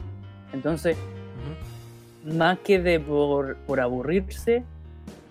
Entonces, 0.53 0.97
más 2.23 2.59
que 2.59 2.79
de 2.79 2.99
por, 2.99 3.55
por 3.65 3.79
aburrirse, 3.79 4.63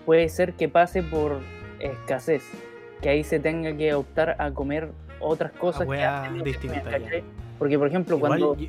puede 0.04 0.28
ser 0.28 0.54
que 0.54 0.68
pase 0.68 1.02
por 1.04 1.38
escasez, 1.78 2.42
que 3.00 3.08
ahí 3.08 3.22
se 3.22 3.38
tenga 3.38 3.72
que 3.76 3.94
optar 3.94 4.34
a 4.40 4.50
comer 4.50 4.88
otras 5.20 5.52
cosas 5.52 5.82
que 5.82 5.88
weas 5.90 6.28
antes 6.28 6.64
no. 6.64 6.72
Porque, 7.58 7.78
por 7.78 7.86
ejemplo, 7.86 8.16
Igual, 8.16 8.30
cuando... 8.30 8.56
yo- 8.56 8.68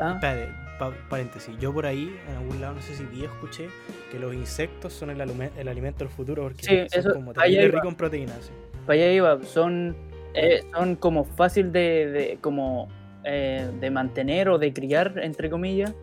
¿Ah? 0.00 0.12
espérate, 0.14 0.61
pa- 0.90 1.08
paréntesis, 1.08 1.56
yo 1.58 1.72
por 1.72 1.86
ahí, 1.86 2.14
en 2.28 2.36
algún 2.36 2.60
lado, 2.60 2.74
no 2.74 2.82
sé 2.82 2.94
si 2.94 3.04
vi 3.04 3.24
escuché, 3.24 3.68
que 4.10 4.18
los 4.18 4.34
insectos 4.34 4.92
son 4.92 5.10
el, 5.10 5.20
el 5.20 5.68
alimento 5.68 6.00
del 6.04 6.08
futuro 6.08 6.42
porque 6.42 6.62
Sí, 6.64 6.76
son 6.90 7.00
eso- 7.00 7.12
como 7.14 7.32
rico 7.32 7.88
en 7.88 7.94
proteínas. 7.94 8.38
sí. 8.46 8.52
para 8.86 8.94
allá 8.98 9.12
iba, 9.12 9.42
son, 9.44 9.94
eh, 10.34 10.62
son 10.74 10.96
como 10.96 11.24
fácil 11.24 11.70
de, 11.72 12.10
de- 12.10 12.38
como, 12.40 12.88
eh, 13.24 13.68
de 13.80 13.90
mantener 13.90 14.48
o 14.48 14.58
de 14.58 14.72
criar, 14.72 15.14
entre 15.22 15.48
comillas. 15.48 15.94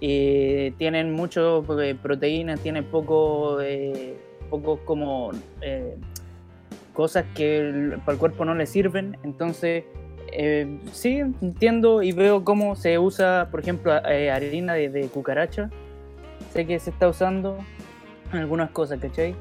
Y 0.00 0.72
tienen 0.72 1.12
mucho 1.12 1.64
eh, 1.80 1.94
proteínas, 1.94 2.58
tienen 2.60 2.84
poco, 2.84 3.60
eh, 3.60 4.16
poco 4.50 4.78
como 4.84 5.30
cosas 6.92 7.24
que 7.34 7.58
el- 7.58 7.98
para 8.04 8.12
el 8.14 8.18
cuerpo 8.18 8.44
no 8.44 8.54
le 8.54 8.66
sirven. 8.66 9.16
Entonces, 9.22 9.84
eh, 10.32 10.78
sí, 10.92 11.18
entiendo 11.18 12.02
y 12.02 12.12
veo 12.12 12.44
cómo 12.44 12.76
se 12.76 12.98
usa, 12.98 13.48
por 13.50 13.60
ejemplo, 13.60 13.92
eh, 14.06 14.30
harina 14.30 14.74
de, 14.74 14.88
de 14.88 15.08
cucaracha. 15.08 15.70
Sé 16.52 16.66
que 16.66 16.78
se 16.78 16.90
está 16.90 17.08
usando 17.08 17.58
en 18.32 18.38
algunas 18.38 18.70
cosas, 18.70 18.98
¿cachai? 19.00 19.34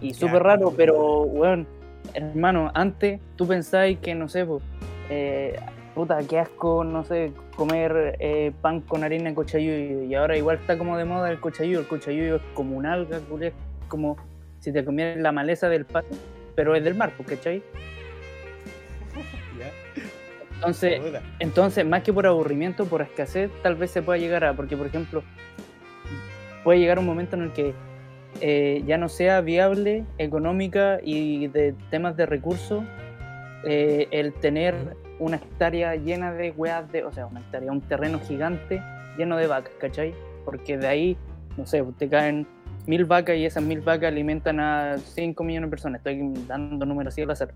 Y 0.00 0.14
súper 0.14 0.42
raro, 0.42 0.72
pero, 0.76 1.22
weón, 1.22 1.66
hermano, 2.14 2.70
antes 2.74 3.20
tú 3.36 3.46
pensáis 3.46 3.98
que, 3.98 4.14
no 4.14 4.28
sé, 4.28 4.44
pues, 4.44 4.62
eh, 5.08 5.58
puta, 5.94 6.18
qué 6.28 6.38
asco, 6.38 6.84
no 6.84 7.04
sé, 7.04 7.32
comer 7.56 8.16
eh, 8.18 8.52
pan 8.60 8.82
con 8.82 9.04
harina 9.04 9.30
de 9.30 9.34
cochayuyo. 9.34 10.02
Y 10.02 10.14
ahora 10.14 10.36
igual 10.36 10.56
está 10.56 10.76
como 10.76 10.98
de 10.98 11.04
moda 11.04 11.30
el 11.30 11.40
cochayuyo. 11.40 11.80
El 11.80 11.86
cochayuyo 11.86 12.36
es 12.36 12.42
como 12.54 12.76
un 12.76 12.84
alga, 12.84 13.20
culiá, 13.20 13.52
como 13.88 14.16
si 14.58 14.72
te 14.72 14.84
comieras 14.84 15.16
la 15.18 15.32
maleza 15.32 15.68
del 15.68 15.86
pan, 15.86 16.04
pero 16.54 16.74
es 16.74 16.84
del 16.84 16.94
mar, 16.94 17.12
¿cachai? 17.26 17.62
Entonces, 20.66 21.00
entonces, 21.38 21.86
más 21.86 22.02
que 22.02 22.12
por 22.12 22.26
aburrimiento, 22.26 22.86
por 22.86 23.00
escasez, 23.00 23.50
tal 23.62 23.76
vez 23.76 23.90
se 23.92 24.02
pueda 24.02 24.18
llegar 24.18 24.44
a, 24.44 24.54
porque 24.54 24.76
por 24.76 24.86
ejemplo, 24.86 25.22
puede 26.64 26.80
llegar 26.80 26.98
un 26.98 27.06
momento 27.06 27.36
en 27.36 27.42
el 27.42 27.52
que 27.52 27.72
eh, 28.40 28.82
ya 28.84 28.98
no 28.98 29.08
sea 29.08 29.40
viable 29.40 30.04
económica 30.18 30.98
y 31.02 31.46
de 31.48 31.74
temas 31.90 32.16
de 32.16 32.26
recursos 32.26 32.84
eh, 33.64 34.08
el 34.10 34.32
tener 34.34 34.74
una 35.18 35.36
hectárea 35.36 35.94
llena 35.94 36.32
de 36.32 36.50
weas 36.50 36.90
de, 36.90 37.04
o 37.04 37.12
sea, 37.12 37.26
una 37.26 37.40
hectárea, 37.40 37.70
un 37.70 37.80
terreno 37.80 38.18
gigante 38.20 38.82
lleno 39.16 39.36
de 39.36 39.46
vacas, 39.46 39.72
¿cachai? 39.78 40.14
Porque 40.44 40.76
de 40.76 40.86
ahí, 40.86 41.16
no 41.56 41.64
sé, 41.66 41.84
te 41.98 42.08
caen 42.08 42.46
mil 42.86 43.04
vacas 43.04 43.36
y 43.36 43.46
esas 43.46 43.62
mil 43.62 43.80
vacas 43.80 44.08
alimentan 44.08 44.60
a 44.60 44.98
5 44.98 45.42
millones 45.44 45.68
de 45.68 45.70
personas. 45.70 45.98
Estoy 46.00 46.32
dando 46.46 46.84
números 46.84 47.14
así 47.14 47.22
al 47.22 47.30
azar. 47.30 47.54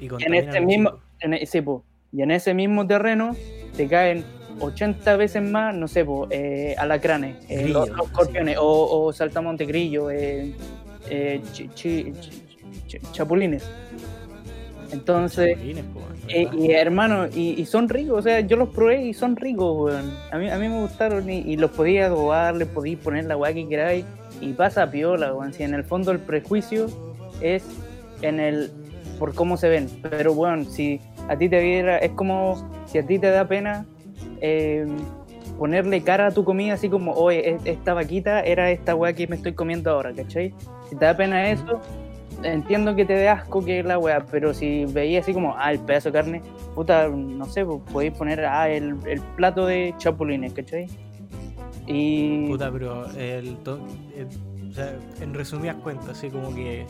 Y 0.00 0.06
en 0.06 0.34
este 0.34 0.60
mismo, 0.60 0.98
en, 1.20 1.34
e- 1.34 1.46
sí, 1.46 1.60
po. 1.60 1.84
Y 2.12 2.22
en 2.22 2.30
ese 2.30 2.54
mismo 2.54 2.86
terreno 2.86 3.36
te 3.76 3.86
caen 3.86 4.24
80 4.60 5.16
veces 5.16 5.42
más, 5.42 5.74
no 5.74 5.88
sé, 5.88 6.04
po, 6.04 6.26
eh, 6.30 6.74
alacranes, 6.78 7.36
eh, 7.48 7.68
los, 7.68 7.88
los 7.90 8.06
escorpiones, 8.06 8.58
o, 8.58 9.04
o 9.06 9.12
saltamonte 9.12 9.64
grillo, 9.64 10.10
eh, 10.10 10.52
eh, 11.08 11.40
chi- 11.52 11.68
chi- 11.74 12.12
chi- 12.20 12.42
chi- 12.86 12.98
chapulines. 13.12 13.64
Entonces, 14.92 15.54
Chapulines, 15.54 15.84
po, 15.84 16.00
weón, 16.00 16.10
eh, 16.28 16.48
y 16.52 16.72
hermano, 16.72 17.26
y, 17.28 17.60
y 17.60 17.64
son 17.64 17.88
ricos, 17.88 18.18
o 18.18 18.22
sea, 18.22 18.40
yo 18.40 18.56
los 18.56 18.70
probé 18.70 19.04
y 19.06 19.14
son 19.14 19.36
ricos, 19.36 19.76
weón. 19.92 20.12
A 20.32 20.38
mí, 20.38 20.50
a 20.50 20.58
mí 20.58 20.68
me 20.68 20.80
gustaron 20.80 21.30
y, 21.30 21.38
y 21.38 21.56
los 21.56 21.70
podía 21.70 22.06
adobar, 22.06 22.56
les 22.56 22.66
podía 22.68 22.98
poner 22.98 23.24
la 23.26 23.36
weá 23.36 23.54
que 23.54 23.68
queráis 23.68 24.04
y 24.40 24.52
pasa 24.52 24.90
piola, 24.90 25.32
weón. 25.32 25.52
Si 25.52 25.62
en 25.62 25.74
el 25.74 25.84
fondo 25.84 26.10
el 26.10 26.18
prejuicio 26.18 26.88
es 27.40 27.62
en 28.22 28.40
el 28.40 28.70
por 29.18 29.34
cómo 29.34 29.56
se 29.56 29.68
ven, 29.68 29.88
pero 30.10 30.34
bueno, 30.34 30.64
si 30.64 31.00
a 31.28 31.36
ti 31.36 31.48
te 31.48 31.60
diera, 31.60 31.98
es 31.98 32.10
como 32.12 32.56
si 32.86 32.98
a 32.98 33.06
ti 33.06 33.18
te 33.18 33.30
da 33.30 33.46
pena 33.46 33.86
eh, 34.40 34.86
ponerle 35.58 36.02
cara 36.02 36.28
a 36.28 36.30
tu 36.30 36.44
comida, 36.44 36.74
así 36.74 36.88
como, 36.88 37.12
oye, 37.12 37.50
es- 37.50 37.62
esta 37.66 37.94
vaquita 37.94 38.40
era 38.40 38.70
esta 38.70 38.94
weá 38.94 39.12
que 39.12 39.26
me 39.26 39.36
estoy 39.36 39.52
comiendo 39.52 39.90
ahora, 39.90 40.12
¿cachai? 40.12 40.54
Si 40.88 40.96
te 40.96 41.04
da 41.04 41.16
pena 41.16 41.50
eso, 41.50 41.80
entiendo 42.42 42.96
que 42.96 43.04
te 43.04 43.12
dé 43.12 43.28
asco 43.28 43.62
que 43.64 43.80
es 43.80 43.84
la 43.84 43.98
weá, 43.98 44.24
pero 44.30 44.54
si 44.54 44.86
veías 44.86 45.24
así 45.24 45.34
como, 45.34 45.54
ah, 45.58 45.72
el 45.72 45.78
pedazo 45.80 46.08
de 46.10 46.12
carne, 46.14 46.42
puta, 46.74 47.08
no 47.08 47.44
sé, 47.44 47.64
pues 47.66 47.80
podéis 47.92 48.12
poner, 48.14 48.44
ah, 48.44 48.68
el, 48.70 48.96
el 49.06 49.20
plato 49.36 49.66
de 49.66 49.94
chapulines, 49.98 50.52
¿cachai? 50.54 50.86
Y. 51.86 52.48
Puta, 52.48 52.70
pero 52.72 53.06
el, 53.12 53.56
el- 54.16 54.28
o 54.70 54.72
sea, 54.72 54.94
en 55.20 55.34
resumidas 55.34 55.76
cuentas, 55.76 56.08
así 56.10 56.30
como 56.30 56.54
que 56.54 56.86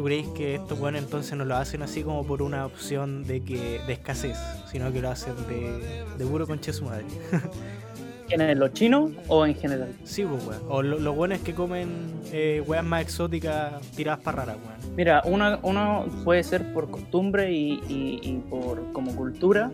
tú 0.00 0.06
crees 0.06 0.28
que 0.28 0.54
estos 0.54 0.78
buenos 0.78 1.02
entonces 1.02 1.36
no 1.36 1.44
lo 1.44 1.56
hacen 1.56 1.82
así 1.82 2.02
como 2.02 2.24
por 2.24 2.40
una 2.40 2.64
opción 2.64 3.22
de 3.26 3.42
que 3.42 3.82
de 3.86 3.92
escasez, 3.92 4.38
sino 4.72 4.90
que 4.90 5.02
lo 5.02 5.10
hacen 5.10 5.34
de, 5.46 6.02
de 6.16 6.24
puro 6.24 6.46
conche 6.46 6.72
su 6.72 6.86
madre. 6.86 7.04
¿Quiénes? 8.26 8.56
¿Los 8.56 8.72
chinos 8.72 9.10
o 9.28 9.44
en 9.44 9.54
general? 9.56 9.92
Sí, 10.04 10.24
pues 10.24 10.42
weón. 10.46 10.62
O 10.70 10.80
lo- 10.82 10.98
los 10.98 11.14
buenos 11.14 11.40
que 11.40 11.52
comen 11.52 11.88
eh, 12.32 12.62
weas 12.66 12.82
más 12.82 13.02
exóticas 13.02 13.78
tiradas 13.94 14.20
para 14.20 14.46
raras, 14.46 14.56
weón. 14.64 14.96
Mira, 14.96 15.20
uno, 15.26 15.58
uno 15.64 16.06
puede 16.24 16.42
ser 16.44 16.72
por 16.72 16.90
costumbre 16.90 17.52
y, 17.52 17.72
y- 17.86 18.20
y 18.22 18.42
por 18.48 18.92
como 18.94 19.14
cultura, 19.14 19.70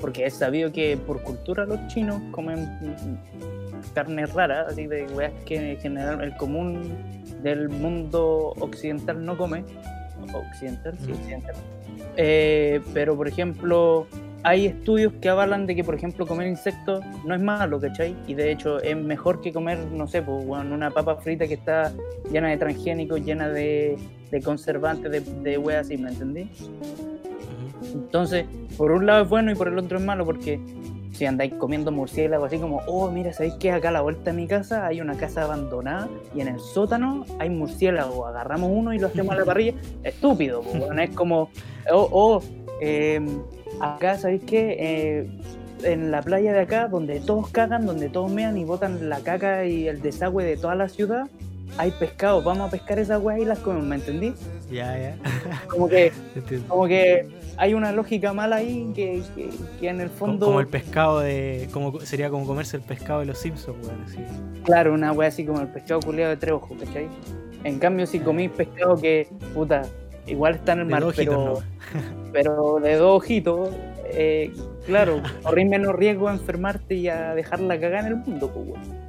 porque 0.00 0.24
es 0.24 0.32
sabido 0.32 0.72
que 0.72 0.96
por 0.96 1.20
cultura 1.22 1.66
los 1.66 1.86
chinos 1.88 2.22
comen 2.30 2.66
carne 3.94 4.26
rara, 4.26 4.66
así 4.68 4.86
de 4.86 5.04
weas 5.14 5.32
que 5.44 5.72
en 5.72 5.80
general 5.80 6.22
el 6.22 6.36
común 6.36 6.94
del 7.42 7.68
mundo 7.68 8.54
occidental 8.60 9.24
no 9.24 9.36
come. 9.36 9.64
Occidental, 10.32 10.94
sí, 11.04 11.12
occidental. 11.12 11.54
Eh, 12.16 12.80
pero 12.92 13.16
por 13.16 13.26
ejemplo, 13.26 14.06
hay 14.42 14.66
estudios 14.66 15.12
que 15.20 15.28
avalan 15.28 15.66
de 15.66 15.74
que, 15.74 15.84
por 15.84 15.94
ejemplo, 15.94 16.26
comer 16.26 16.46
insectos 16.46 17.04
no 17.24 17.34
es 17.34 17.40
malo, 17.40 17.80
¿cachai? 17.80 18.14
Y 18.26 18.34
de 18.34 18.52
hecho 18.52 18.80
es 18.80 18.96
mejor 18.96 19.40
que 19.40 19.52
comer, 19.52 19.78
no 19.92 20.06
sé, 20.06 20.22
pues, 20.22 20.44
una 20.46 20.90
papa 20.90 21.16
frita 21.16 21.46
que 21.46 21.54
está 21.54 21.92
llena 22.30 22.48
de 22.48 22.56
transgénicos, 22.56 23.20
llena 23.20 23.48
de, 23.48 23.96
de 24.30 24.42
conservantes, 24.42 25.10
de, 25.10 25.20
de 25.20 25.58
weas 25.58 25.86
así, 25.86 25.96
¿me 25.98 26.10
entendí? 26.10 26.50
Entonces, 27.92 28.46
por 28.76 28.92
un 28.92 29.06
lado 29.06 29.24
es 29.24 29.28
bueno 29.28 29.50
y 29.50 29.54
por 29.54 29.68
el 29.68 29.78
otro 29.78 29.98
es 29.98 30.04
malo 30.04 30.24
porque 30.24 30.60
si 31.12 31.26
andáis 31.26 31.54
comiendo 31.54 31.90
murciélago 31.92 32.44
así 32.44 32.58
como, 32.58 32.78
oh, 32.86 33.10
mira, 33.10 33.32
¿sabéis 33.32 33.54
que 33.54 33.72
acá 33.72 33.88
a 33.88 33.92
la 33.92 34.00
vuelta 34.00 34.30
de 34.30 34.36
mi 34.36 34.46
casa 34.46 34.86
hay 34.86 35.00
una 35.00 35.16
casa 35.16 35.42
abandonada 35.42 36.08
y 36.34 36.40
en 36.40 36.48
el 36.48 36.60
sótano 36.60 37.24
hay 37.38 37.50
murciélago? 37.50 38.26
Agarramos 38.26 38.70
uno 38.72 38.92
y 38.94 38.98
lo 38.98 39.08
hacemos 39.08 39.34
a 39.34 39.38
la 39.38 39.44
parrilla. 39.46 39.74
Estúpido, 40.02 40.62
po, 40.62 40.70
weón, 40.72 41.00
es 41.00 41.10
como, 41.10 41.50
oh, 41.90 42.08
oh, 42.12 42.42
eh, 42.80 43.20
acá, 43.80 44.18
¿sabéis 44.18 44.42
qué? 44.44 44.76
Eh, 44.78 45.30
en 45.82 46.10
la 46.10 46.22
playa 46.22 46.52
de 46.52 46.60
acá, 46.60 46.88
donde 46.88 47.20
todos 47.20 47.48
cagan, 47.48 47.86
donde 47.86 48.08
todos 48.08 48.30
mean 48.30 48.56
y 48.58 48.64
botan 48.64 49.08
la 49.08 49.20
caca 49.20 49.64
y 49.64 49.88
el 49.88 50.02
desagüe 50.02 50.44
de 50.44 50.56
toda 50.56 50.74
la 50.74 50.88
ciudad, 50.88 51.26
hay 51.78 51.90
pescado, 51.92 52.42
vamos 52.42 52.68
a 52.68 52.70
pescar 52.70 52.98
esas 52.98 53.22
weas 53.22 53.40
y 53.40 53.44
las 53.44 53.58
comemos, 53.60 53.86
¿me 53.86 53.96
entendí? 53.96 54.34
Ya, 54.70 54.98
ya. 54.98 55.16
Como 55.68 55.88
que 55.88 56.12
como 56.68 56.86
que 56.86 57.26
hay 57.56 57.74
una 57.74 57.92
lógica 57.92 58.32
mala 58.32 58.56
ahí 58.56 58.90
que, 58.94 59.22
que- 59.34 59.50
que 59.80 59.88
en 59.88 60.00
el 60.00 60.08
fondo, 60.10 60.46
como 60.46 60.60
el 60.60 60.66
pescado 60.66 61.20
de. 61.20 61.68
Como, 61.72 62.00
sería 62.00 62.30
como 62.30 62.46
comerse 62.46 62.76
el 62.76 62.82
pescado 62.82 63.20
de 63.20 63.26
los 63.26 63.38
Simpsons, 63.38 63.76
weón. 63.86 64.02
así. 64.06 64.18
claro, 64.64 64.94
una 64.94 65.12
wea 65.12 65.28
así 65.28 65.44
como 65.44 65.60
el 65.60 65.68
pescado 65.68 66.00
culiado 66.00 66.30
de 66.30 66.36
tres 66.36 66.52
ojos, 66.52 66.78
¿cachai? 66.82 67.08
En 67.64 67.78
cambio, 67.78 68.06
si 68.06 68.20
comís 68.20 68.50
pescado 68.50 68.96
que, 68.96 69.28
puta, 69.54 69.82
igual 70.26 70.54
está 70.54 70.72
en 70.72 70.80
el 70.80 70.86
mar, 70.86 71.04
pero, 71.14 71.32
¿no? 71.32 71.54
pero 72.32 72.78
de 72.80 72.94
dos 72.96 73.16
ojitos, 73.18 73.70
eh, 74.12 74.52
claro, 74.86 75.20
corrís 75.42 75.68
menos 75.68 75.94
riesgo 75.94 76.28
a 76.28 76.32
enfermarte 76.32 76.94
y 76.94 77.08
a 77.08 77.34
dejarla 77.34 77.78
cagada 77.78 78.00
en 78.00 78.06
el 78.06 78.16
mundo, 78.16 78.50
pues, 78.52 78.66
weón. 78.68 78.99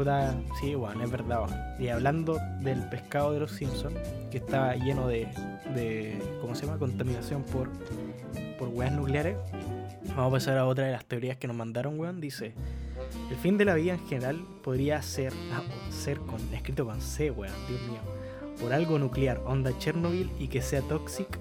Puta, 0.00 0.34
sí, 0.58 0.74
weón, 0.74 1.02
es 1.02 1.10
verdad. 1.10 1.76
Y 1.78 1.88
hablando 1.88 2.38
del 2.62 2.88
pescado 2.88 3.32
de 3.34 3.40
los 3.40 3.52
Simpsons, 3.52 3.94
que 4.30 4.38
está 4.38 4.74
lleno 4.74 5.06
de, 5.06 5.28
de 5.74 6.18
¿cómo 6.40 6.54
se 6.54 6.64
llama? 6.64 6.78
Contaminación 6.78 7.42
por, 7.42 7.68
por 8.58 8.68
weas 8.68 8.94
nucleares. 8.94 9.36
Vamos 10.16 10.28
a 10.28 10.30
pasar 10.30 10.56
a 10.56 10.64
otra 10.64 10.86
de 10.86 10.92
las 10.92 11.04
teorías 11.04 11.36
que 11.36 11.48
nos 11.48 11.54
mandaron, 11.54 12.00
weón. 12.00 12.18
Dice, 12.18 12.54
el 13.30 13.36
fin 13.36 13.58
de 13.58 13.66
la 13.66 13.74
vida 13.74 13.92
en 13.92 14.08
general 14.08 14.40
podría 14.64 15.02
ser, 15.02 15.34
ah, 15.52 15.60
ser 15.90 16.18
con, 16.20 16.40
escrito 16.54 16.86
con 16.86 17.02
C, 17.02 17.30
weón, 17.30 17.52
Dios 17.68 17.82
mío. 17.82 18.00
Por 18.58 18.72
algo 18.72 18.98
nuclear, 18.98 19.42
onda 19.44 19.76
Chernobyl 19.76 20.30
y 20.38 20.48
que 20.48 20.62
sea 20.62 20.80
tóxico. 20.80 21.38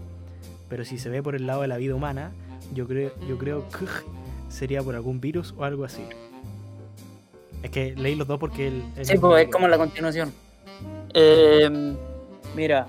Pero 0.68 0.84
si 0.84 0.98
se 0.98 1.08
ve 1.08 1.24
por 1.24 1.34
el 1.34 1.48
lado 1.48 1.62
de 1.62 1.70
la 1.70 1.78
vida 1.78 1.96
humana, 1.96 2.34
yo 2.74 2.90
creo, 2.90 3.14
yo 3.26 3.38
creo 3.38 3.70
que 3.70 3.86
sería 4.50 4.84
por 4.84 4.96
algún 4.96 5.22
virus 5.22 5.56
o 5.58 5.64
algo 5.64 5.86
así. 5.86 6.04
Es 7.64 7.70
que 7.72 7.96
leí 7.96 8.16
los 8.16 8.28
dos 8.28 8.40
porque 8.40 8.68
el, 8.68 8.84
el 8.96 9.06
Sí, 9.06 9.18
pues 9.18 9.46
es 9.46 9.52
como 9.52 9.68
la 9.68 9.78
continuación. 9.78 10.32
Eh, 11.14 11.96
mira, 12.56 12.88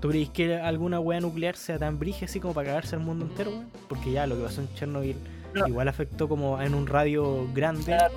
¿Tú 0.00 0.10
crees 0.10 0.28
que 0.30 0.54
alguna 0.56 1.00
wea 1.00 1.20
nuclear 1.20 1.56
sea 1.56 1.76
tan 1.76 1.98
brige 1.98 2.26
así 2.26 2.38
como 2.38 2.54
para 2.54 2.68
cagarse 2.68 2.94
al 2.94 3.02
mundo 3.02 3.24
entero, 3.24 3.50
weón? 3.50 3.66
Porque 3.88 4.12
ya 4.12 4.28
lo 4.28 4.36
que 4.36 4.44
pasó 4.44 4.60
en 4.60 4.68
Chernobyl 4.74 5.16
No. 5.54 5.66
igual 5.66 5.88
afectó 5.88 6.28
como 6.28 6.62
en 6.62 6.72
un 6.74 6.86
radio 6.86 7.48
grande, 7.52 7.82
claro, 7.82 8.14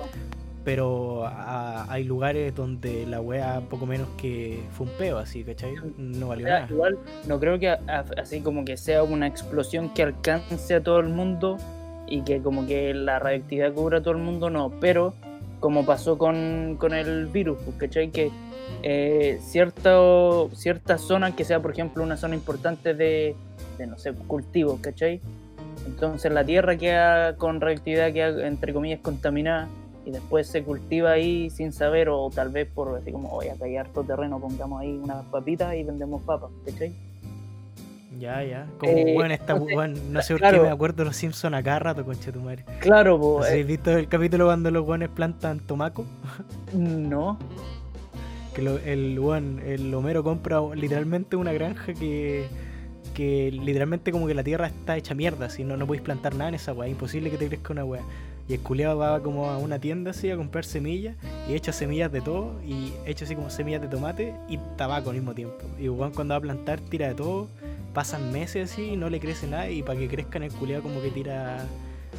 pero 0.64 1.26
a- 1.26 1.90
hay 1.92 2.04
lugares 2.04 2.54
donde 2.54 3.04
la 3.06 3.20
wea 3.20 3.62
poco 3.68 3.84
menos 3.86 4.06
que 4.16 4.62
fue 4.70 4.86
un 4.86 4.92
peo, 4.92 5.18
así, 5.18 5.42
¿cachai? 5.42 5.74
No 5.98 6.28
valió 6.28 6.46
O 6.46 6.48
sea, 6.50 6.60
nada. 6.60 6.72
igual 6.72 6.98
no 7.26 7.40
creo 7.40 7.58
que 7.58 7.68
a- 7.70 7.80
a- 7.88 8.04
así 8.20 8.40
como 8.42 8.64
que 8.64 8.76
sea 8.76 9.02
una 9.02 9.26
explosión 9.26 9.88
que 9.92 10.04
alcance 10.04 10.74
a 10.76 10.82
todo 10.84 11.00
el 11.00 11.08
mundo 11.08 11.58
y 12.06 12.22
que 12.22 12.40
como 12.40 12.64
que 12.64 12.94
la 12.94 13.18
radioactividad 13.18 13.72
cubra 13.74 13.98
a 13.98 14.02
todo 14.02 14.12
el 14.14 14.20
mundo, 14.22 14.50
no, 14.50 14.70
pero 14.80 15.14
como 15.62 15.86
pasó 15.86 16.18
con, 16.18 16.76
con 16.76 16.92
el 16.92 17.26
virus, 17.26 17.56
pues, 17.64 17.76
¿cachai? 17.76 18.10
Que 18.10 18.32
eh, 18.82 19.38
cierto, 19.40 20.50
cierta 20.54 20.98
zona 20.98 21.36
que 21.36 21.44
sea, 21.44 21.62
por 21.62 21.70
ejemplo, 21.70 22.02
una 22.02 22.16
zona 22.16 22.34
importante 22.34 22.94
de, 22.94 23.36
de, 23.78 23.86
no 23.86 23.96
sé, 23.96 24.12
cultivos, 24.12 24.80
¿cachai? 24.80 25.20
Entonces 25.86 26.32
la 26.32 26.44
tierra 26.44 26.76
queda 26.76 27.36
con 27.36 27.60
radioactividad, 27.60 28.12
queda 28.12 28.46
entre 28.46 28.74
comillas 28.74 28.98
contaminada 29.00 29.68
y 30.04 30.10
después 30.10 30.48
se 30.48 30.64
cultiva 30.64 31.12
ahí 31.12 31.48
sin 31.48 31.72
saber 31.72 32.08
o 32.08 32.28
tal 32.28 32.48
vez 32.48 32.68
por 32.68 32.98
así 32.98 33.12
como, 33.12 33.30
oye, 33.30 33.52
acá 33.52 33.66
hay 33.66 33.76
harto 33.76 34.02
terreno, 34.02 34.40
pongamos 34.40 34.80
ahí 34.80 34.98
unas 35.00 35.24
papitas 35.26 35.74
y 35.76 35.84
vendemos 35.84 36.22
papas, 36.22 36.50
¿cachai? 36.66 36.92
Ya, 38.22 38.44
ya. 38.44 38.66
Como, 38.78 38.92
Eh, 38.92 39.14
weón, 39.16 39.32
esta 39.32 39.52
entonces, 39.54 39.76
weón, 39.76 40.12
no 40.12 40.22
sé 40.22 40.34
por 40.34 40.40
claro. 40.42 40.58
qué 40.58 40.62
me 40.68 40.72
acuerdo 40.72 40.96
de 40.98 41.04
los 41.06 41.16
Simpsons 41.16 41.54
a 41.56 41.62
cada 41.62 41.80
rato, 41.80 42.04
concha 42.04 42.30
tu 42.30 42.40
madre. 42.40 42.64
Claro, 42.78 43.14
¿No 43.16 43.20
po, 43.20 43.42
sé, 43.42 43.56
eh, 43.58 43.60
¿Has 43.62 43.66
visto 43.66 43.90
el 43.98 44.06
capítulo 44.06 44.44
cuando 44.46 44.70
los 44.70 44.86
weones 44.86 45.08
plantan 45.08 45.58
tomaco? 45.58 46.04
no, 46.72 47.36
Que 48.54 48.62
lo- 48.62 48.78
el 48.78 49.18
weón, 49.18 49.60
el 49.66 49.92
Homero 49.94 50.22
compra 50.22 50.60
literalmente 50.74 51.34
una 51.36 51.52
granja 51.52 51.94
que, 51.94 52.46
que 53.14 53.50
literalmente 53.50 54.12
como 54.12 54.26
que 54.28 54.34
la 54.34 54.44
tierra 54.44 54.68
está 54.68 54.96
hecha 54.96 55.14
mierda, 55.14 55.46
así 55.46 55.64
no, 55.64 55.76
no 55.76 55.86
podéis 55.86 56.02
plantar 56.02 56.34
nada 56.36 56.50
en 56.50 56.54
esa 56.54 56.72
weá, 56.72 56.88
imposible 56.88 57.28
que 57.30 57.38
te 57.38 57.48
crezca 57.48 57.72
una 57.72 57.84
weá. 57.84 58.02
Y 58.48 58.54
el 58.54 58.60
culeado 58.60 58.98
va 58.98 59.20
como 59.22 59.48
a 59.50 59.56
una 59.58 59.78
tienda 59.78 60.10
así 60.10 60.30
a 60.30 60.36
comprar 60.36 60.64
semillas 60.64 61.16
y 61.48 61.54
echa 61.54 61.72
semillas 61.72 62.10
de 62.10 62.20
todo 62.20 62.60
y 62.64 62.92
echa 63.06 63.24
así 63.24 63.34
como 63.36 63.50
semillas 63.50 63.80
de 63.80 63.88
tomate 63.88 64.34
y 64.48 64.58
tabaco 64.76 65.10
al 65.10 65.16
mismo 65.16 65.32
tiempo. 65.34 65.56
Y 65.78 65.88
weón 65.88 66.12
cuando 66.12 66.32
va 66.34 66.38
a 66.38 66.40
plantar 66.40 66.80
tira 66.80 67.08
de 67.08 67.14
todo, 67.14 67.48
pasan 67.94 68.32
meses 68.32 68.72
así 68.72 68.90
y 68.90 68.96
no 68.96 69.08
le 69.10 69.20
crece 69.20 69.46
nada 69.46 69.70
y 69.70 69.82
para 69.82 69.98
que 69.98 70.08
crezcan 70.08 70.42
el 70.42 70.52
culeado 70.52 70.82
como 70.82 71.00
que 71.00 71.10
tira 71.10 71.64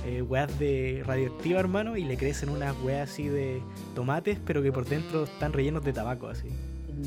eh, 0.07 0.21
weas 0.21 0.57
de 0.59 1.03
radioactiva 1.05 1.59
hermano 1.59 1.97
y 1.97 2.03
le 2.05 2.15
crecen 2.17 2.49
unas 2.49 2.74
weas 2.84 3.11
así 3.11 3.28
de 3.28 3.61
tomates 3.93 4.39
pero 4.45 4.61
que 4.63 4.71
por 4.71 4.86
dentro 4.86 5.26
están 5.26 5.51
rellenos 5.53 5.84
de 5.84 5.93
tabaco 5.93 6.28
así. 6.30 6.47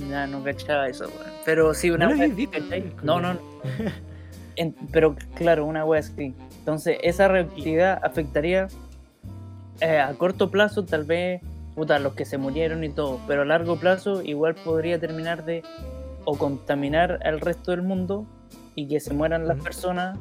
ya 0.09 0.27
no 0.27 0.45
cachaba 0.45 0.89
eso, 0.89 1.05
weón. 1.07 1.33
Pero 1.45 1.73
sí, 1.75 1.91
una 1.91 2.07
¿No 2.09 2.17
wea 2.17 2.29
visto? 2.29 2.59
No, 3.03 3.21
no, 3.21 3.35
no. 3.35 3.41
En- 4.57 4.75
pero 4.93 5.15
claro, 5.35 5.65
una 5.67 5.85
wea 5.85 6.01
así. 6.01 6.35
Entonces, 6.59 6.99
esa 7.03 7.29
reactividad 7.29 8.01
afectaría 8.03 8.69
eh, 9.81 9.99
a 9.99 10.13
corto 10.15 10.51
plazo, 10.51 10.85
tal 10.85 11.05
vez, 11.05 11.41
puta, 11.75 11.99
los 11.99 12.15
que 12.15 12.25
se 12.25 12.39
murieron 12.39 12.85
y 12.85 12.89
todo, 12.91 13.21
pero 13.27 13.43
a 13.43 13.45
largo 13.45 13.77
plazo, 13.77 14.23
igual 14.23 14.55
podría 14.55 14.99
terminar 14.99 15.45
de 15.45 15.63
o 16.25 16.37
contaminar 16.37 17.21
al 17.25 17.41
resto 17.41 17.71
del 17.71 17.83
mundo 17.83 18.27
y 18.75 18.89
que 18.89 18.99
se 19.01 19.15
mueran 19.15 19.47
las 19.47 19.59
personas 19.63 20.19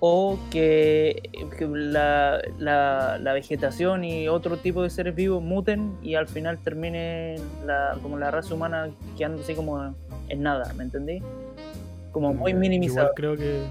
o 0.00 0.38
que, 0.50 1.30
que 1.58 1.66
la, 1.68 2.40
la- 2.58 3.18
la 3.20 3.32
vegetación 3.34 4.02
y 4.02 4.28
otro 4.28 4.56
tipo 4.56 4.82
de 4.82 4.88
seres 4.90 5.14
vivos 5.14 5.42
muten 5.42 5.92
y 6.02 6.14
al 6.14 6.26
final 6.26 6.58
termine 6.58 7.36
la, 7.66 7.96
como 8.02 8.18
la 8.18 8.30
raza 8.30 8.54
humana 8.54 8.88
quedando 9.18 9.42
así 9.42 9.54
como 9.54 9.94
en 10.28 10.42
nada, 10.42 10.72
¿me 10.74 10.84
entendí? 10.84 11.22
Como 12.12 12.32
muy 12.32 12.54
minimizado. 12.54 13.12
Igual 13.12 13.14
creo 13.14 13.36
que, 13.36 13.62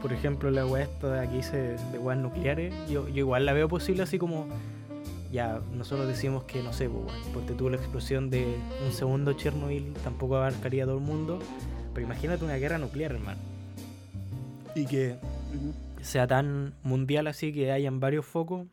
por 0.00 0.12
ejemplo, 0.12 0.50
la 0.50 0.66
wea 0.66 0.84
esta 0.84 1.08
de 1.08 1.20
aquí 1.20 1.36
dice 1.36 1.76
de 1.92 1.98
weas 1.98 2.18
nucleares, 2.18 2.74
yo, 2.88 3.08
yo 3.08 3.16
igual 3.16 3.46
la 3.46 3.52
veo 3.52 3.68
posible 3.68 4.02
así 4.02 4.18
como. 4.18 4.46
Ya, 5.30 5.60
nosotros 5.74 6.08
decimos 6.08 6.44
que 6.44 6.62
no 6.62 6.72
sé, 6.72 6.88
pues, 6.88 7.14
porque 7.34 7.52
tuvo 7.52 7.68
la 7.68 7.76
explosión 7.76 8.30
de 8.30 8.46
un 8.86 8.92
segundo 8.92 9.34
Chernobyl, 9.34 9.92
tampoco 10.02 10.36
abarcaría 10.36 10.84
a 10.84 10.86
todo 10.86 10.96
el 10.96 11.04
mundo. 11.04 11.38
Pero 11.92 12.06
imagínate 12.06 12.44
una 12.44 12.56
guerra 12.56 12.78
nuclear, 12.78 13.12
hermano. 13.12 13.38
Y 14.74 14.86
que 14.86 15.16
sea 16.00 16.26
tan 16.26 16.72
mundial 16.82 17.26
así 17.26 17.52
que 17.52 17.72
hayan 17.72 18.00
varios 18.00 18.24
focos 18.24 18.68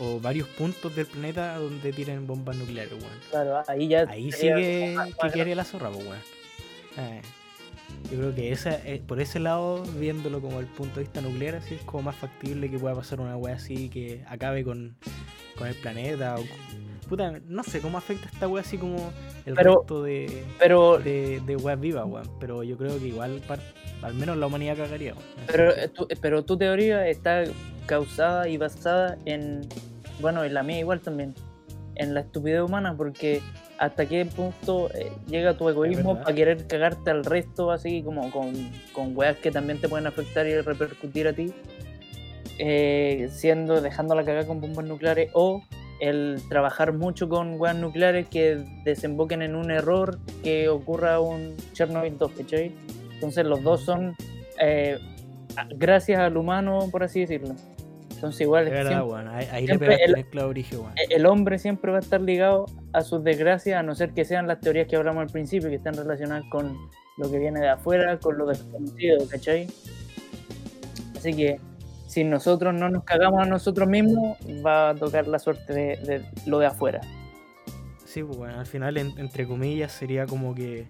o 0.00 0.18
varios 0.18 0.48
puntos 0.48 0.96
del 0.96 1.06
planeta 1.06 1.58
donde 1.58 1.92
tiren 1.92 2.26
bombas 2.26 2.56
nucleares, 2.56 2.92
weón. 2.92 3.18
Claro, 3.30 3.62
ahí 3.68 3.86
ya. 3.86 4.06
Ahí 4.08 4.32
sí 4.32 4.48
que, 4.48 4.96
que 5.22 5.30
quedaría 5.30 5.54
la 5.54 5.64
zorra, 5.64 5.90
pues, 5.90 6.04
weón. 6.04 6.18
Eh, 6.96 7.22
yo 8.10 8.18
creo 8.18 8.34
que 8.34 8.52
esa, 8.52 8.76
eh, 8.86 9.02
por 9.06 9.20
ese 9.20 9.38
lado, 9.38 9.82
viéndolo 9.98 10.40
como 10.40 10.60
el 10.60 10.66
punto 10.66 10.96
de 10.96 11.02
vista 11.02 11.20
nuclear, 11.20 11.56
así 11.56 11.74
es 11.74 11.82
como 11.82 12.04
más 12.04 12.16
factible 12.16 12.70
que 12.70 12.78
pueda 12.78 12.94
pasar 12.94 13.20
una 13.20 13.36
wea 13.36 13.54
así 13.54 13.88
que 13.88 14.24
acabe 14.28 14.64
con, 14.64 14.96
con 15.56 15.66
el 15.68 15.74
planeta. 15.76 16.36
O, 16.36 16.44
puta, 17.08 17.40
no 17.46 17.62
sé 17.62 17.80
cómo 17.80 17.98
afecta 17.98 18.28
esta 18.32 18.48
wea 18.48 18.62
así 18.62 18.78
como 18.78 19.12
el 19.46 19.54
Pero- 19.54 19.76
resto 19.78 20.02
de, 20.02 20.44
Pero, 20.58 20.98
de, 20.98 21.40
de 21.46 21.56
weas 21.56 21.80
vivas, 21.80 22.04
weón. 22.06 22.28
Pero 22.40 22.62
yo 22.62 22.76
creo 22.76 22.98
que 22.98 23.08
igual, 23.08 23.40
par- 23.46 23.60
al 24.02 24.14
menos 24.14 24.36
la 24.36 24.46
humanidad 24.46 24.76
cagaría, 24.76 25.12
weón. 25.14 25.24
pero, 25.46 25.72
tu, 25.90 26.08
pero 26.20 26.44
tu 26.44 26.56
teoría 26.56 27.06
está 27.08 27.44
causada 27.86 28.48
y 28.48 28.56
basada 28.56 29.18
en. 29.24 29.68
Bueno, 30.20 30.44
en 30.44 30.52
la 30.54 30.62
mía 30.62 30.78
igual 30.80 31.00
también. 31.00 31.34
En 31.96 32.14
la 32.14 32.20
estupidez 32.20 32.60
humana, 32.62 32.94
porque 32.96 33.40
hasta 33.80 34.04
qué 34.04 34.26
punto 34.26 34.90
eh, 34.94 35.10
llega 35.26 35.54
tu 35.54 35.66
egoísmo 35.68 36.20
para 36.20 36.34
querer 36.34 36.66
cagarte 36.66 37.10
al 37.10 37.24
resto, 37.24 37.70
así 37.70 38.02
como 38.02 38.30
con, 38.30 38.52
con 38.92 39.16
weas 39.16 39.38
que 39.38 39.50
también 39.50 39.80
te 39.80 39.88
pueden 39.88 40.06
afectar 40.06 40.46
y 40.46 40.60
repercutir 40.60 41.26
a 41.26 41.32
ti. 41.32 41.52
eh, 42.58 43.28
siendo, 43.32 43.80
dejando 43.80 44.14
la 44.14 44.22
cagada 44.22 44.46
con 44.46 44.60
bombas 44.60 44.84
nucleares, 44.84 45.30
o 45.32 45.62
el 45.98 46.42
trabajar 46.50 46.92
mucho 46.92 47.26
con 47.28 47.58
weas 47.58 47.74
nucleares 47.74 48.28
que 48.28 48.62
desemboquen 48.84 49.40
en 49.40 49.54
un 49.54 49.70
error 49.70 50.18
que 50.42 50.68
ocurra 50.68 51.18
un 51.20 51.56
Chernobyl 51.72 52.18
2, 52.18 52.32
¿cachai? 52.32 52.74
Entonces 53.14 53.46
los 53.46 53.62
dos 53.62 53.82
son 53.82 54.14
eh, 54.60 54.98
gracias 55.76 56.20
al 56.20 56.36
humano, 56.36 56.88
por 56.90 57.02
así 57.02 57.20
decirlo. 57.20 57.54
Entonces 58.20 58.42
igual 58.42 58.66
Es 58.66 58.72
verdad, 58.74 58.90
siempre- 58.90 59.10
weón. 59.14 59.28
Ahí, 59.28 59.46
ahí 59.50 59.66
le 59.66 59.78
pegaste 59.78 60.04
el- 60.04 60.26
el 60.30 60.38
origen, 60.40 60.80
weón. 60.80 60.92
el 61.08 61.24
hombre 61.26 61.58
siempre 61.58 61.90
va 61.90 61.96
a 61.96 62.00
estar 62.00 62.20
ligado 62.20 62.66
a 62.92 63.00
sus 63.00 63.24
desgracias, 63.24 63.78
a 63.80 63.82
no 63.82 63.94
ser 63.94 64.10
que 64.12 64.26
sean 64.26 64.46
las 64.46 64.60
teorías 64.60 64.86
que 64.88 64.96
hablamos 64.96 65.22
al 65.22 65.30
principio, 65.30 65.70
que 65.70 65.76
están 65.76 65.94
relacionadas 65.94 66.44
con 66.50 66.76
lo 67.16 67.30
que 67.30 67.38
viene 67.38 67.60
de 67.60 67.68
afuera, 67.70 68.18
con 68.18 68.36
lo 68.36 68.44
desconocido, 68.46 69.26
¿cachai? 69.26 69.68
Así 71.16 71.34
que 71.34 71.58
si 72.06 72.24
nosotros 72.24 72.74
no 72.74 72.88
nos 72.90 73.04
cagamos 73.04 73.42
a 73.42 73.46
nosotros 73.46 73.88
mismos, 73.88 74.36
va 74.64 74.90
a 74.90 74.94
tocar 74.94 75.26
la 75.26 75.38
suerte 75.38 75.72
de, 75.72 75.96
de 75.96 76.22
lo 76.46 76.58
de 76.58 76.66
afuera. 76.66 77.00
Sí, 78.04 78.22
pues 78.22 78.36
bueno, 78.36 78.58
al 78.58 78.66
final, 78.66 78.96
en- 78.98 79.18
entre 79.18 79.46
comillas, 79.46 79.92
sería 79.92 80.26
como 80.26 80.54
que 80.54 80.88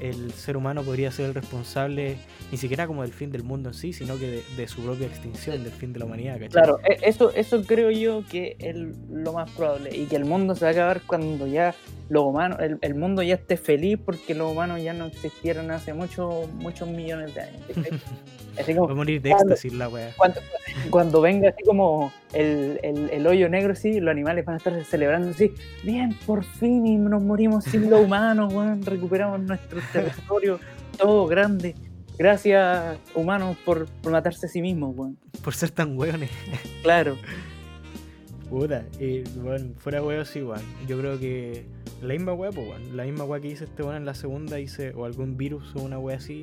el 0.00 0.32
ser 0.32 0.56
humano 0.56 0.82
podría 0.82 1.10
ser 1.10 1.26
el 1.26 1.34
responsable 1.34 2.16
ni 2.50 2.58
siquiera 2.58 2.86
como 2.86 3.02
del 3.02 3.12
fin 3.12 3.30
del 3.30 3.42
mundo 3.42 3.70
en 3.70 3.74
sí, 3.74 3.92
sino 3.92 4.18
que 4.18 4.26
de, 4.30 4.42
de 4.56 4.68
su 4.68 4.82
propia 4.82 5.06
extinción, 5.06 5.62
del 5.62 5.72
fin 5.72 5.92
de 5.92 6.00
la 6.00 6.04
humanidad, 6.06 6.34
¿cachai? 6.34 6.48
Claro, 6.50 6.78
e- 6.88 6.98
eso, 7.02 7.32
eso 7.34 7.62
creo 7.64 7.90
yo 7.90 8.24
que 8.28 8.56
es 8.58 8.76
lo 9.10 9.32
más 9.32 9.50
probable. 9.52 9.96
Y 9.96 10.06
que 10.06 10.16
el 10.16 10.24
mundo 10.24 10.54
se 10.54 10.64
va 10.64 10.70
a 10.70 10.72
acabar 10.72 11.02
cuando 11.06 11.46
ya 11.46 11.74
los 12.08 12.24
humanos, 12.24 12.58
el, 12.60 12.78
el 12.82 12.94
mundo 12.94 13.22
ya 13.22 13.34
esté 13.34 13.56
feliz 13.56 13.98
porque 14.04 14.34
los 14.34 14.52
humanos 14.52 14.82
ya 14.82 14.92
no 14.92 15.06
existieron 15.06 15.70
hace 15.70 15.94
muchos, 15.94 16.50
muchos 16.52 16.88
millones 16.88 17.34
de 17.34 17.40
años. 17.42 17.62
Así 18.58 18.72
como 18.74 18.86
Va 18.86 18.92
a 18.92 18.96
morir 18.96 19.20
de 19.20 19.30
cuando- 19.30 19.54
éxtasis 19.54 19.72
la 19.72 19.88
weá. 19.88 20.10
cuando, 20.16 20.40
cuando 20.90 21.20
venga 21.20 21.48
así 21.48 21.64
como 21.64 22.12
el, 22.32 22.78
el, 22.84 23.10
el 23.10 23.26
hoyo 23.26 23.48
negro, 23.48 23.72
así, 23.72 23.98
los 23.98 24.12
animales 24.12 24.44
van 24.44 24.54
a 24.54 24.58
estar 24.58 24.84
celebrando 24.84 25.30
así, 25.30 25.52
bien, 25.82 26.14
por 26.24 26.44
fin 26.44 26.86
y 26.86 26.96
nos 26.96 27.20
morimos 27.20 27.64
sin 27.64 27.90
los 27.90 28.00
humanos, 28.04 28.54
weón, 28.54 28.80
recuperamos 28.82 29.40
nuestro 29.40 29.80
territorio, 29.92 30.60
todo 30.96 31.26
grande. 31.26 31.74
Gracias, 32.16 32.96
humanos, 33.16 33.56
por, 33.64 33.86
por 33.86 34.12
matarse 34.12 34.46
a 34.46 34.48
sí 34.48 34.62
mismos, 34.62 34.94
weón. 34.96 35.18
Por 35.42 35.52
ser 35.52 35.72
tan 35.72 35.98
weones. 35.98 36.30
Claro. 36.84 37.16
Puta, 38.48 38.84
y 39.00 39.22
bueno, 39.40 39.70
fuera 39.78 40.00
sí, 40.24 40.42
weón. 40.42 40.62
Yo 40.86 40.96
creo 41.00 41.18
que 41.18 41.66
la 42.04 42.14
misma 42.14 42.32
weá, 42.34 42.50
pues, 42.50 42.68
weón. 42.68 42.96
La 42.96 43.04
misma 43.04 43.24
weá 43.24 43.40
que 43.40 43.48
hice 43.48 43.64
este 43.64 43.82
weón 43.82 43.96
en 43.96 44.04
la 44.04 44.14
segunda, 44.14 44.60
hice, 44.60 44.92
o 44.94 45.04
algún 45.04 45.36
virus 45.36 45.74
o 45.76 45.82
una 45.82 45.98
weá 45.98 46.16
así. 46.16 46.42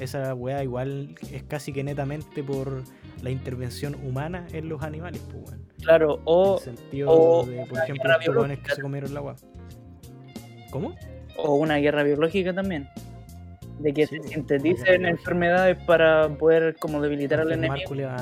Esa 0.00 0.34
weá 0.34 0.62
igual 0.62 1.14
es 1.32 1.42
casi 1.44 1.72
que 1.72 1.82
netamente 1.82 2.42
por 2.42 2.82
la 3.22 3.30
intervención 3.30 3.94
humana 4.04 4.46
en 4.52 4.68
los 4.68 4.82
animales, 4.82 5.22
pues, 5.30 5.44
weón. 5.50 5.68
Claro, 5.82 6.14
En 6.16 6.22
o, 6.24 6.56
el 6.58 6.62
sentido 6.62 7.10
o 7.10 7.46
de, 7.46 7.64
por 7.66 7.78
ejemplo, 7.78 8.12
estos 8.12 8.36
weones 8.36 8.58
que 8.60 8.74
se 8.74 8.82
comieron 8.82 9.14
la 9.14 9.20
weá. 9.20 9.36
¿Cómo? 10.70 10.94
o 11.38 11.54
una 11.54 11.76
guerra 11.76 12.02
biológica 12.02 12.52
también. 12.52 12.88
De 13.78 13.94
que 13.94 14.06
Sí, 14.06 14.16
se 14.20 14.28
sinteticen 14.28 15.06
enfermedades 15.06 15.78
para 15.84 16.28
poder 16.36 16.74
como 16.76 17.00
debilitar 17.00 17.40
al 17.40 17.52
enemigo. 17.52 17.88
culiao, 17.88 18.16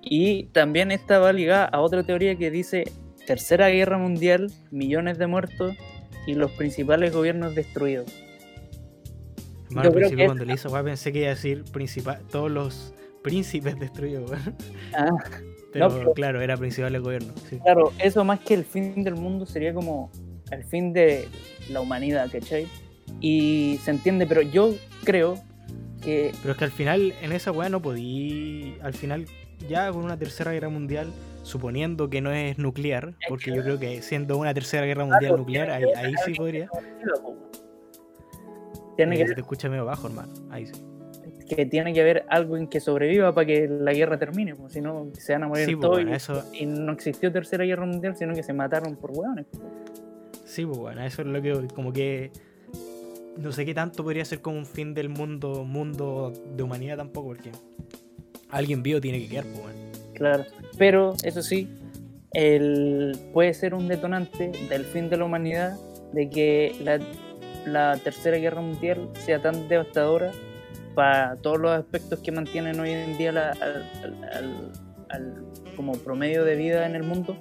Y 0.00 0.44
también 0.46 0.92
esta 0.92 1.18
va 1.18 1.32
ligada 1.32 1.64
a 1.64 1.80
otra 1.80 2.04
teoría 2.04 2.36
que 2.36 2.50
dice 2.52 2.84
Tercera 3.26 3.68
Guerra 3.68 3.98
Mundial, 3.98 4.50
millones 4.70 5.18
de 5.18 5.26
muertos 5.26 5.74
y 6.26 6.34
los 6.34 6.50
principales 6.52 7.12
gobiernos 7.12 7.54
destruidos. 7.54 8.12
Hermano, 9.68 9.88
al 9.88 9.94
principio 9.94 10.26
cuando 10.26 10.44
le 10.44 10.54
weá 10.54 10.82
pensé 10.84 11.12
que 11.12 11.18
iba 11.20 11.28
a 11.28 11.30
decir 11.30 11.64
principal, 11.64 12.20
todos 12.30 12.50
los 12.50 12.94
príncipes 13.22 13.78
destruidos. 13.78 14.30
Ah, 14.92 15.08
Pero, 15.72 15.88
pero- 15.88 16.12
claro, 16.12 16.40
era 16.40 16.56
principal 16.56 16.92
del 16.92 17.02
gobierno. 17.02 17.32
Sí. 17.50 17.58
claro, 17.58 17.92
eso 17.98 18.24
más 18.24 18.40
que 18.40 18.54
el 18.54 18.64
fin 18.64 19.02
del 19.02 19.16
mundo 19.16 19.46
sería 19.46 19.74
como 19.74 20.10
el 20.50 20.62
fin 20.62 20.92
de 20.92 21.26
la 21.70 21.80
humanidad, 21.80 22.30
¿cachai? 22.30 22.68
Y 23.20 23.80
se 23.82 23.90
entiende, 23.90 24.26
pero 24.26 24.42
yo 24.42 24.74
creo 25.02 25.42
que 26.02 26.32
Pero 26.42 26.52
es 26.52 26.58
que 26.58 26.64
al 26.64 26.70
final, 26.70 27.14
en 27.22 27.32
esa 27.32 27.50
weá 27.50 27.68
no 27.68 27.80
podí. 27.82 28.76
Al 28.82 28.92
final, 28.94 29.26
ya 29.68 29.90
con 29.90 30.04
una 30.04 30.16
tercera 30.18 30.52
guerra 30.52 30.68
mundial, 30.68 31.08
suponiendo 31.44 32.10
que 32.10 32.20
no 32.20 32.32
es 32.32 32.58
nuclear, 32.58 33.14
porque 33.28 33.54
yo 33.54 33.62
creo 33.62 33.78
que 33.78 34.02
siendo 34.02 34.36
una 34.36 34.52
tercera 34.52 34.84
guerra 34.86 35.04
mundial 35.04 35.20
Claro, 35.20 35.36
nuclear, 35.36 35.70
ahí, 35.70 36.14
sí 36.24 36.34
podría. 36.34 36.68
tiene 38.96 39.16
que, 39.16 39.28
se 39.28 39.34
te 39.34 39.40
escucha 39.40 39.68
medio 39.68 39.84
bajo, 39.84 40.08
hermano. 40.08 40.32
Ahí 40.50 40.66
sí. 40.66 40.82
que 41.48 41.66
tiene 41.66 41.92
que 41.92 42.00
haber 42.00 42.24
algo 42.28 42.56
en 42.56 42.66
que 42.66 42.80
sobreviva 42.80 43.34
para 43.34 43.46
que 43.46 43.68
la 43.68 43.92
guerra 43.92 44.18
termine, 44.18 44.54
pues, 44.54 44.72
si 44.72 44.80
no 44.80 45.10
se 45.12 45.34
van 45.34 45.44
a 45.44 45.48
morir 45.48 45.66
Sí, 45.66 45.76
pues, 45.76 45.82
todos 45.82 45.96
bueno, 45.96 46.10
y, 46.10 46.14
eso, 46.14 46.44
y 46.52 46.66
no 46.66 46.92
existió 46.92 47.30
tercera 47.30 47.64
guerra 47.64 47.86
mundial, 47.86 48.16
sino 48.16 48.34
que 48.34 48.42
se 48.42 48.52
mataron 48.52 48.96
por 48.96 49.12
hueones. 49.12 49.46
pues. 49.52 49.62
sí, 50.44 50.64
pues, 50.64 50.78
bueno, 50.78 51.04
eso 51.04 51.22
es 51.22 51.28
lo 51.28 51.40
que. 51.42 51.68
Como 51.74 51.92
que. 51.92 52.32
No 53.36 53.50
sé 53.50 53.66
qué 53.66 53.74
tanto 53.74 54.04
podría 54.04 54.24
ser 54.24 54.40
como 54.40 54.56
un 54.58 54.66
fin 54.66 54.94
del 54.94 55.08
mundo, 55.08 55.64
mundo 55.64 56.32
de 56.56 56.62
humanidad 56.62 56.96
tampoco, 56.96 57.28
porque 57.28 57.50
alguien 58.48 58.82
vivo 58.82 59.00
tiene 59.00 59.18
que 59.20 59.28
quedar, 59.28 59.44
pues, 59.44 59.60
bueno. 59.60 59.83
Claro, 60.14 60.44
pero 60.78 61.14
eso 61.24 61.42
sí, 61.42 61.68
el, 62.32 63.16
puede 63.32 63.52
ser 63.54 63.74
un 63.74 63.88
detonante 63.88 64.52
del 64.68 64.84
fin 64.84 65.08
de 65.10 65.16
la 65.16 65.24
humanidad, 65.24 65.76
de 66.12 66.30
que 66.30 66.74
la, 66.82 67.00
la 67.66 67.96
tercera 67.98 68.36
guerra 68.38 68.60
mundial 68.60 69.08
sea 69.14 69.40
tan 69.40 69.68
devastadora 69.68 70.30
para 70.94 71.34
todos 71.36 71.58
los 71.58 71.72
aspectos 71.72 72.20
que 72.20 72.30
mantienen 72.30 72.78
hoy 72.78 72.90
en 72.90 73.18
día 73.18 73.32
la- 73.32 73.50
al, 73.50 74.70
al- 75.10 75.44
como 75.76 75.92
promedio 75.94 76.44
de 76.44 76.54
vida 76.54 76.86
en 76.86 76.94
el 76.94 77.02
mundo, 77.02 77.36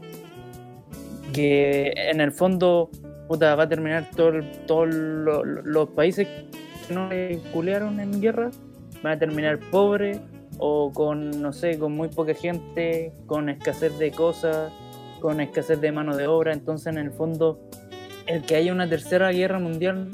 que 1.33 1.93
en 1.95 2.21
el 2.21 2.31
fondo 2.31 2.89
va 3.31 3.63
a 3.63 3.69
terminar 3.69 4.09
todo 4.15 4.41
todos 4.67 4.87
lo- 4.93 5.43
lo- 5.43 5.61
los 5.63 5.89
países 5.89 6.27
que 6.87 6.93
no 6.93 7.09
le 7.09 7.37
culearon 7.51 7.99
en 7.99 8.19
guerra, 8.21 8.49
van 9.01 9.13
a 9.13 9.19
terminar 9.19 9.59
pobres 9.71 10.19
o 10.57 10.91
con, 10.91 11.41
no 11.41 11.53
sé, 11.53 11.77
con 11.79 11.93
muy 11.93 12.09
poca 12.09 12.33
gente, 12.33 13.13
con 13.25 13.49
escasez 13.49 13.97
de 13.97 14.11
cosas, 14.11 14.71
con 15.19 15.41
escasez 15.41 15.79
de 15.81 15.91
mano 15.91 16.15
de 16.15 16.27
obra. 16.27 16.53
Entonces, 16.53 16.87
en 16.87 16.97
el 16.97 17.11
fondo, 17.11 17.59
el 18.27 18.43
que 18.43 18.55
haya 18.55 18.71
una 18.71 18.87
tercera 18.89 19.31
guerra 19.31 19.59
mundial 19.59 20.11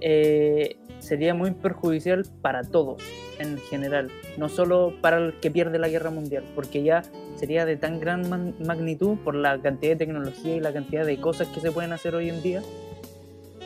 eh, 0.00 0.76
sería 0.98 1.34
muy 1.34 1.52
perjudicial 1.52 2.24
para 2.40 2.62
todos 2.62 3.02
en 3.38 3.58
general, 3.58 4.10
no 4.36 4.48
solo 4.48 4.94
para 5.00 5.18
el 5.18 5.34
que 5.40 5.50
pierde 5.50 5.78
la 5.78 5.88
guerra 5.88 6.10
mundial, 6.10 6.44
porque 6.54 6.82
ya 6.82 7.02
sería 7.36 7.66
de 7.66 7.76
tan 7.76 8.00
gran 8.00 8.54
magnitud 8.64 9.16
por 9.24 9.34
la 9.34 9.60
cantidad 9.60 9.92
de 9.92 9.96
tecnología 9.96 10.56
y 10.56 10.60
la 10.60 10.72
cantidad 10.72 11.04
de 11.04 11.18
cosas 11.18 11.48
que 11.48 11.60
se 11.60 11.72
pueden 11.72 11.92
hacer 11.92 12.14
hoy 12.14 12.28
en 12.28 12.42
día, 12.42 12.62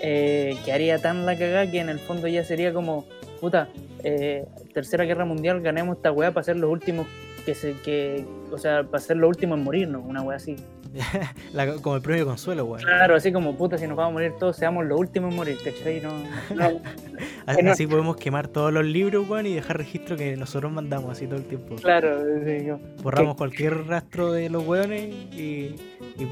eh, 0.01 0.57
que 0.65 0.73
haría 0.73 0.99
tan 0.99 1.27
la 1.27 1.37
cagada 1.37 1.71
que 1.71 1.81
en 1.81 1.89
el 1.89 1.99
fondo 1.99 2.29
ya 2.29 2.45
sería 2.45 2.73
como, 2.73 3.05
puta, 3.41 3.69
eh, 4.05 4.45
tercera 4.75 5.05
guerra 5.05 5.25
mundial, 5.25 5.61
ganemos 5.61 5.97
esta 5.97 6.13
weá 6.13 6.33
para 6.33 6.45
ser 6.45 6.57
los 6.57 6.71
últimos 6.71 7.07
que 7.45 7.55
se, 7.55 7.73
que, 7.85 8.25
o 8.51 8.59
sea, 8.59 8.85
para 8.85 9.01
ser 9.03 9.17
los 9.17 9.29
últimos 9.29 9.59
en 9.59 9.65
morirnos, 9.65 10.03
una 10.05 10.23
weá 10.23 10.37
así. 10.37 10.57
La- 11.53 11.75
como 11.77 11.97
el 11.97 12.03
premio 12.03 12.25
consuelo, 12.27 12.65
weón. 12.65 12.83
Claro, 12.83 13.15
así 13.17 13.31
como, 13.33 13.57
puta, 13.57 13.77
si 13.79 13.87
nos 13.87 13.97
vamos 13.97 14.11
a 14.11 14.13
morir 14.15 14.33
todos, 14.39 14.57
seamos 14.57 14.87
los 14.87 14.99
últimos 14.99 15.31
en 15.31 15.37
morir, 15.37 15.57
¿cachai? 15.63 16.01
No, 16.01 16.11
no, 16.55 16.81
Así, 17.47 17.63
no- 17.63 17.73
así 17.73 17.87
podemos 17.87 18.17
quemar 18.17 18.49
todos 18.49 18.73
los 18.73 18.85
libros, 18.85 19.29
weón, 19.29 19.47
y 19.47 19.55
dejar 19.55 19.79
registro 19.79 20.17
que 20.17 20.37
nosotros 20.37 20.71
mandamos 20.73 21.11
así 21.13 21.27
todo 21.27 21.37
el 21.37 21.45
tiempo. 21.45 21.77
claro, 21.77 22.23
sí, 22.45 22.65
yo- 22.67 22.79
Borramos 23.03 23.37
cualquier 23.37 23.87
rastro 23.87 24.33
de 24.33 24.49
los 24.51 24.67
weones 24.67 25.15
y, 25.33 25.77
y 26.19 26.27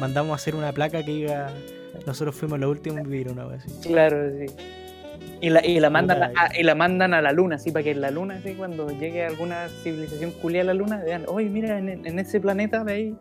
mandamos 0.00 0.32
a 0.32 0.34
hacer 0.36 0.54
una 0.54 0.72
placa 0.72 1.02
que 1.04 1.12
diga 1.12 1.50
nosotros 2.06 2.34
fuimos 2.36 2.58
los 2.60 2.70
últimos 2.70 2.98
en 3.00 3.10
vivir 3.10 3.28
una 3.30 3.44
vez 3.46 3.64
claro, 3.82 4.30
sí. 4.38 4.46
Y 5.40 5.50
la, 5.50 5.64
y 5.64 5.78
la 5.78 5.88
mandan 5.90 6.22
a, 6.22 6.58
y 6.58 6.62
la 6.64 6.74
mandan 6.74 7.14
a 7.14 7.22
la 7.22 7.32
luna, 7.32 7.56
así 7.56 7.70
para 7.70 7.84
que 7.84 7.92
en 7.92 8.00
la 8.00 8.10
luna, 8.10 8.34
así, 8.36 8.54
cuando 8.54 8.88
llegue 8.90 9.24
alguna 9.24 9.68
civilización 9.82 10.32
culia 10.32 10.62
a 10.62 10.64
la 10.64 10.74
luna, 10.74 10.96
vean, 11.04 11.24
oye, 11.28 11.48
mira, 11.48 11.78
en, 11.78 11.88
en 12.06 12.18
ese 12.18 12.40
planeta 12.40 12.82
de 12.82 12.92
ahí, 12.92 13.16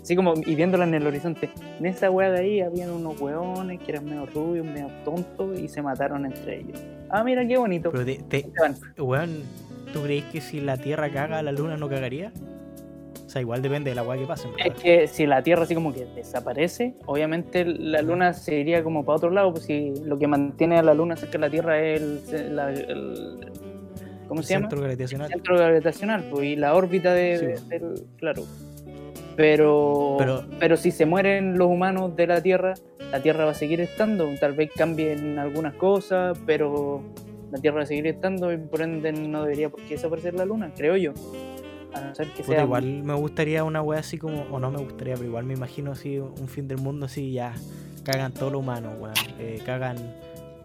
así 0.00 0.14
como, 0.14 0.34
y 0.46 0.54
viéndola 0.54 0.84
en 0.84 0.94
el 0.94 1.04
horizonte, 1.06 1.50
en 1.80 1.86
esa 1.86 2.08
weá 2.10 2.30
de 2.30 2.38
ahí 2.40 2.60
habían 2.60 2.90
unos 2.90 3.20
weones 3.20 3.80
que 3.80 3.90
eran 3.92 4.04
medio 4.04 4.26
rubios, 4.26 4.64
medio 4.64 4.88
tontos, 5.04 5.58
y 5.58 5.66
se 5.66 5.82
mataron 5.82 6.24
entre 6.24 6.60
ellos. 6.60 6.80
Ah, 7.10 7.24
mira, 7.24 7.44
qué 7.46 7.56
bonito. 7.56 7.90
Pero 7.90 8.04
te, 8.04 8.16
te- 8.28 9.02
weón, 9.02 9.42
¿tú 9.92 10.02
crees 10.02 10.24
que 10.26 10.40
si 10.40 10.60
la 10.60 10.76
Tierra 10.76 11.10
caga, 11.10 11.42
la 11.42 11.50
Luna 11.50 11.76
no 11.76 11.88
cagaría? 11.88 12.32
O 13.26 13.28
sea, 13.28 13.40
igual 13.42 13.60
depende 13.60 13.90
de 13.90 13.96
la 13.96 14.04
weá 14.04 14.16
que 14.18 14.24
pase. 14.26 14.48
Es 14.64 14.74
que 14.74 15.08
si 15.08 15.26
la 15.26 15.42
Tierra 15.42 15.64
así 15.64 15.74
como 15.74 15.92
que 15.92 16.04
desaparece, 16.14 16.94
obviamente 17.06 17.64
la 17.64 18.00
Luna 18.00 18.32
se 18.32 18.54
iría 18.56 18.84
como 18.84 19.04
para 19.04 19.16
otro 19.16 19.30
lado, 19.30 19.52
pues 19.52 19.64
si 19.64 19.92
lo 20.04 20.16
que 20.18 20.28
mantiene 20.28 20.78
a 20.78 20.82
la 20.82 20.94
Luna 20.94 21.16
cerca 21.16 21.32
de 21.32 21.38
la 21.40 21.50
Tierra 21.50 21.80
es 21.82 22.32
el, 22.32 22.54
la- 22.54 22.70
el- 22.72 23.50
¿cómo 24.28 24.42
se 24.42 24.54
llama? 24.54 24.64
Centro 24.68 24.80
gravitacional. 24.80 25.28
centro 25.28 25.56
gravitacional 25.56 26.24
pues, 26.30 26.44
y 26.46 26.56
la 26.56 26.74
órbita 26.74 27.12
de, 27.14 27.38
Sí. 27.38 27.46
de- 27.68 27.78
del 27.80 28.02
claro 28.16 28.44
pero, 29.36 30.14
Pero- 30.18 30.44
pero 30.58 30.76
si 30.76 30.90
se 30.90 31.04
mueren 31.04 31.58
los 31.58 31.68
humanos 31.68 32.16
de 32.16 32.26
la 32.26 32.40
Tierra 32.42 32.74
la 33.12 33.20
Tierra 33.20 33.44
va 33.44 33.50
a 33.50 33.54
seguir 33.54 33.80
estando 33.80 34.26
tal 34.40 34.52
vez 34.54 34.70
cambien 34.74 35.38
algunas 35.38 35.74
cosas 35.74 36.38
pero 36.46 37.02
la 37.52 37.58
Tierra 37.60 37.78
va 37.78 37.82
a 37.82 37.86
seguir 37.86 38.06
estando 38.06 38.52
y 38.52 38.56
por 38.56 38.80
ende 38.82 39.12
no 39.12 39.42
debería 39.42 39.68
por 39.68 39.80
qué 39.82 39.94
desaparecer 39.94 40.34
la 40.34 40.44
Luna 40.44 40.72
creo 40.76 40.96
yo 40.96 41.12
A 41.96 42.00
no 42.08 42.14
ser 42.14 42.28
que 42.28 42.42
Puta, 42.42 42.56
sea. 42.56 42.64
igual 42.64 43.02
me 43.02 43.14
gustaría 43.14 43.64
una 43.64 43.82
wea 43.82 44.00
así 44.00 44.18
como, 44.18 44.42
o 44.50 44.58
no 44.60 44.70
me 44.70 44.78
gustaría, 44.78 45.14
pero 45.14 45.26
igual 45.26 45.44
me 45.44 45.54
imagino 45.54 45.92
así 45.92 46.18
un 46.18 46.48
fin 46.48 46.68
del 46.68 46.78
mundo 46.78 47.06
así, 47.06 47.32
ya, 47.32 47.54
cagan 48.04 48.32
todo 48.32 48.50
lo 48.50 48.58
humano, 48.60 48.92
weón, 49.00 49.14
eh, 49.38 49.60
cagan 49.64 49.96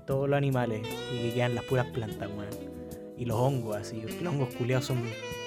todos 0.05 0.27
los 0.29 0.37
animales 0.37 0.81
y 1.13 1.29
que 1.29 1.33
quedan 1.35 1.55
las 1.55 1.63
puras 1.65 1.85
plantas, 1.87 2.29
weón. 2.37 2.71
Y 3.17 3.25
los 3.25 3.37
hongos 3.37 3.75
así, 3.77 4.01
los 4.21 4.33
hongos 4.33 4.53
culeados 4.55 4.85
son 4.85 4.97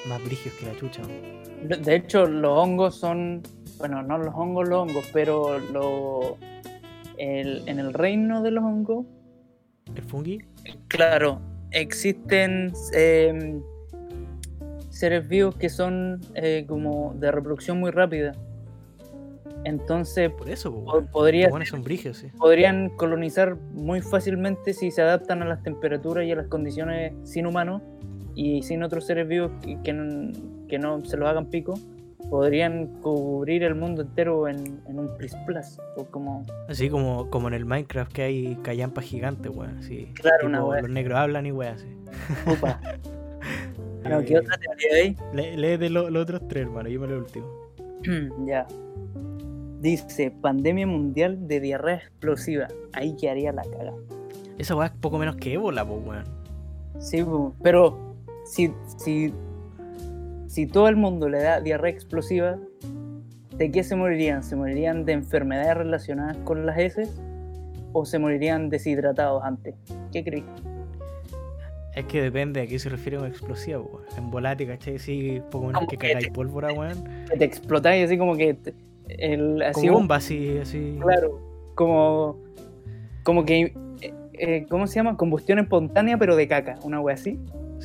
más 0.09 0.25
brígidos 0.25 0.57
que 0.59 0.67
la 0.67 0.77
chucha, 0.77 1.03
weón. 1.03 1.69
De- 1.69 1.77
De 1.77 1.97
hecho, 1.97 2.27
los 2.27 2.53
hongos 2.59 2.95
son. 2.97 3.43
Bueno, 3.79 4.03
no 4.03 4.19
los 4.19 4.35
hongos, 4.35 4.69
los 4.69 4.79
hongos, 4.89 5.11
pero 5.13 5.59
lo, 5.59 6.37
el- 7.19 7.63
en 7.67 7.79
el 7.81 7.93
reino 7.93 8.43
de 8.43 8.51
los 8.53 8.63
hongos, 8.65 9.05
El 9.95 10.03
fungi, 10.05 10.39
claro, 10.89 11.41
existen 11.73 12.73
eh, 12.95 13.61
seres 15.05 15.29
vivos 15.29 15.55
que 15.57 15.69
son 15.69 16.19
eh, 16.35 16.65
como 16.67 17.13
de 17.19 17.31
reproducción 17.31 17.79
muy 17.79 17.91
rápida. 17.91 18.33
Entonces, 19.65 20.31
por 20.31 20.49
eso, 20.49 20.73
po, 20.73 21.03
podría 21.13 21.51
sí. 22.15 22.29
podrían 22.39 22.89
colonizar 22.89 23.57
muy 23.75 24.01
fácilmente 24.01 24.73
si 24.73 24.91
se 24.91 25.03
adaptan 25.03 25.43
a 25.43 25.45
las 25.45 25.63
temperaturas 25.63 26.25
y 26.25 26.33
a 26.33 26.37
las 26.37 26.47
condiciones 26.47 27.13
sin 27.25 27.47
humanos 27.47 27.83
y 28.35 28.63
sin 28.63 28.83
otros 28.83 29.07
seres 29.07 29.29
vivos 29.29 29.51
que, 29.63 29.79
que 29.83 29.93
no, 29.93 30.33
que 30.69 30.79
no 30.79 31.05
se 31.05 31.19
los 31.19 31.29
hagan 31.29 31.51
pico, 31.51 31.75
podrían 32.31 32.87
cubrir 33.03 33.63
el 33.63 33.75
mundo 33.75 34.01
entero 34.01 34.49
en, 34.49 34.81
en 34.89 34.99
un 34.99 35.15
plis 35.19 35.35
plas, 35.47 35.79
o 35.99 36.07
como 36.07 36.47
Así 36.67 36.89
como, 36.89 37.29
como 37.29 37.49
en 37.49 37.55
el 37.55 37.67
Minecraft 37.67 38.11
que 38.11 38.23
hay 38.23 38.57
callampas 38.63 39.05
gigantes, 39.05 39.53
weón, 39.55 39.77
así. 39.81 40.11
Claro, 40.15 40.47
una 40.47 40.59
Tipo, 40.61 40.71
wea 40.71 40.81
Los 40.81 40.91
negros 40.91 41.19
hablan 41.19 41.45
y 41.45 41.53
weón, 41.53 41.75
así. 41.75 41.89
opa. 42.51 42.81
Bueno, 44.05 44.23
¿qué 44.25 44.35
Eh, 44.35 44.39
otra 44.39 44.57
teoría 44.59 44.97
hay? 45.03 45.17
Lee, 45.33 45.57
lee 45.57 45.77
de 45.77 45.91
lo- 45.91 46.11
los 46.11 46.23
otros 46.23 46.47
tres, 46.49 46.65
hermano, 46.65 46.89
yo 46.89 47.01
me 47.01 47.07
leo 47.09 47.17
el 47.17 47.23
último. 47.23 47.47
ya. 48.47 48.67
Dice, 49.81 50.31
pandemia 50.31 50.87
mundial 50.87 51.47
de 51.49 51.61
diarrea 51.61 51.97
explosiva. 51.97 52.69
Ahí 52.93 53.17
quedaría 53.17 53.53
la 53.53 53.63
caga. 53.63 53.93
Esa 54.59 54.77
weá 54.77 54.87
es 54.87 54.93
poco 54.93 55.19
menos 55.19 55.37
que 55.37 55.55
ébola, 55.55 55.85
po, 55.87 55.95
weón. 55.97 56.25
Sí, 57.01 57.25
pero 57.63 58.15
si, 58.47 58.73
si, 58.99 59.35
si 60.47 60.67
todo 60.67 60.89
el 60.89 60.97
mundo 60.97 61.29
le 61.29 61.43
da 61.43 61.61
diarrea 61.61 61.91
explosiva, 61.91 62.57
¿de 63.57 63.71
qué 63.71 63.83
se 63.83 63.97
morirían? 63.97 64.43
¿Se 64.43 64.55
morirían 64.57 65.05
de 65.05 65.13
enfermedades 65.13 65.77
relacionadas 65.77 66.37
con 66.45 66.65
las 66.67 66.79
heces? 66.79 67.11
¿O 67.93 68.05
se 68.07 68.19
morirían 68.19 68.71
deshidratados 68.71 69.43
antes? 69.45 69.75
¿Qué 70.13 70.25
crees? 70.25 70.45
Es 71.97 72.05
que 72.07 72.21
depende 72.23 72.61
a 72.61 72.67
qué 72.67 72.79
se 72.79 72.89
refiere 72.89 73.19
con 73.19 73.27
explosiva, 73.29 73.79
weón. 73.81 74.03
En 74.19 74.31
volate, 74.31 74.67
¿cachai? 74.67 74.99
Sí, 74.99 75.41
poco 75.51 75.67
menos 75.67 75.81
Como 75.81 75.89
que 75.89 75.97
cagáis 75.97 76.29
pólvora, 76.31 76.73
weón. 76.73 77.05
Que 77.31 77.37
te 77.37 77.45
explotáis 77.45 78.05
así 78.07 78.19
como 78.19 78.37
que... 78.37 78.55
te- 78.55 78.75
el, 79.09 79.63
así 79.63 79.87
Como 79.87 79.99
bomba, 80.01 80.17
así, 80.17 80.57
así. 80.59 80.99
Claro, 81.01 81.39
como, 81.75 82.39
como 83.23 83.45
que... 83.45 83.75
eh, 84.01 84.15
eh, 84.33 84.67
¿Cómo 84.69 84.87
se 84.87 84.95
llama? 84.97 85.17
Combustión 85.17 85.59
espontánea, 85.61 86.19
pero 86.19 86.35
de 86.37 86.49
caca, 86.49 86.79
una 86.83 87.01
wea 87.01 87.15
así. 87.15 87.39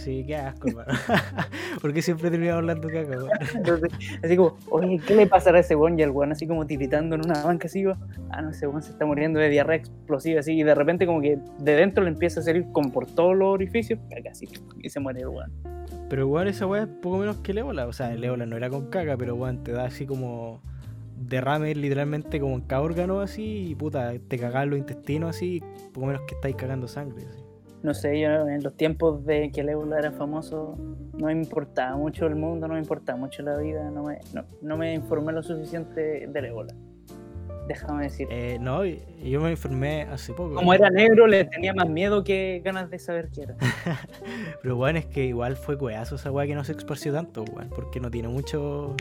Sí, 0.03 0.23
qué 0.25 0.37
asco, 0.37 0.69
hermano. 0.69 0.93
Porque 1.81 2.01
siempre 2.01 2.31
terminamos 2.31 2.59
hablando 2.59 2.87
caca, 2.87 3.17
weón. 3.17 3.29
Entonces, 3.53 3.91
así 4.23 4.37
como, 4.37 4.57
oye, 4.69 4.99
¿qué 5.05 5.15
le 5.15 5.27
pasará 5.27 5.57
a 5.57 5.61
ese 5.61 5.75
weón? 5.75 5.99
Y 5.99 6.03
el 6.03 6.11
weón 6.11 6.31
así 6.31 6.47
como 6.47 6.65
tiritando 6.65 7.15
en 7.15 7.25
una 7.25 7.43
banca, 7.43 7.67
así, 7.67 7.83
ah, 8.29 8.41
no, 8.41 8.51
ese 8.51 8.65
weón 8.67 8.81
se 8.81 8.91
está 8.91 9.05
muriendo 9.05 9.39
de 9.39 9.49
diarrea 9.49 9.75
explosiva, 9.75 10.39
así, 10.39 10.53
y 10.53 10.63
de 10.63 10.73
repente 10.73 11.05
como 11.05 11.21
que 11.21 11.37
de 11.59 11.75
dentro 11.75 12.03
le 12.03 12.11
empieza 12.11 12.39
a 12.39 12.43
salir 12.43 12.65
como 12.71 12.93
por 12.93 13.07
todos 13.07 13.35
los 13.35 13.49
orificios, 13.49 13.99
caca, 14.09 14.31
así, 14.31 14.47
y 14.81 14.89
se 14.89 15.01
muere 15.01 15.19
el 15.21 15.27
weón. 15.27 15.51
Pero 16.09 16.21
igual 16.21 16.47
esa 16.47 16.65
weá 16.65 16.83
es 16.83 16.87
poco 16.87 17.17
menos 17.17 17.37
que 17.37 17.51
el 17.51 17.59
ébola. 17.59 17.85
O 17.85 17.93
sea, 17.93 18.13
el 18.13 18.23
ébola 18.23 18.45
no 18.45 18.55
era 18.55 18.69
con 18.69 18.89
caca, 18.89 19.17
pero 19.17 19.35
weón, 19.35 19.63
te 19.63 19.73
da 19.73 19.85
así 19.85 20.05
como 20.05 20.61
derrame 21.19 21.75
literalmente 21.75 22.39
como 22.39 22.55
en 22.55 22.61
cada 22.61 22.81
órgano 22.81 23.19
así 23.19 23.67
y 23.69 23.75
puta, 23.75 24.13
te 24.29 24.39
cagan 24.39 24.69
los 24.69 24.79
intestinos 24.79 25.35
así, 25.35 25.61
poco 25.93 26.07
menos 26.07 26.21
que 26.21 26.35
estáis 26.35 26.55
cagando 26.55 26.87
sangre. 26.87 27.25
así. 27.29 27.48
No 27.81 27.93
sé, 27.93 28.19
yo 28.19 28.29
en 28.47 28.61
los 28.61 28.75
tiempos 28.75 29.25
de 29.25 29.51
que 29.51 29.61
el 29.61 29.69
ébola 29.69 29.99
era 29.99 30.11
famoso, 30.11 30.75
no 31.17 31.27
me 31.27 31.31
importaba 31.31 31.95
mucho 31.95 32.25
el 32.25 32.35
mundo, 32.35 32.67
no 32.67 32.73
me 32.73 32.79
importaba 32.79 33.17
mucho 33.17 33.41
la 33.41 33.57
vida, 33.57 33.89
no 33.89 34.03
me, 34.03 34.19
no, 34.33 34.43
no 34.61 34.77
me 34.77 34.93
informé 34.93 35.31
lo 35.31 35.41
suficiente 35.41 36.27
del 36.27 36.45
ébola. 36.45 36.73
Déjame 37.69 38.05
decir. 38.05 38.27
Eh, 38.31 38.57
no, 38.59 38.83
yo 38.83 39.41
me 39.41 39.51
enfermé 39.51 40.01
hace 40.01 40.33
poco. 40.33 40.55
Como 40.55 40.73
era 40.73 40.89
negro, 40.89 41.27
le 41.27 41.45
tenía 41.45 41.71
más 41.71 41.87
miedo 41.87 42.23
que 42.23 42.63
ganas 42.65 42.89
de 42.89 42.97
saber 42.97 43.29
qué 43.29 43.43
era. 43.43 43.55
Pero 44.63 44.75
bueno, 44.75 44.97
es 44.97 45.05
que 45.05 45.25
igual 45.25 45.55
fue 45.55 45.77
cueazo 45.77 46.15
esa 46.15 46.31
weá 46.31 46.47
que 46.47 46.55
no 46.55 46.63
se 46.63 46.71
esparció 46.71 47.13
tanto, 47.13 47.43
weón, 47.43 47.69
porque 47.69 47.99
no 47.99 48.09
tiene 48.09 48.27
mucho 48.27 48.95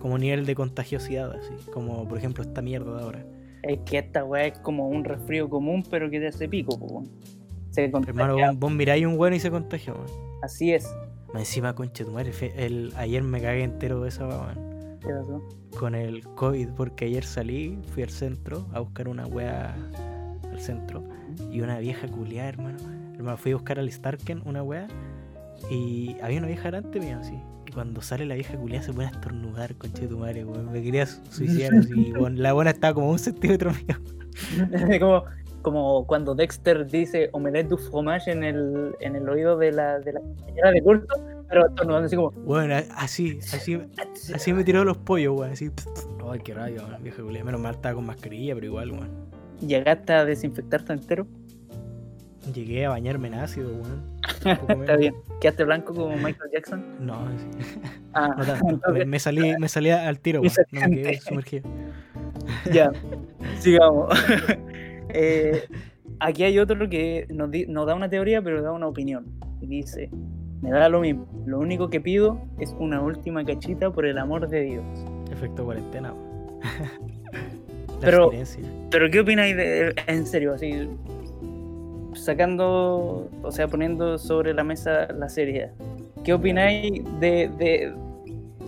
como 0.00 0.18
nivel 0.18 0.44
de 0.44 0.56
contagiosidad, 0.56 1.30
así, 1.32 1.54
como 1.72 2.08
por 2.08 2.18
ejemplo 2.18 2.42
esta 2.42 2.60
mierda 2.60 2.96
de 2.96 3.02
ahora. 3.02 3.24
Es 3.62 3.78
que 3.86 3.98
esta 3.98 4.24
weá 4.24 4.46
es 4.46 4.58
como 4.58 4.88
un 4.88 5.04
resfrío 5.04 5.48
común, 5.48 5.84
pero 5.88 6.10
que 6.10 6.18
te 6.18 6.26
hace 6.26 6.48
pico, 6.48 6.74
weón. 6.74 7.08
Se 7.70 7.90
contagia. 7.90 8.10
Hermano, 8.22 8.34
vos, 8.52 8.58
vos 8.58 8.72
miráis 8.72 9.06
un 9.06 9.18
weón 9.18 9.34
y 9.34 9.40
se 9.40 9.50
contagió, 9.50 9.94
weón. 9.94 10.06
Así 10.42 10.72
es. 10.72 10.88
Más 11.32 11.42
encima, 11.42 11.74
conche 11.74 12.04
tu 12.04 12.10
madre, 12.12 12.32
el, 12.56 12.92
ayer 12.96 13.22
me 13.22 13.40
cagué 13.40 13.62
entero 13.62 14.00
de 14.02 14.08
esa 14.08 14.26
weón. 14.26 14.98
¿Qué 15.00 15.08
pasó? 15.08 15.42
Con 15.78 15.94
el 15.94 16.22
COVID, 16.34 16.70
porque 16.70 17.04
ayer 17.06 17.24
salí, 17.24 17.78
fui 17.94 18.02
al 18.02 18.10
centro 18.10 18.66
a 18.72 18.80
buscar 18.80 19.08
una 19.08 19.26
weá 19.26 19.74
al 20.50 20.60
centro 20.60 21.04
y 21.50 21.60
una 21.60 21.78
vieja 21.78 22.08
culiada, 22.08 22.48
hermano. 22.48 22.78
Hermano, 23.14 23.36
fui 23.36 23.52
a 23.52 23.54
buscar 23.54 23.78
al 23.78 23.90
Starken 23.90 24.42
una 24.44 24.62
weá 24.62 24.88
y 25.70 26.16
había 26.22 26.38
una 26.38 26.48
vieja 26.48 26.64
delante 26.64 26.98
mío, 27.00 27.18
así. 27.20 27.38
Y 27.66 27.72
cuando 27.72 28.02
sale 28.02 28.26
la 28.26 28.34
vieja 28.34 28.56
culiada 28.56 28.84
se 28.84 28.92
pone 28.92 29.06
a 29.06 29.10
estornudar, 29.10 29.76
conche 29.76 30.06
tu 30.08 30.18
madre, 30.18 30.44
weón. 30.44 30.72
Me 30.72 30.82
quería 30.82 31.06
su- 31.06 31.24
suicidar 31.30 31.74
así. 31.74 32.12
La 32.34 32.52
buena 32.52 32.70
estaba 32.72 32.92
como 32.94 33.10
un 33.10 33.18
centímetro 33.18 33.70
mío. 33.72 34.98
como, 35.00 35.22
como 35.62 36.06
cuando 36.06 36.34
Dexter 36.34 36.86
dice 36.86 37.28
omelette 37.32 37.68
du 37.68 37.76
fromage 37.78 38.30
en 38.30 38.44
el, 38.44 38.94
en 39.00 39.16
el 39.16 39.28
oído 39.28 39.56
de 39.56 39.72
la, 39.72 39.98
de 40.00 40.12
la 40.14 40.20
compañera 40.20 40.70
de 40.70 40.82
curso, 40.82 41.06
pero 41.48 41.66
estornudando 41.68 42.06
así 42.06 42.16
como. 42.16 42.30
Bueno, 42.30 42.74
así, 42.96 43.38
así, 43.52 43.80
así 44.34 44.52
me 44.52 44.64
tiró 44.64 44.84
los 44.84 44.96
pollos, 44.98 45.38
weón. 45.38 45.52
Así. 45.52 45.70
Ay, 46.30 46.40
qué 46.40 46.54
rayo, 46.54 46.82
vieja. 47.02 47.22
Menos 47.22 47.60
mal 47.60 47.74
estaba 47.74 47.94
con 47.96 48.06
mascarilla, 48.06 48.54
pero 48.54 48.66
igual, 48.66 48.92
weón. 48.92 49.08
Llegaste 49.66 50.12
a 50.12 50.24
desinfectarte 50.24 50.92
entero. 50.92 51.26
Llegué 52.54 52.86
a 52.86 52.90
bañarme 52.90 53.28
en 53.28 53.34
ácido, 53.34 53.70
weón. 53.72 54.20
Está 54.80 54.96
bien. 54.96 55.14
Quedaste 55.40 55.64
blanco 55.64 55.92
como 55.94 56.16
Michael 56.16 56.50
Jackson. 56.52 56.84
No, 57.00 57.26
sí. 57.36 57.80
Ah, 58.14 58.34
No 58.38 58.44
tanto. 58.44 58.92
Me, 58.92 59.04
me 59.04 59.18
salí, 59.18 59.54
me 59.58 59.68
salí 59.68 59.90
al 59.90 60.18
tiro, 60.20 60.40
weón. 60.40 60.52
No 60.72 60.80
me 60.88 60.96
quedé 61.02 61.20
sumergido. 61.20 61.68
ya. 62.72 62.90
Sigamos. 63.58 64.08
Eh, 65.14 65.62
aquí 66.18 66.44
hay 66.44 66.58
otro 66.58 66.88
que 66.88 67.26
nos, 67.30 67.50
di- 67.50 67.66
nos 67.66 67.86
da 67.86 67.94
una 67.94 68.08
teoría, 68.08 68.40
pero 68.42 68.62
da 68.62 68.72
una 68.72 68.86
opinión. 68.86 69.26
Y 69.60 69.66
dice: 69.66 70.10
Me 70.62 70.70
da 70.70 70.88
lo 70.88 71.00
mismo. 71.00 71.26
Lo 71.46 71.58
único 71.58 71.88
que 71.90 72.00
pido 72.00 72.38
es 72.58 72.74
una 72.78 73.00
última 73.00 73.44
cachita 73.44 73.90
por 73.92 74.06
el 74.06 74.18
amor 74.18 74.48
de 74.48 74.62
Dios. 74.62 74.84
Efecto 75.32 75.64
cuarentena, 75.64 76.12
Pero-. 78.00 78.30
Pero 78.90 79.10
¿qué 79.10 79.20
opináis 79.20 79.56
de, 79.56 79.94
en 80.06 80.26
serio, 80.26 80.54
así, 80.54 80.88
sacando, 82.14 83.28
o 83.42 83.50
sea, 83.52 83.68
poniendo 83.68 84.18
sobre 84.18 84.54
la 84.54 84.64
mesa 84.64 85.12
la 85.12 85.28
serie? 85.28 85.70
¿Qué 86.24 86.32
opináis 86.32 87.02
de, 87.20 87.50
de, 87.58 87.92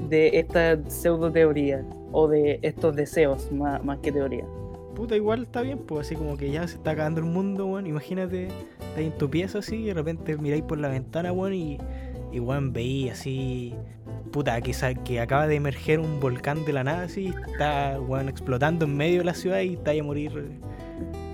de 0.09 0.38
esta 0.38 0.78
pseudo 0.88 1.30
teoría 1.30 1.84
o 2.12 2.28
de 2.28 2.59
estos 2.62 2.95
deseos 2.97 3.51
más, 3.53 3.82
más 3.84 3.99
que 3.99 4.12
teoría? 4.12 4.45
Puta, 5.03 5.16
igual 5.16 5.42
está 5.42 5.62
bien, 5.62 5.78
pues 5.78 6.07
así 6.07 6.14
como 6.14 6.36
que 6.36 6.53
ya 6.53 6.68
se 6.68 6.76
está 6.76 6.92
acabando 6.92 7.18
el 7.18 7.26
mundo, 7.26 7.66
weón. 7.66 7.88
Imagínate, 7.88 8.46
estás 8.46 8.98
en 8.98 9.11
tu 9.18 9.28
pieza 9.28 9.59
así 9.59 9.74
y 9.74 9.86
de 9.86 9.94
repente 9.94 10.36
miráis 10.36 10.62
por 10.62 10.78
la 10.78 10.86
ventana, 10.86 11.32
weón, 11.32 11.55
y, 11.55 11.78
y 12.30 12.38
weón, 12.38 12.72
veí 12.72 13.09
así. 13.09 13.74
Puta, 14.30 14.61
que, 14.61 14.72
que 15.05 15.20
acaba 15.20 15.48
de 15.48 15.57
emerger 15.57 15.98
un 15.98 16.20
volcán 16.20 16.64
de 16.64 16.72
la 16.72 16.84
nada 16.84 17.03
así, 17.03 17.34
está, 17.50 17.98
weón, 18.00 18.28
explotando 18.28 18.84
en 18.84 18.96
medio 18.96 19.18
de 19.18 19.24
la 19.24 19.34
ciudad 19.34 19.59
y 19.62 19.72
está 19.72 19.90
a 19.90 20.00
morir 20.05 20.30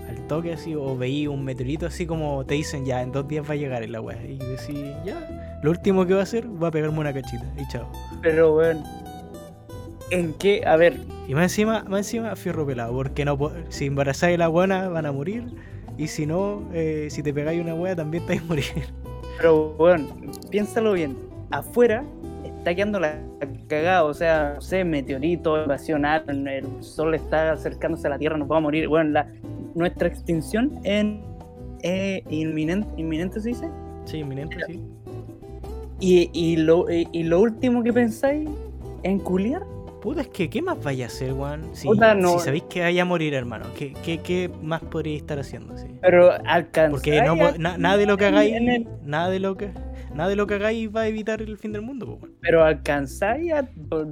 al 0.09 0.25
toque 0.25 0.51
así, 0.51 0.73
o 0.73 0.97
veí 0.97 1.27
un 1.27 1.45
meteorito 1.45 1.85
así 1.85 2.07
como 2.07 2.43
te 2.47 2.55
dicen 2.55 2.85
ya, 2.85 3.03
en 3.03 3.11
dos 3.11 3.27
días 3.27 3.47
va 3.47 3.53
a 3.53 3.57
llegar 3.57 3.87
la 3.87 4.01
weá. 4.01 4.19
Y 4.25 4.39
decís, 4.39 4.95
ya, 5.05 5.59
lo 5.61 5.69
último 5.69 6.07
que 6.07 6.15
va 6.15 6.21
a 6.21 6.23
hacer 6.23 6.47
va 6.47 6.69
a 6.69 6.71
pegarme 6.71 6.97
una 6.97 7.13
cachita, 7.13 7.45
y 7.55 7.67
chao. 7.67 7.87
Pero, 8.23 8.51
bueno, 8.53 8.83
¿en 10.11 10.33
qué? 10.33 10.63
A 10.65 10.75
ver, 10.75 10.97
Y 11.27 11.33
más 11.33 11.43
encima, 11.43 11.83
más 11.87 11.99
encima, 11.99 12.35
fierro 12.35 12.65
pelado, 12.65 12.93
porque 12.93 13.25
no 13.25 13.37
si 13.69 13.85
embarazáis 13.85 14.35
a 14.35 14.39
la 14.39 14.47
buena 14.47 14.89
van 14.89 15.05
a 15.05 15.11
morir. 15.11 15.45
Y 15.97 16.07
si 16.07 16.25
no, 16.25 16.63
eh, 16.73 17.07
si 17.09 17.21
te 17.21 17.33
pegáis 17.33 17.61
una 17.61 17.75
wea 17.75 17.95
también 17.95 18.25
te 18.25 18.33
vais 18.33 18.41
a 18.41 18.45
morir. 18.45 18.65
pero, 19.37 19.73
bueno, 19.77 20.07
piénsalo 20.49 20.93
bien. 20.93 21.17
Afuera 21.51 22.03
está 22.45 22.75
quedando 22.75 22.99
la 22.99 23.19
cagada, 23.67 24.03
o 24.03 24.13
sea, 24.13 24.53
no 24.55 24.61
sé, 24.61 24.83
meteorito, 24.83 25.61
invasión, 25.61 26.05
alien, 26.05 26.47
el 26.47 26.83
sol 26.83 27.15
está 27.15 27.53
acercándose 27.53 28.07
a 28.07 28.11
la 28.11 28.17
Tierra, 28.17 28.37
nos 28.37 28.47
vamos 28.47 28.61
a 28.61 28.63
morir. 28.63 28.87
Bueno, 28.87 29.11
la, 29.11 29.27
nuestra 29.75 30.07
extinción 30.07 30.79
en, 30.83 31.21
eh, 31.83 32.23
inminente, 32.29 32.87
inminente 32.97 33.39
se 33.39 33.49
dice. 33.49 33.69
Sí, 34.05 34.17
inminente, 34.19 34.57
sí. 34.67 34.81
¿Y, 35.99 36.29
y, 36.33 36.55
lo, 36.57 36.89
y, 36.89 37.07
y 37.11 37.23
lo 37.23 37.41
último 37.41 37.83
que 37.83 37.91
pensáis 37.91 38.49
en 39.03 39.19
culiar? 39.19 39.63
Puta, 40.01 40.21
es 40.21 40.27
que, 40.29 40.49
¿qué 40.49 40.61
más 40.61 40.81
vaya 40.81 41.05
a 41.05 41.07
hacer, 41.07 41.33
weón? 41.33 41.69
Si, 41.73 41.85
Puta, 41.87 42.15
no. 42.15 42.39
si 42.39 42.45
sabéis 42.45 42.63
que 42.63 42.79
vaya 42.81 43.01
a 43.01 43.05
morir, 43.05 43.33
hermano, 43.33 43.65
¿qué, 43.77 43.93
qué, 44.03 44.19
qué 44.19 44.49
más 44.61 44.81
podríais 44.81 45.21
estar 45.21 45.39
haciendo? 45.39 45.77
Sí? 45.77 45.87
Pero 46.01 46.31
alcanzáis. 46.45 46.91
Porque 46.91 47.21
no, 47.21 47.35
na- 47.57 47.77
nada 47.77 47.97
de 47.97 48.05
lo 48.05 48.15
que 48.17 48.25
hagáis, 48.25 48.53
el- 48.55 48.87
nada 49.03 49.29
de 49.29 49.39
lo 49.39 49.57
que, 49.57 49.71
nada 50.15 50.29
de 50.29 50.37
lo 50.37 50.47
que 50.47 50.53
hagáis 50.53 50.89
va 50.95 51.01
a 51.01 51.07
evitar 51.07 51.41
el 51.41 51.57
fin 51.57 51.73
del 51.73 51.81
mundo, 51.81 52.05
po. 52.17 52.27
Pero 52.39 52.63
alcanzáis 52.63 53.51
a, 53.51 53.67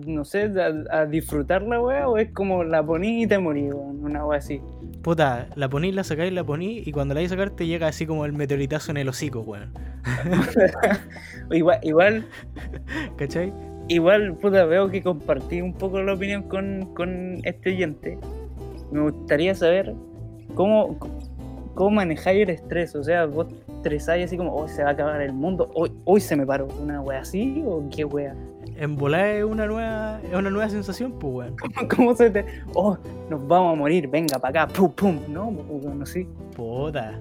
no 0.05 0.25
sé, 0.25 0.51
a, 0.91 0.97
a 0.99 1.05
disfrutar 1.05 1.61
la 1.61 1.81
wea 1.81 2.09
o 2.09 2.17
es 2.17 2.31
como 2.33 2.65
la 2.65 2.85
poní 2.85 3.23
y 3.23 3.27
te 3.27 3.39
morí, 3.39 3.71
weón, 3.71 4.03
una 4.03 4.25
wea 4.25 4.39
así. 4.39 4.59
Puta, 5.03 5.47
la 5.55 5.69
ponís, 5.69 5.95
la 5.95 6.03
sacáis, 6.03 6.33
la 6.33 6.43
ponís 6.43 6.85
y 6.85 6.91
cuando 6.91 7.13
la 7.13 7.21
vais 7.21 7.31
a 7.31 7.35
sacar 7.35 7.51
te 7.51 7.65
llega 7.65 7.87
así 7.87 8.05
como 8.05 8.25
el 8.25 8.33
meteoritazo 8.33 8.91
en 8.91 8.97
el 8.97 9.07
hocico, 9.07 9.39
weón. 9.39 9.71
Igual, 11.51 11.79
igual, 11.83 12.25
¿Cachai? 13.17 13.53
Igual, 13.87 14.35
puta, 14.35 14.65
veo 14.65 14.89
que 14.89 15.01
compartí 15.01 15.61
un 15.61 15.73
poco 15.73 16.01
la 16.01 16.13
opinión 16.13 16.43
con, 16.43 16.93
con 16.93 17.39
este 17.43 17.71
oyente. 17.71 18.17
Me 18.91 19.01
gustaría 19.01 19.53
saber 19.55 19.93
cómo, 20.55 20.97
cómo 21.73 21.89
manejáis 21.91 22.43
el 22.43 22.49
estrés. 22.49 22.95
O 22.95 23.03
sea, 23.03 23.25
vos 23.25 23.47
estresáis 23.77 24.25
así 24.25 24.37
como, 24.37 24.53
oh, 24.55 24.67
se 24.67 24.83
va 24.83 24.89
a 24.89 24.93
acabar 24.93 25.21
el 25.21 25.33
mundo, 25.33 25.69
hoy, 25.73 25.91
hoy 26.05 26.19
se 26.19 26.35
me 26.35 26.45
paró. 26.45 26.67
¿Una 26.81 27.01
wea 27.01 27.19
así 27.19 27.63
o 27.65 27.83
qué 27.93 28.05
wea? 28.05 28.35
En 28.75 28.95
volar 28.95 29.25
es 29.27 29.43
una 29.43 29.65
nueva, 29.65 30.19
es 30.23 30.33
una 30.35 30.49
nueva 30.49 30.69
sensación, 30.69 31.13
pues, 31.13 31.33
weón. 31.33 31.55
¿Cómo, 31.75 31.87
cómo 31.89 32.15
se 32.15 32.29
te.? 32.29 32.45
Oh, 32.73 32.97
nos 33.29 33.47
vamos 33.47 33.73
a 33.73 33.75
morir, 33.75 34.07
venga 34.07 34.37
para 34.39 34.63
acá, 34.63 34.73
pum, 34.73 34.91
pum. 34.91 35.19
No, 35.29 35.51
no 35.51 36.05
sé. 36.05 36.27
Puta, 36.55 37.19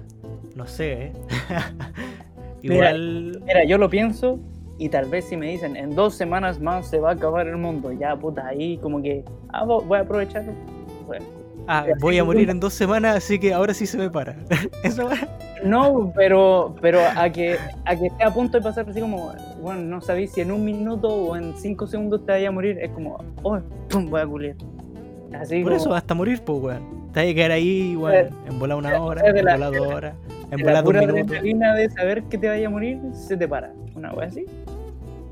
no 0.55 0.67
sé, 0.67 0.91
eh. 0.91 1.13
Mira, 2.63 2.91
Igual. 2.91 3.43
Mira, 3.45 3.63
yo 3.65 3.77
lo 3.77 3.89
pienso 3.89 4.39
y 4.77 4.89
tal 4.89 5.05
vez 5.05 5.25
si 5.25 5.37
me 5.37 5.47
dicen 5.49 5.75
en 5.75 5.95
dos 5.95 6.13
semanas 6.15 6.59
más 6.59 6.87
se 6.87 6.99
va 6.99 7.09
a 7.09 7.13
acabar 7.13 7.47
el 7.47 7.57
mundo, 7.57 7.91
ya 7.91 8.15
puta, 8.15 8.47
ahí 8.47 8.77
como 8.77 9.01
que 9.01 9.23
ah, 9.49 9.65
vo- 9.65 9.83
voy 9.85 9.97
a 9.97 10.01
aprovecharlo. 10.01 10.51
Bueno, 11.05 11.25
Ah, 11.69 11.85
voy 11.99 12.17
a 12.17 12.23
morir 12.23 12.49
en 12.49 12.61
dos 12.61 12.73
semanas, 12.73 13.17
así 13.17 13.37
que 13.39 13.53
ahora 13.53 13.73
sí 13.73 13.85
se 13.85 13.97
me 13.97 14.09
para. 14.09 14.37
Eso 14.83 15.03
va. 15.05 15.15
no, 15.65 16.13
pero, 16.15 16.73
pero 16.81 16.99
a 17.17 17.29
que 17.29 17.57
a 17.83 17.93
que 17.95 18.05
esté 18.07 18.23
a 18.23 18.31
punto 18.33 18.57
de 18.57 18.63
pasar 18.63 18.87
así 18.89 19.01
como, 19.01 19.33
bueno, 19.61 19.81
no 19.81 19.99
sabéis 19.99 20.31
si 20.31 20.39
en 20.39 20.51
un 20.53 20.63
minuto 20.63 21.09
o 21.09 21.35
en 21.35 21.53
cinco 21.57 21.85
segundos 21.85 22.25
te 22.25 22.31
vaya 22.31 22.47
a 22.47 22.51
morir, 22.53 22.77
es 22.81 22.89
como, 22.91 23.17
oh, 23.43 23.59
pum, 23.89 24.09
voy 24.09 24.21
a 24.21 24.25
culiar. 24.25 24.55
Así 25.37 25.55
Por 25.61 25.73
como, 25.73 25.75
eso 25.83 25.93
hasta 25.93 26.13
morir, 26.13 26.41
pues, 26.45 26.57
weón. 26.61 27.11
Te 27.11 27.19
vas 27.23 27.31
a 27.31 27.33
quedar 27.35 27.51
ahí, 27.51 27.97
weón, 27.97 28.29
en 28.47 28.59
volar 28.59 28.77
una 28.77 29.01
hora, 29.01 29.21
de 29.23 29.39
en 29.39 29.45
la- 29.45 29.55
volar 29.55 29.73
dos 29.73 29.87
horas, 29.93 30.13
en 30.51 30.57
la 30.59 30.63
volar 30.63 30.83
dos 30.85 30.93
minutos. 30.93 31.21
adrenalina 31.37 31.75
de 31.75 31.89
saber 31.89 32.23
que 32.23 32.37
te 32.37 32.47
vaya 32.47 32.67
a 32.67 32.69
morir, 32.69 32.99
se 33.11 33.35
te 33.35 33.45
para. 33.45 33.73
Una 33.93 34.13
wea 34.13 34.27
así. 34.27 34.45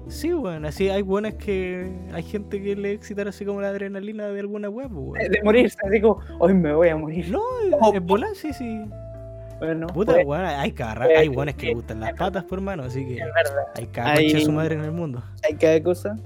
Sí, 0.08 0.34
weón, 0.34 0.66
así 0.66 0.90
hay 0.90 1.02
buenas 1.02 1.34
que. 1.36 1.92
Hay 2.14 2.24
gente 2.24 2.62
que 2.62 2.76
le 2.76 2.92
excitar 2.92 3.28
así 3.28 3.44
como 3.46 3.60
la 3.62 3.70
adrenalina 3.70 4.28
de 4.28 4.40
alguna 4.40 4.70
web, 4.70 4.90
weón. 4.92 5.14
De 5.32 5.42
morirse, 5.44 5.78
así 5.88 6.00
como, 6.02 6.20
hoy 6.40 6.54
me 6.54 6.74
voy 6.74 6.90
a 6.90 6.96
morir. 6.98 7.30
No, 7.32 7.42
Oh, 7.82 7.94
es 7.94 8.02
volar, 8.04 8.30
sí, 8.36 8.54
sí. 8.54 8.86
Bueno, 9.60 9.88
Puta, 9.88 10.14
pues, 10.14 10.26
weón, 10.26 10.46
hay 10.46 10.72
cada 10.74 10.96
pues, 11.06 11.18
hay 11.18 11.28
buenas 11.30 11.56
que 11.56 11.68
le 11.68 11.74
gustan 11.76 12.02
las 12.02 12.14
patas, 12.14 12.44
por 12.44 12.60
mano, 12.62 12.84
así 12.84 13.06
que 13.06 13.16
es 13.16 13.26
verdad. 13.34 13.64
hay 13.76 13.86
cada 13.88 14.12
Hay- 14.12 14.26
concha 14.26 14.38
de 14.40 14.46
su 14.46 14.52
madre 14.52 14.76
en 14.76 14.82
el 14.84 14.92
mundo. 14.92 15.24
hay 15.44 15.56
cada 15.56 15.82
cosa. 15.82 16.18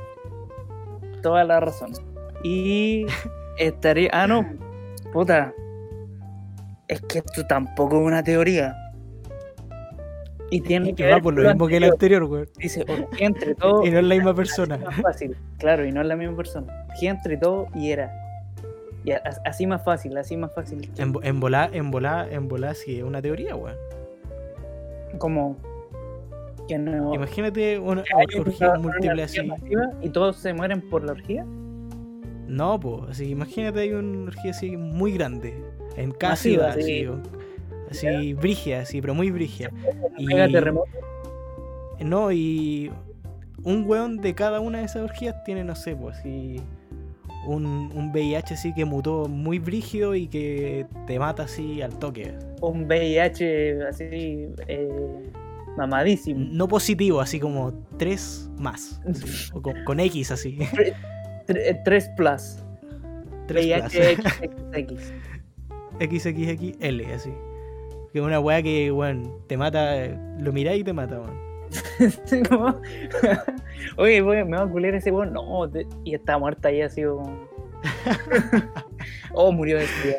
Toda 1.22 1.44
la 1.44 1.60
razón. 1.60 1.92
Y 2.44 3.06
estaría. 3.58 4.10
Ah, 4.14 4.28
no. 4.28 4.46
Puta. 5.14 5.54
Es 6.88 7.02
que 7.02 7.20
esto 7.20 7.46
tampoco 7.46 8.00
es 8.02 8.08
una 8.08 8.24
teoría. 8.24 8.76
Y 10.52 10.62
tiene 10.62 10.90
Y 10.90 10.94
que 10.94 11.04
que 11.04 11.06
ver 11.06 11.22
por 11.22 11.34
lo 11.36 11.44
mismo 11.48 11.68
que 11.68 11.78
el 11.78 11.84
anterior. 11.84 12.24
weón. 12.24 12.50
Dice, 12.58 12.82
orgía 12.88 13.28
entre 13.28 13.56
todo. 13.56 13.84
Y 13.86 13.92
no 13.92 14.00
es 14.00 14.06
la 14.06 14.16
misma 14.16 14.34
persona. 14.34 14.78
más 14.78 14.96
fácil. 15.02 15.36
Claro, 15.58 15.86
y 15.86 15.92
no 15.92 16.02
es 16.02 16.08
la 16.08 16.16
misma 16.16 16.36
persona. 16.36 16.86
Orgía 16.90 17.12
entre 17.12 17.38
todo 17.38 17.68
y 17.76 17.92
era. 17.92 18.12
Y 19.06 19.12
así 19.46 19.66
más 19.68 19.84
fácil, 19.84 20.18
así 20.18 20.36
más 20.36 20.54
fácil. 20.54 20.90
En, 20.98 21.14
en 21.24 21.40
volar, 21.40 21.74
en 21.76 21.90
volar, 21.92 22.32
en 22.34 22.48
volar 22.48 22.76
sí 22.76 22.98
es 22.98 23.04
una 23.04 23.22
teoría, 23.22 23.56
weón. 23.56 23.76
Como. 25.18 25.58
Que 26.68 26.78
no. 26.78 27.14
Imagínate 27.16 27.80
una 27.80 28.04
que 28.04 28.38
una- 28.40 28.42
orgía 28.50 28.74
múltiple 28.76 29.24
así. 29.24 29.40
Y 30.02 30.10
todos 30.10 30.38
se 30.38 30.54
mueren 30.54 30.88
por 30.90 31.04
la 31.04 31.14
orgía. 31.14 31.46
No, 32.48 32.80
pues, 32.80 33.12
así, 33.12 33.30
imagínate 33.30 33.80
hay 33.82 33.94
una 33.94 34.24
orgía 34.28 34.52
así 34.52 34.76
muy 34.76 35.14
grande, 35.14 35.54
en 35.96 36.12
cada 36.12 36.34
Masiva, 36.34 36.74
ciudad, 36.74 36.86
sí. 36.86 37.06
así, 37.06 37.32
así, 37.90 38.34
brigia, 38.34 38.82
así, 38.82 39.02
pero 39.02 39.14
muy 39.14 39.32
brigia. 39.32 39.72
Y- 40.18 40.28
terremoto. 40.28 40.90
No, 42.00 42.32
y 42.32 42.92
un 43.64 43.84
weón 43.86 44.18
de 44.18 44.34
cada 44.34 44.60
una 44.62 44.80
de 44.80 44.86
esas 44.86 45.04
orgías 45.04 45.44
tiene, 45.44 45.64
no 45.66 45.76
sé, 45.76 45.96
pues, 45.96 46.18
así, 46.18 46.62
un, 47.46 47.66
un 47.66 48.12
VIH 48.12 48.54
así 48.54 48.74
que 48.74 48.86
mutó 48.86 49.28
muy 49.28 49.60
brígido 49.60 50.16
y 50.16 50.28
que 50.28 50.86
te 51.08 51.20
mata 51.20 51.44
así 51.44 51.82
al 51.82 51.98
toque. 52.00 52.34
un 52.62 52.86
VIH 52.86 53.84
así 53.84 54.48
eh, 54.68 55.32
mamadísimo. 55.78 56.40
No 56.52 56.68
positivo, 56.68 57.20
así 57.22 57.40
como 57.40 57.74
tres 57.98 58.50
más, 58.58 59.02
así, 59.10 59.52
o 59.54 59.62
con, 59.62 59.84
con 59.84 60.00
X 60.00 60.32
así. 60.32 60.58
3 61.84 62.10
plus. 62.16 62.58
Tres 63.48 63.66
VIH 63.66 64.16
plus. 64.16 64.34
XXX. 64.72 65.14
XXXL, 66.00 67.06
así. 67.14 67.32
Que 68.12 68.20
es 68.20 68.26
una 68.26 68.40
weá 68.40 68.62
que, 68.64 68.92
weón, 68.92 69.32
te 69.48 69.56
mata, 69.58 69.96
lo 70.40 70.52
miráis 70.52 70.82
y 70.82 70.84
te 70.84 70.94
mata, 70.94 71.20
weón. 71.20 71.50
Oye, 73.98 74.22
voy- 74.22 74.44
me 74.46 74.58
va 74.58 74.64
a 74.64 74.68
culiar 74.68 74.96
ese 74.96 75.12
weón. 75.12 75.34
No, 75.34 75.70
te- 75.70 75.88
y 76.04 76.16
está 76.16 76.38
muerta 76.38 76.70
ahí 76.70 76.82
así 76.82 77.04
como. 77.04 77.48
oh, 79.34 79.52
murió 79.52 79.78
de 79.78 79.86
sida. 79.88 80.16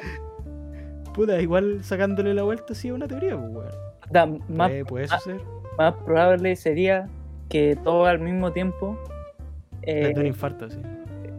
Puta, 1.14 1.41
igual 1.41 1.82
sacándole 1.82 2.34
la 2.34 2.43
vuelta 2.45 2.74
sí 2.74 2.88
es 2.88 2.95
una 2.95 3.09
teoría, 3.09 3.36
pues, 3.36 3.51
weón. 3.53 3.70
Da, 4.11 4.26
Más, 4.26 4.68
Puede, 4.70 4.84
puede 4.84 5.07
ah, 5.11 5.18
suceder. 5.18 5.41
más 5.78 5.95
probable 6.05 6.57
sería 6.57 7.09
que 7.49 7.76
todo 7.82 8.07
al 8.07 8.20
mismo 8.20 8.53
tiempo. 8.53 8.99
eh, 9.82 10.12
un 10.16 10.26
infarto, 10.26 10.68
sí. 10.70 10.78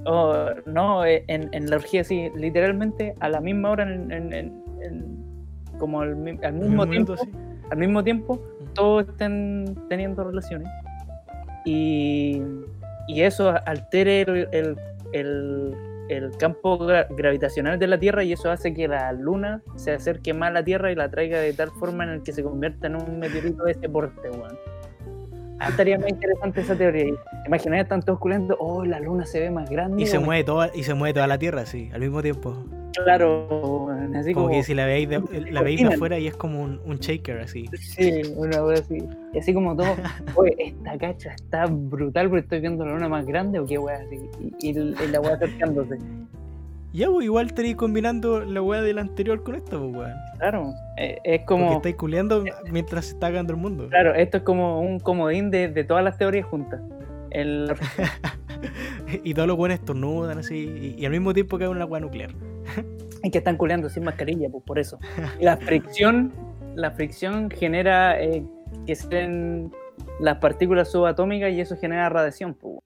o 0.05 0.45
no, 0.65 1.05
eh, 1.05 1.23
en, 1.27 1.49
en 1.53 1.69
la 1.69 1.75
orgía, 1.77 2.03
sí, 2.03 2.29
literalmente 2.35 3.13
a 3.19 3.29
la 3.29 3.39
misma 3.41 3.71
hora, 3.71 3.83
en- 3.83 4.11
en- 4.11 4.33
en- 4.33 4.61
como 5.81 5.99
al, 6.01 6.11
al 6.43 6.53
mismo 6.53 6.87
tiempo, 6.87 7.15
al 7.71 7.77
mismo 7.77 8.03
tiempo, 8.03 8.39
todos 8.73 9.07
estén 9.09 9.75
teniendo 9.89 10.23
relaciones 10.23 10.69
y, 11.65 12.41
y 13.07 13.21
eso 13.21 13.53
altere 13.65 14.21
el, 14.21 14.47
el- 14.51 14.75
el- 15.13 15.75
el 16.09 16.31
campo 16.37 16.77
gra- 16.79 17.07
gravitacional 17.15 17.79
de 17.79 17.87
la 17.87 17.97
Tierra 17.97 18.21
y 18.23 18.33
eso 18.33 18.51
hace 18.51 18.73
que 18.73 18.87
la 18.87 19.13
Luna 19.13 19.61
se 19.75 19.91
acerque 19.93 20.33
más 20.33 20.49
a 20.49 20.53
la 20.53 20.63
Tierra 20.63 20.91
y 20.91 20.95
la 20.95 21.09
traiga 21.09 21.39
de 21.39 21.53
tal 21.53 21.69
forma 21.79 22.03
en 22.03 22.09
el 22.09 22.21
que 22.23 22.33
se 22.33 22.43
convierta 22.43 22.87
en 22.87 22.95
un 22.97 23.17
meteorito 23.19 23.63
de 23.63 23.71
ese 23.71 23.87
porte, 23.87 24.29
weón. 24.29 24.57
Ah, 25.59 25.69
estaría 25.69 25.97
más 25.97 26.09
interesante 26.09 26.61
esa 26.61 26.75
teoría. 26.75 27.13
Imaginaría 27.45 27.83
están 27.83 28.01
todos 28.01 28.19
culiando, 28.19 28.57
oh, 28.59 28.83
la 28.83 28.99
Luna 28.99 29.25
se 29.25 29.39
ve 29.39 29.51
más 29.51 29.69
grande. 29.69 30.01
Y 30.03 30.05
se 30.07 30.17
weón". 30.17 30.25
mueve 30.25 30.43
toda, 30.43 30.69
y 30.73 30.83
se 30.83 30.93
mueve 30.95 31.13
toda 31.13 31.27
la 31.27 31.37
tierra, 31.37 31.65
sí, 31.65 31.89
al 31.93 32.01
mismo 32.01 32.21
tiempo. 32.21 32.57
Claro, 33.03 33.89
así 34.15 34.33
como, 34.33 34.47
como, 34.47 34.57
que 34.57 34.63
si 34.63 34.73
la 34.73 34.85
veis 34.85 35.09
de, 35.09 35.21
la 35.51 35.61
veis 35.61 35.81
de 35.81 35.87
afuera 35.87 36.19
y 36.19 36.27
es 36.27 36.35
como 36.35 36.61
un, 36.61 36.79
un 36.85 36.97
shaker 36.97 37.39
así. 37.39 37.69
Sí, 37.79 38.21
una 38.35 38.61
vez 38.61 38.81
así. 38.81 38.97
Y 39.33 39.39
así 39.39 39.53
como 39.53 39.75
todo, 39.75 39.95
oye, 40.35 40.55
esta 40.57 40.97
cacha 40.97 41.33
está 41.33 41.65
brutal 41.65 42.29
porque 42.29 42.41
estoy 42.41 42.59
viendo 42.59 42.85
la 42.85 42.93
luna 42.93 43.09
más 43.09 43.25
grande 43.25 43.59
o 43.59 43.65
qué 43.65 43.77
weá 43.77 43.97
así. 43.97 44.19
Y, 44.59 44.69
y 44.69 45.07
la 45.11 45.21
weá 45.21 45.35
acercándose. 45.35 45.97
Ya, 46.93 47.09
pues 47.09 47.23
igual 47.23 47.47
estaréis 47.47 47.77
combinando 47.77 48.41
la 48.41 48.61
weá 48.61 48.81
del 48.81 48.97
anterior 48.97 49.41
con 49.43 49.55
esta, 49.55 49.77
pues 49.77 49.95
weón. 49.95 50.11
Claro, 50.39 50.73
eh, 50.97 51.19
es 51.23 51.39
Porque 51.39 51.45
como, 51.45 51.73
estáis 51.77 51.95
culeando 51.95 52.43
mientras 52.69 53.05
se 53.05 53.13
está 53.13 53.27
cagando 53.27 53.53
el 53.53 53.59
mundo. 53.59 53.87
claro, 53.87 54.13
esto 54.13 54.37
es 54.37 54.43
como 54.43 54.81
un 54.81 54.99
comodín 54.99 55.51
de, 55.51 55.69
de 55.69 55.83
todas 55.85 56.03
las 56.03 56.17
teorías 56.17 56.45
juntas. 56.45 56.81
El, 57.29 57.73
y 59.23 59.33
todos 59.33 59.47
los 59.47 59.55
buenos 59.55 59.79
estornudan 59.79 60.39
así. 60.39 60.95
Y, 60.97 61.01
y 61.01 61.05
al 61.05 61.11
mismo 61.13 61.33
tiempo 61.33 61.57
que 61.57 61.63
hay 61.63 61.69
una 61.69 61.85
weá 61.85 62.01
nuclear. 62.01 62.31
y 63.23 63.31
que 63.31 63.37
están 63.39 63.57
culeando 63.57 63.89
sin 63.89 64.03
mascarilla, 64.03 64.49
pues 64.49 64.63
por 64.63 64.79
eso. 64.79 64.99
Y 65.39 65.43
la 65.45 65.57
fricción, 65.57 66.31
la 66.75 66.91
fricción 66.91 67.49
genera 67.49 68.21
eh, 68.21 68.43
que 68.85 68.93
estén 68.93 69.71
las 70.19 70.37
partículas 70.37 70.91
subatómicas 70.91 71.51
y 71.51 71.61
eso 71.61 71.75
genera 71.77 72.09
radiación, 72.09 72.53
pues. 72.53 72.79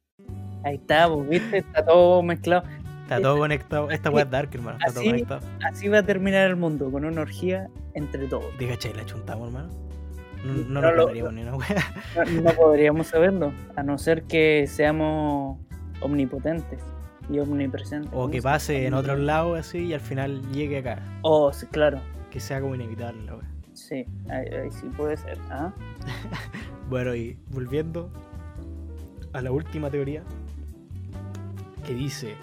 Ahí 0.63 0.75
está, 0.75 1.07
pues, 1.07 1.29
viste, 1.29 1.57
está 1.59 1.85
todo 1.85 2.23
mezclado. 2.23 2.63
Está 3.03 3.21
todo 3.21 3.37
conectado. 3.37 3.91
Esta 3.91 4.09
weá 4.09 4.23
es 4.23 4.31
dark, 4.31 4.49
hermano. 4.53 4.77
Está 4.79 4.91
todo 4.91 5.01
Así- 5.01 5.09
conectado. 5.11 5.41
Así 5.63 5.87
va 5.87 5.99
a 5.99 6.03
terminar 6.03 6.47
el 6.47 6.55
mundo, 6.55 6.91
con 6.91 7.05
una 7.05 7.21
orgía 7.21 7.67
entre 7.93 8.25
todos. 8.27 8.45
¿Te 8.57 8.67
cachai? 8.67 8.93
La 8.93 9.05
chuntamos, 9.05 9.47
hermano. 9.49 9.69
No, 10.43 10.81
no 10.81 10.91
lo- 10.91 11.05
ganaríamos 11.05 11.33
ni 11.33 11.41
una 11.43 11.55
weá. 11.55 11.83
No, 12.35 12.41
no 12.41 12.51
podríamos 12.51 13.07
saberlo, 13.07 13.53
a 13.75 13.83
no 13.83 13.97
ser 13.99 14.23
que 14.23 14.65
seamos 14.67 15.59
omnipotentes 16.01 16.79
y 17.29 17.39
omnipresentes. 17.39 18.11
O 18.13 18.27
que 18.27 18.39
¿Cómo 18.39 18.41
se- 18.41 18.41
pase 18.41 18.85
en 18.87 18.93
otros 18.93 19.19
lados 19.19 19.59
así 19.59 19.79
y 19.79 19.93
al 19.93 19.99
final 20.01 20.41
llegue 20.51 20.79
acá. 20.79 21.01
Oh, 21.21 21.51
sí, 21.53 21.65
claro, 21.67 21.99
Que 22.31 22.39
sea 22.39 22.59
como 22.61 22.75
inevitable 22.75 23.23
la 23.25 23.37
sí, 23.73 24.05
ahí, 24.29 24.47
ahí 24.47 24.71
sí 24.71 24.87
puede 24.95 25.17
ser. 25.17 25.37
¿ah? 25.49 25.73
Bueno, 26.89 27.15
y 27.15 27.37
volviendo 27.49 28.09
a 29.33 29.41
la 29.41 29.51
última 29.51 29.89
teoría 29.89 30.23
que 31.85 31.93
dice, 31.93 32.35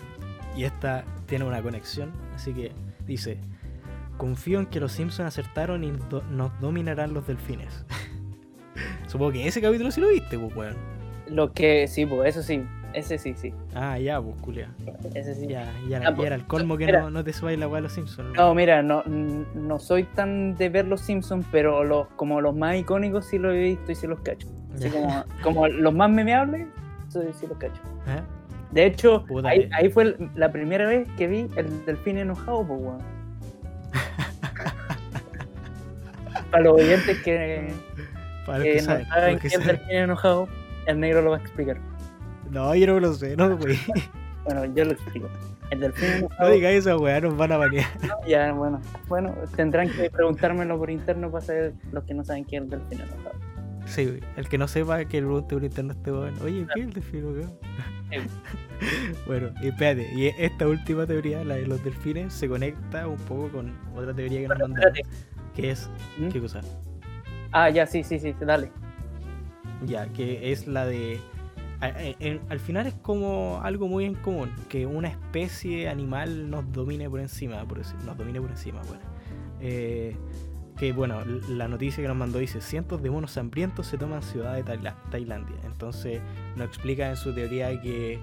y 0.57 0.65
esta 0.65 1.05
tiene 1.27 1.45
una 1.45 1.63
conexión, 1.63 2.11
así 2.35 2.53
que 2.53 2.73
dice, 3.07 3.39
confío 4.19 4.61
en 4.61 4.67
que 4.67 4.79
los 4.81 4.93
Simpsons 4.93 5.27
acertaron 5.29 5.85
y 5.85 5.91
do- 6.11 6.23
nos 6.31 6.59
dominarán 6.61 7.15
los 7.15 7.27
delfines. 7.27 7.85
Supongo 9.07 9.33
que 9.33 9.47
ese 9.47 9.61
capítulo 9.61 9.91
sí 9.91 10.01
lo 10.01 10.09
viste, 10.09 10.39
pues, 10.39 10.55
weón. 10.57 10.77
Lo 11.29 11.53
que, 11.53 11.87
sí, 11.89 12.05
pues 12.07 12.37
eso 12.37 12.43
sí, 12.47 12.63
ese 12.95 13.19
sí, 13.19 13.35
sí, 13.37 13.53
Ah, 13.75 13.99
ya, 13.99 14.21
pues, 14.21 14.37
culia. 14.41 14.69
ese 15.15 15.35
sí. 15.35 15.47
Ya, 15.49 15.65
ya, 15.89 15.99
Ah, 15.99 16.01
era, 16.03 16.11
pues, 16.15 16.21
ya 16.23 16.27
era 16.29 16.37
el 16.37 16.47
colmo 16.47 16.77
que 16.77 16.91
no, 16.91 17.11
no 17.11 17.25
te 17.25 17.33
subáis 17.33 17.59
la 17.59 17.69
weá 17.69 17.77
de 17.77 17.83
los 17.83 17.93
Simpsons. 17.93 18.35
No, 18.37 18.55
mira, 18.55 18.83
no, 18.83 19.03
no 19.05 19.79
soy 19.79 20.05
tan 20.05 20.57
de 20.57 20.69
ver 20.69 20.87
los 20.87 21.01
Simpsons, 21.01 21.47
pero 21.51 21.85
los, 21.85 22.09
como 22.17 22.41
los 22.41 22.55
más 22.55 22.77
icónicos 22.77 23.27
sí 23.27 23.39
los 23.39 23.55
he 23.55 23.59
visto 23.59 23.93
y 23.93 23.95
sí 23.95 24.07
los 24.07 24.21
cacho. 24.21 24.49
Así 24.75 24.89
como, 24.91 25.25
como 25.43 25.69
los 25.69 25.95
más 25.95 26.11
memeables, 26.11 26.67
sí, 27.11 27.47
los 27.47 27.59
cacho. 27.59 27.81
¿Eh? 28.09 28.21
De 28.71 28.87
hecho, 28.87 29.25
Puta 29.27 29.51
ahí, 29.51 29.69
ahí 29.73 29.91
fue 29.91 30.17
la 30.35 30.51
primera 30.51 30.87
vez 30.87 31.07
que 31.19 31.27
vi 31.27 31.47
el 31.57 31.85
delfín 31.85 32.17
enojado, 32.19 32.67
pues, 32.67 32.81
weón. 32.81 32.99
Para 36.51 36.65
los 36.65 36.75
oyentes 36.75 37.21
que, 37.23 37.73
Para 38.47 38.63
que 38.63 38.73
que 38.73 38.77
no 38.79 38.83
saben. 38.85 39.07
saben. 39.09 39.39
delfín 39.67 39.97
enojado, 39.97 40.49
el 40.87 41.01
negro 41.01 41.23
lo 41.23 41.31
va 41.31 41.37
a 41.37 41.41
explicar. 41.41 41.79
No, 42.53 42.75
yo 42.75 42.87
no 42.87 43.01
lo 43.01 43.15
sé, 43.15 43.37
no, 43.37 43.57
güey. 43.57 43.79
Bueno, 44.45 44.65
yo 44.75 44.85
lo 44.85 44.91
explico. 44.91 45.29
El 45.71 45.79
delfín 45.79 46.09
No 46.11 46.17
enojado, 46.17 46.51
digáis 46.51 46.79
esa 46.81 46.97
weá, 46.97 47.21
nos 47.21 47.37
van 47.37 47.53
a 47.53 47.59
banear. 47.59 47.87
ya, 48.27 48.53
bueno, 48.53 48.81
bueno, 49.07 49.33
tendrán 49.55 49.89
que 49.89 50.11
preguntármelo 50.11 50.77
por 50.77 50.91
interno 50.91 51.31
para 51.31 51.45
saber 51.45 51.75
los 51.93 52.03
que 52.03 52.13
no 52.13 52.25
saben 52.25 52.45
qué 52.45 52.57
es 52.57 52.63
el 52.63 52.71
delfín 52.71 53.03
enojado. 53.03 53.37
Sí, 53.87 54.05
güey. 54.05 54.21
El 54.37 54.49
que 54.49 54.59
no 54.59 54.67
sepa 54.67 55.05
que 55.05 55.21
le 55.21 55.27
pregunte 55.29 55.55
por 55.55 55.63
internet 55.63 55.97
a 55.97 55.99
este 56.01 56.13
weón. 56.13 56.35
Oye, 56.43 56.67
¿qué 56.75 56.81
es 56.81 56.87
el 56.87 56.93
delfín, 56.93 57.25
weón? 57.25 57.53
Bueno, 59.29 59.51
y 59.63 59.69
espérate, 59.69 60.13
y 60.13 60.27
esta 60.27 60.67
última 60.67 61.07
teoría, 61.07 61.45
la 61.45 61.55
de 61.55 61.69
los 61.69 61.83
delfines, 61.85 62.35
se 62.35 62.49
conecta 62.49 63.07
un 63.07 63.17
poco 63.17 63.49
con 63.49 63.79
otra 63.95 64.13
teoría 64.13 64.41
que 64.41 64.49
nos 64.49 64.59
mandaron, 64.59 64.93
que 65.55 65.71
es, 65.71 65.89
¿Mm? 66.19 66.29
¿qué 66.31 66.41
cosa? 66.41 66.61
Ah, 67.53 67.71
ya, 67.71 67.87
sí, 67.87 68.03
sí, 68.03 68.19
sí, 68.19 68.35
dale. 68.41 68.73
Ya, 69.87 70.07
que 70.09 70.51
es 70.51 70.67
la 70.67 70.85
de... 70.85 71.21
en- 71.89 72.41
al 72.49 72.61
final 72.61 72.87
es 72.87 72.95
como 72.95 73.61
algo 73.63 73.89
muy 73.89 74.05
en 74.05 74.15
común, 74.15 74.51
que 74.69 74.87
una 74.87 75.09
especie 75.09 75.89
animal 75.89 76.51
nos 76.51 76.71
domine 76.73 77.09
por 77.11 77.21
encima, 77.21 77.65
por 77.65 77.79
decir- 77.79 77.97
nos 78.05 78.17
domine 78.17 78.41
por 78.41 78.51
encima, 78.51 78.81
bueno. 78.89 79.03
Eh, 79.61 80.17
que 80.77 80.93
bueno, 80.93 81.19
la 81.49 81.69
noticia 81.69 82.03
que 82.03 82.09
nos 82.09 82.17
mandó 82.17 82.39
dice, 82.39 82.61
cientos 82.61 83.03
de 83.03 83.11
monos 83.11 83.37
hambrientos 83.37 83.87
se 83.87 83.99
toman 83.99 84.23
ciudad 84.23 84.55
de 84.55 84.65
Taila- 84.65 84.97
Tailandia. 85.11 85.57
Entonces 85.65 86.21
nos 86.57 86.67
explica 86.67 87.09
en 87.11 87.17
su 87.17 87.35
teoría 87.35 87.81
que 87.81 88.19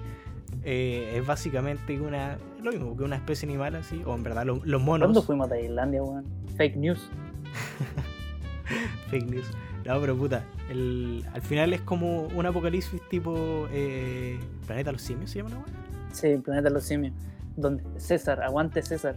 eh, 0.64 1.12
es 1.16 1.24
básicamente 1.26 2.00
una, 2.00 2.36
lo 2.60 2.72
mismo 2.72 2.96
que 2.96 3.04
una 3.04 3.14
especie 3.16 3.48
animal 3.48 3.76
así, 3.76 4.02
o 4.04 4.14
en 4.16 4.24
verdad 4.24 4.44
lo- 4.44 4.60
los 4.64 4.82
monos... 4.82 5.06
¿Cuándo 5.06 5.22
fuimos 5.22 5.46
a 5.46 5.50
Tailandia, 5.50 6.02
weón? 6.02 6.24
Fake 6.56 6.76
news. 6.76 7.08
Fake 9.10 9.26
news. 9.30 9.46
No, 9.86 10.00
pero 10.00 10.16
puta, 10.16 10.44
el, 10.68 11.24
al 11.32 11.42
final 11.42 11.72
es 11.72 11.80
como 11.80 12.22
un 12.24 12.46
apocalipsis 12.46 13.00
tipo 13.08 13.66
eh, 13.72 14.38
Planeta 14.66 14.88
de 14.90 14.92
los 14.92 15.02
Simios, 15.02 15.30
¿se 15.30 15.38
llama 15.38 15.50
la 15.50 15.56
weá? 15.56 15.66
Sí, 16.12 16.36
planeta 16.38 16.68
de 16.68 16.74
los 16.74 16.84
simios. 16.84 17.14
Donde 17.56 17.82
César, 17.98 18.42
aguante 18.42 18.82
César. 18.82 19.14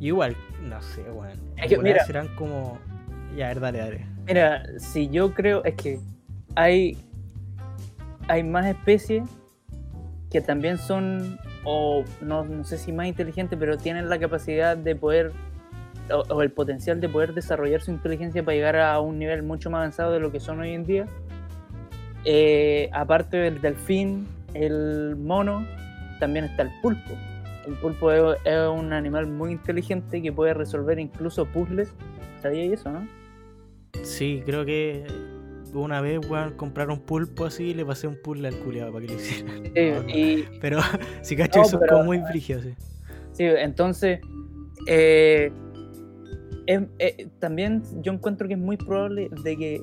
Y 0.00 0.08
Igual, 0.08 0.36
no 0.62 0.80
sé, 0.82 1.02
weón. 1.02 1.38
Es 1.56 1.68
que, 1.68 1.74
En 1.74 1.80
volada 1.80 1.94
mira. 1.94 2.04
serán 2.04 2.28
como. 2.36 2.78
Ya, 3.36 3.46
a 3.46 3.48
ver, 3.48 3.60
dale, 3.60 3.78
dale. 3.78 4.06
Mira, 4.26 4.64
si 4.78 5.08
yo 5.08 5.32
creo, 5.32 5.62
es 5.64 5.74
que 5.74 6.00
hay, 6.56 6.98
hay 8.28 8.42
más 8.42 8.66
especies 8.66 9.28
que 10.30 10.40
también 10.40 10.78
son, 10.78 11.38
o 11.64 12.04
no, 12.20 12.44
no 12.44 12.64
sé 12.64 12.76
si 12.78 12.92
más 12.92 13.06
inteligentes, 13.06 13.56
pero 13.58 13.76
tienen 13.78 14.08
la 14.08 14.18
capacidad 14.18 14.76
de 14.76 14.96
poder, 14.96 15.32
o, 16.12 16.34
o 16.34 16.42
el 16.42 16.50
potencial 16.50 17.00
de 17.00 17.08
poder 17.08 17.34
desarrollar 17.34 17.80
su 17.80 17.90
inteligencia 17.90 18.42
para 18.44 18.54
llegar 18.54 18.76
a 18.76 18.98
un 19.00 19.18
nivel 19.18 19.42
mucho 19.42 19.70
más 19.70 19.78
avanzado 19.78 20.12
de 20.12 20.20
lo 20.20 20.30
que 20.32 20.40
son 20.40 20.60
hoy 20.60 20.70
en 20.72 20.84
día. 20.84 21.06
Eh, 22.24 22.88
aparte 22.92 23.36
del 23.36 23.60
delfín, 23.60 24.26
el 24.54 25.16
mono, 25.16 25.66
también 26.20 26.46
está 26.46 26.62
el 26.62 26.70
pulpo. 26.80 27.14
El 27.66 27.74
pulpo 27.74 28.12
es, 28.12 28.38
es 28.44 28.68
un 28.68 28.92
animal 28.92 29.26
muy 29.26 29.52
inteligente 29.52 30.20
que 30.22 30.32
puede 30.32 30.54
resolver 30.54 30.98
incluso 30.98 31.46
puzzles. 31.46 31.92
¿Sabías 32.42 32.80
eso, 32.80 32.90
no? 32.90 33.06
Sí, 34.02 34.42
creo 34.44 34.64
que 34.64 35.04
una 35.72 36.00
vez, 36.00 36.20
weón, 36.28 36.52
compraron 36.54 37.00
pulpo 37.00 37.46
así 37.46 37.70
y 37.70 37.74
le 37.74 37.84
pasé 37.84 38.06
un 38.06 38.16
puzzle 38.22 38.48
al 38.48 38.54
culiado 38.56 38.92
para 38.92 39.06
que 39.06 39.12
lo 39.12 39.18
hiciera. 39.18 39.52
Sí, 39.52 39.90
No, 40.04 40.08
y, 40.08 40.48
Pero, 40.60 40.78
si 41.22 41.36
cacho, 41.36 41.60
No, 41.60 41.64
eso 41.66 41.78
pero- 41.80 41.92
es 41.92 41.92
como 41.98 42.04
muy 42.04 42.18
brígido, 42.18 42.60
sí. 42.60 42.74
Sí, 43.32 43.44
entonces, 43.44 44.20
eh, 44.86 45.50
em- 46.66 46.88
eh, 46.98 47.28
también 47.38 47.82
yo 48.02 48.12
encuentro 48.12 48.46
que 48.48 48.54
es 48.54 48.60
muy 48.60 48.76
probable 48.76 49.28
de 49.42 49.56
que 49.56 49.82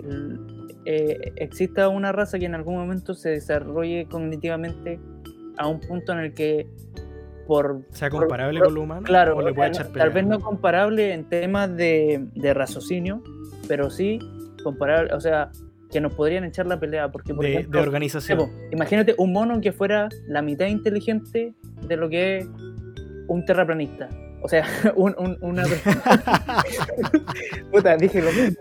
eh, 0.86 1.34
exista 1.36 1.88
una 1.90 2.12
raza 2.12 2.40
que 2.40 2.46
en 2.46 2.56
algún 2.56 2.76
momento 2.76 3.14
se 3.14 3.30
desarrolle 3.30 4.06
cognitivamente 4.10 5.00
a 5.58 5.68
un 5.68 5.80
punto 5.80 6.12
en 6.14 6.20
el 6.20 6.34
que 6.34 6.68
por 7.48 7.82
sea 7.90 8.10
comparable 8.10 8.60
por- 8.60 8.68
con 8.68 8.76
lo 8.76 8.82
humano 8.84 9.02
claro, 9.04 9.36
o 9.36 9.42
le 9.42 9.54
puede 9.54 9.70
echar 9.70 9.88
tal 9.88 10.10
vez 10.12 10.26
no 10.26 10.40
comparable 10.40 11.14
en 11.14 11.28
temas 11.30 11.76
de, 11.76 12.26
de 12.36 12.54
raciocinio, 12.54 13.22
pero 13.68 13.90
sí 13.90 14.20
comparable, 14.64 15.14
o 15.14 15.20
sea, 15.20 15.52
que 15.92 16.00
nos 16.00 16.14
podrían 16.14 16.46
echar 16.46 16.68
la 16.68 16.80
pelea, 16.80 17.12
porque 17.12 17.34
por 17.34 17.44
de, 17.44 17.52
ejemplo, 17.54 17.80
de 17.82 17.86
organización. 17.86 18.40
Imagínate 18.72 19.14
un 19.18 19.34
mono 19.34 19.60
que 19.60 19.72
fuera 19.74 20.08
la 20.28 20.42
mitad 20.42 20.68
inteligente 20.68 21.54
de 21.88 21.98
lo 21.98 22.08
que 22.10 22.38
es 22.38 22.50
un 23.28 23.44
terraplanista. 23.46 24.08
O 24.42 24.50
sea, 24.50 24.66
un, 24.96 25.16
un- 25.18 25.38
una 25.42 25.64
persona. 25.64 26.02
Puta, 27.72 27.96
dije 27.98 28.22
lo 28.22 28.32
mismo. 28.32 28.58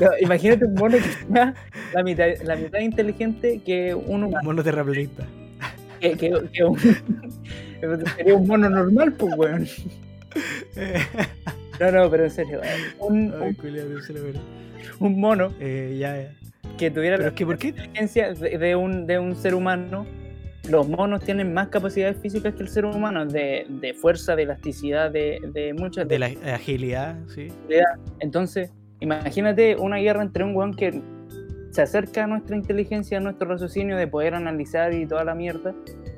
No, 0.00 0.08
imagínate 0.20 0.64
un 0.64 0.74
mono 0.74 0.96
que 0.96 1.02
sea 1.34 1.54
la 1.94 2.02
mitad, 2.02 2.26
la 2.44 2.56
mitad 2.56 2.80
inteligente 2.80 3.60
que 3.64 3.94
un 3.94 4.24
humano. 4.24 4.40
Mono 4.44 4.62
terraplanista. 4.62 5.24
Que, 6.00 6.16
que- 6.16 6.48
que 6.52 6.64
un- 6.64 6.78
sería 8.16 8.34
un 8.34 8.46
mono 8.46 8.68
normal, 8.68 9.12
pues, 9.12 9.34
weón. 9.36 9.66
No, 11.80 11.90
no, 11.92 12.10
pero 12.10 12.24
en 12.24 12.30
serio. 12.30 12.60
Un, 12.98 13.32
Ay, 13.40 13.48
un, 13.48 13.54
culiado, 13.54 14.00
se 14.02 14.12
lo 14.12 14.22
veré. 14.24 14.38
un 15.00 15.20
mono 15.20 15.52
Eh, 15.60 15.96
ya, 15.98 16.16
ya. 16.20 16.32
que 16.78 16.90
tuviera 16.90 17.16
Pero 17.16 17.28
la 17.28 17.28
es 17.30 17.34
que, 17.34 17.46
¿por 17.46 17.58
qué? 17.58 17.68
inteligencia 17.68 18.32
de, 18.34 18.58
de 18.58 18.76
un, 18.76 19.06
de 19.06 19.18
un 19.18 19.36
ser 19.36 19.54
humano, 19.54 20.06
los 20.68 20.88
monos 20.88 21.22
tienen 21.24 21.52
más 21.52 21.68
capacidades 21.68 22.16
físicas 22.18 22.54
que 22.54 22.62
el 22.62 22.68
ser 22.68 22.84
humano, 22.84 23.26
de, 23.26 23.66
de 23.68 23.94
fuerza, 23.94 24.36
de 24.36 24.44
elasticidad, 24.44 25.10
de, 25.10 25.40
de 25.52 25.74
muchas 25.74 26.06
De 26.06 26.18
la 26.18 26.26
agilidad, 26.54 27.18
sí. 27.28 27.48
Entonces, 28.20 28.70
imagínate 29.00 29.76
una 29.76 29.96
guerra 29.96 30.22
entre 30.22 30.44
un 30.44 30.54
weón 30.54 30.74
que 30.74 31.02
se 31.70 31.82
acerca 31.82 32.24
a 32.24 32.26
nuestra 32.26 32.54
inteligencia, 32.54 33.18
a 33.18 33.20
nuestro 33.20 33.48
raciocinio 33.48 33.96
de 33.96 34.06
poder 34.06 34.34
analizar 34.34 34.92
y 34.92 35.06
toda 35.06 35.24
la 35.24 35.34
mierda, 35.34 35.74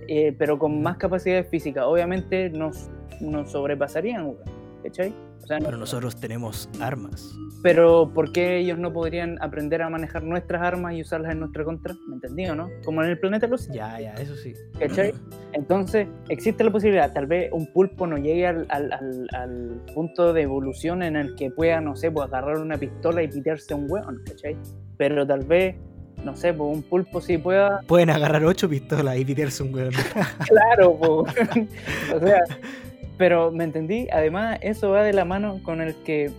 eh, 0.09 0.35
pero 0.37 0.59
con 0.59 0.83
más 0.83 0.99
capacidades 0.99 1.49
físicas. 1.49 1.85
Obviamente 1.87 2.51
nos, 2.51 2.91
nos 3.21 3.53
sobrepasarían. 3.53 4.35
¿Cachai? 4.83 5.15
O 5.45 5.47
sea, 5.47 5.59
no- 5.61 5.67
Pero 5.67 5.77
nosotros 5.79 6.17
tenemos 6.17 6.69
armas. 6.81 7.33
pero 7.63 8.11
¿por 8.13 8.33
qué 8.33 8.57
ellos 8.59 8.79
no 8.79 8.93
podrían 8.93 9.37
aprender 9.43 9.83
a 9.83 9.89
manejar 9.91 10.23
nuestras 10.25 10.63
armas 10.63 10.95
y 10.95 11.03
usarlas 11.03 11.33
en 11.33 11.41
nuestra 11.41 11.65
contra? 11.65 11.95
¿Me 12.09 12.15
entendí 12.15 12.47
o 12.47 12.55
no? 12.55 12.69
Como 12.85 13.03
en 13.03 13.11
el 13.11 13.19
planeta 13.19 13.47
los 13.47 13.69
Ya, 13.69 14.01
ya, 14.01 14.15
eso 14.15 14.35
sí. 14.37 14.55
¿Cachai? 14.79 15.13
Entonces, 15.53 16.09
existe 16.29 16.65
la 16.65 16.71
posibilidad, 16.73 17.13
tal 17.13 17.27
vez 17.27 17.51
un 17.53 17.67
pulpo 17.73 18.07
no 18.07 18.17
llegue 18.17 18.47
al, 18.47 18.67
al- 18.71 18.93
al- 18.93 19.29
al 19.35 19.81
punto 19.95 20.33
de 20.33 20.43
evolución 20.43 21.03
en 21.03 21.17
el 21.17 21.35
que 21.37 21.51
pueda, 21.51 21.81
no 21.81 21.95
sé, 21.95 22.11
pues 22.11 22.27
agarrar 22.27 22.59
una 22.59 22.77
pistola 22.79 23.23
y 23.23 23.29
pitearse 23.29 23.75
a 23.75 23.77
un 23.77 23.91
hueón, 23.91 24.23
¿cachai? 24.27 24.57
Pero 24.97 25.27
tal 25.27 25.45
vez, 25.45 25.77
no 26.25 26.35
sé, 26.37 26.53
pues 26.55 26.75
un 26.77 26.83
pulpo 26.83 27.21
sí 27.21 27.37
pueda, 27.39 27.81
Pueden 27.87 28.09
agarrar 28.11 28.45
ocho 28.45 28.69
pistolas 28.69 29.17
y 29.19 29.25
pitearse 29.25 29.63
un 29.63 29.75
weón. 29.75 29.93
claro, 30.49 30.97
pues, 30.99 31.35
o 32.15 32.19
sea, 32.21 32.41
pero 33.17 33.53
me 33.53 33.65
entendí, 33.65 34.09
además 34.13 34.59
eso 34.63 34.91
va 34.91 35.03
de 35.03 35.13
la 35.13 35.25
mano 35.25 35.61
con 35.63 35.81
el 35.81 35.95
que 36.05 36.31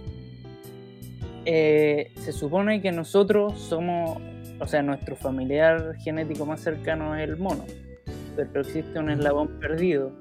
eh, 1.45 2.11
se 2.15 2.31
supone 2.31 2.81
que 2.81 2.91
nosotros 2.91 3.59
somos, 3.59 4.19
o 4.59 4.67
sea, 4.67 4.81
nuestro 4.81 5.15
familiar 5.15 5.95
genético 5.97 6.45
más 6.45 6.61
cercano 6.61 7.15
es 7.15 7.23
el 7.23 7.37
mono, 7.37 7.65
pero 8.35 8.61
existe 8.61 8.99
un 8.99 9.09
eslabón 9.09 9.59
perdido 9.59 10.11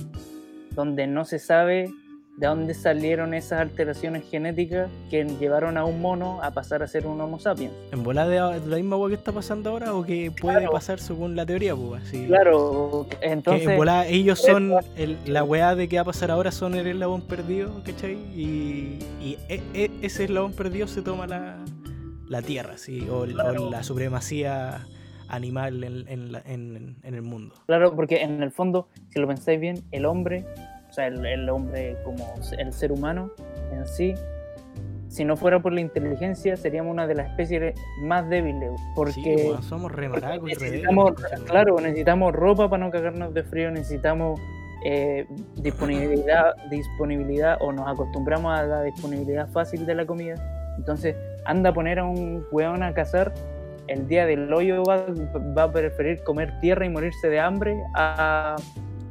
donde 0.73 1.07
no 1.07 1.25
se 1.25 1.39
sabe 1.39 1.89
de 2.37 2.49
dónde 2.49 2.75
salieron 2.75 3.33
esas 3.33 3.61
alteraciones 3.61 4.25
genéticas 4.29 4.91
que 5.09 5.25
llevaron 5.39 5.77
a 5.79 5.85
un 5.85 6.01
mono 6.01 6.43
a 6.43 6.51
pasar 6.51 6.83
a 6.83 6.89
ser 6.89 7.07
un 7.07 7.21
Homo 7.21 7.39
sapiens. 7.39 7.73
¿En 7.93 8.03
bola 8.03 8.27
de 8.27 8.39
la 8.67 8.77
misma 8.77 8.97
weá 8.97 9.11
que 9.11 9.15
está 9.15 9.31
pasando 9.31 9.71
ahora 9.71 9.95
o 9.95 10.03
que 10.03 10.33
puede 10.33 10.57
Claro. 10.59 10.73
pasar 10.73 10.99
según 10.99 11.37
la 11.37 11.47
teoría, 11.47 11.77
pues? 11.77 12.03
Así, 12.03 12.27
Claro, 12.27 13.07
entonces... 13.21 13.69
en 13.69 13.77
volada 13.77 14.07
ellos 14.09 14.41
son 14.41 14.73
el- 14.97 15.17
la 15.27 15.45
weá 15.45 15.77
de 15.77 15.89
que 15.89 15.97
va 15.97 16.03
a 16.03 16.07
pasar 16.07 16.33
ahora 16.33 16.51
son 16.51 16.75
el 16.75 16.87
eslabón 16.89 17.23
perdido, 17.23 17.83
¿cachai? 17.85 18.15
Y, 18.35 18.99
y 19.21 19.39
e- 19.49 19.63
e- 19.73 19.91
ese 20.03 20.25
eslabón 20.25 20.53
perdido 20.55 20.89
se 20.89 21.03
toma 21.03 21.29
la, 21.29 21.65
la 22.29 22.43
tierra, 22.43 22.79
¿sí? 22.79 23.07
O, 23.11 23.27
la 23.27 23.83
supremacía 23.85 24.85
animal 25.29 25.85
en, 25.85 26.09
en 26.09 26.33
la- 26.33 26.43
en- 26.45 26.97
en 27.03 27.15
el 27.15 27.23
mundo. 27.23 27.55
Claro, 27.67 27.95
porque 27.95 28.23
en 28.23 28.43
el 28.43 28.51
fondo, 28.51 28.89
si 29.11 29.21
lo 29.21 29.29
pensáis 29.29 29.61
bien, 29.61 29.83
el 29.93 30.05
hombre, 30.05 30.45
sea, 30.95 31.07
el, 31.09 31.25
el 31.27 31.49
hombre 31.51 31.97
como 32.05 32.25
el 32.59 32.73
ser 32.73 32.93
humano 32.93 33.31
en 33.73 33.87
sí, 33.87 34.15
si 35.09 35.25
no 35.25 35.37
fuera 35.37 35.61
por 35.61 35.73
la 35.73 35.81
inteligencia, 35.81 36.57
seríamos 36.57 36.91
una 36.93 37.07
de 37.07 37.15
las 37.15 37.29
especies 37.31 37.75
más 38.03 38.29
débiles. 38.29 38.71
Porque 38.97 39.13
Sí, 39.13 39.49
weón, 39.49 39.63
somos 39.63 39.93
re 39.93 40.09
maracos 40.09 40.43
re 40.43 40.55
necesitamos, 40.55 41.13
weón. 41.17 41.45
claro, 41.47 41.77
necesitamos 41.81 42.33
ropa 42.33 42.69
para 42.69 42.85
no 42.85 42.91
cagarnos 42.91 43.33
de 43.33 43.45
frío, 43.45 43.71
necesitamos 43.71 44.41
eh, 44.85 45.25
disponibilidad, 45.57 46.55
disponibilidad 46.71 47.59
o 47.61 47.73
nos 47.73 47.87
acostumbramos 47.89 48.59
a 48.59 48.65
la 48.65 48.83
disponibilidad 48.83 49.49
fácil 49.51 49.87
de 49.87 49.95
la 49.95 50.05
comida. 50.05 50.35
Entonces, 50.79 51.15
anda 51.45 51.71
a 51.71 51.75
poner 51.75 52.01
a 52.01 52.05
un 52.05 52.45
weón 52.51 52.83
a 52.83 52.93
cazar, 52.93 53.33
el 53.87 54.09
día 54.09 54.27
del 54.27 54.53
hoyo 54.53 54.83
va, 54.83 55.05
va 55.57 55.63
a 55.65 55.71
preferir 55.73 56.23
comer 56.25 56.59
tierra 56.61 56.87
y 56.87 56.89
morirse 56.89 57.29
de 57.29 57.39
hambre 57.39 57.77
a- 57.95 58.57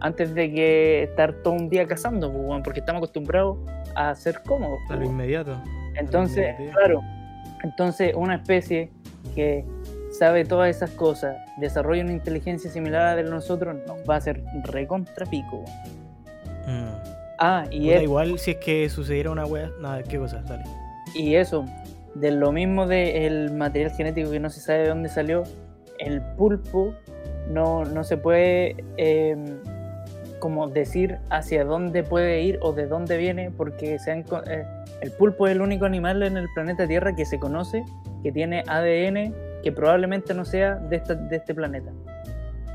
antes 0.03 0.35
de 0.35 0.51
que 0.51 1.03
estar 1.03 1.33
todo 1.41 1.53
un 1.55 1.69
día 1.69 1.87
cazando, 1.87 2.31
pues, 2.31 2.61
porque 2.63 2.81
estamos 2.81 2.99
acostumbrados 2.99 3.57
a 3.95 4.13
ser 4.13 4.41
cómodos. 4.45 4.79
A 4.85 4.87
pues, 4.89 4.99
lo 4.99 5.05
inmediato. 5.05 5.59
Entonces, 5.95 6.53
Inmediato. 6.59 6.77
claro, 6.77 7.01
entonces 7.63 8.13
una 8.15 8.35
especie 8.35 8.91
que 9.33 9.65
sabe 10.11 10.45
todas 10.45 10.69
esas 10.75 10.91
cosas, 10.91 11.35
desarrolla 11.57 12.03
una 12.03 12.11
inteligencia 12.13 12.69
similar 12.69 13.01
a 13.01 13.05
la 13.11 13.15
de 13.15 13.23
nosotros, 13.23 13.75
nos 13.87 13.97
va 14.07 14.15
a 14.15 14.17
hacer 14.17 14.43
recontra 14.65 15.25
pico. 15.25 15.63
weón. 16.67 16.85
Mm. 16.85 16.93
Ah, 17.39 17.65
y, 17.71 17.89
es- 17.89 18.03
igual 18.03 18.37
si 18.39 18.51
es 18.51 18.57
que 18.57 18.89
sucediera 18.89 19.31
una 19.31 19.45
wea. 19.45 19.71
Nada, 19.81 20.03
¿qué 20.03 20.17
cosa? 20.19 20.41
Dale. 20.47 20.63
y 21.15 21.35
eso, 21.35 21.65
de 22.15 22.31
lo 22.31 22.51
mismo 22.51 22.85
del 22.87 23.51
material 23.53 23.91
genético 23.91 24.29
que 24.31 24.39
no 24.39 24.49
se 24.49 24.59
sabe 24.61 24.79
de 24.83 24.89
dónde 24.89 25.09
salió, 25.09 25.43
el 25.99 26.21
pulpo 26.37 26.93
no, 27.49 27.83
no 27.85 28.03
se 28.03 28.17
puede 28.17 28.75
eh, 28.97 29.35
como 30.43 30.67
decir 30.67 31.19
hacia 31.29 31.63
dónde 31.63 32.03
puede 32.03 32.41
ir 32.41 32.59
o 32.61 32.73
de 32.73 32.85
dónde 32.85 33.15
viene, 33.17 33.49
porque 33.49 33.97
se 33.97 34.11
han 34.11 34.25
eh, 34.45 34.65
el 35.01 35.11
pulpo 35.13 35.47
es 35.47 35.53
el 35.53 35.61
único 35.61 35.85
animal 35.85 36.21
en 36.21 36.35
el 36.35 36.49
planeta 36.53 36.85
Tierra 36.85 37.15
que 37.15 37.23
se 37.25 37.39
conoce 37.39 37.85
que 38.23 38.33
tiene 38.33 38.61
ADN 38.67 39.33
que 39.63 39.71
probablemente 39.71 40.33
no 40.33 40.43
sea 40.43 40.75
de, 40.75 40.97
esta- 40.97 41.15
de 41.15 41.37
este 41.37 41.55
planeta. 41.55 41.91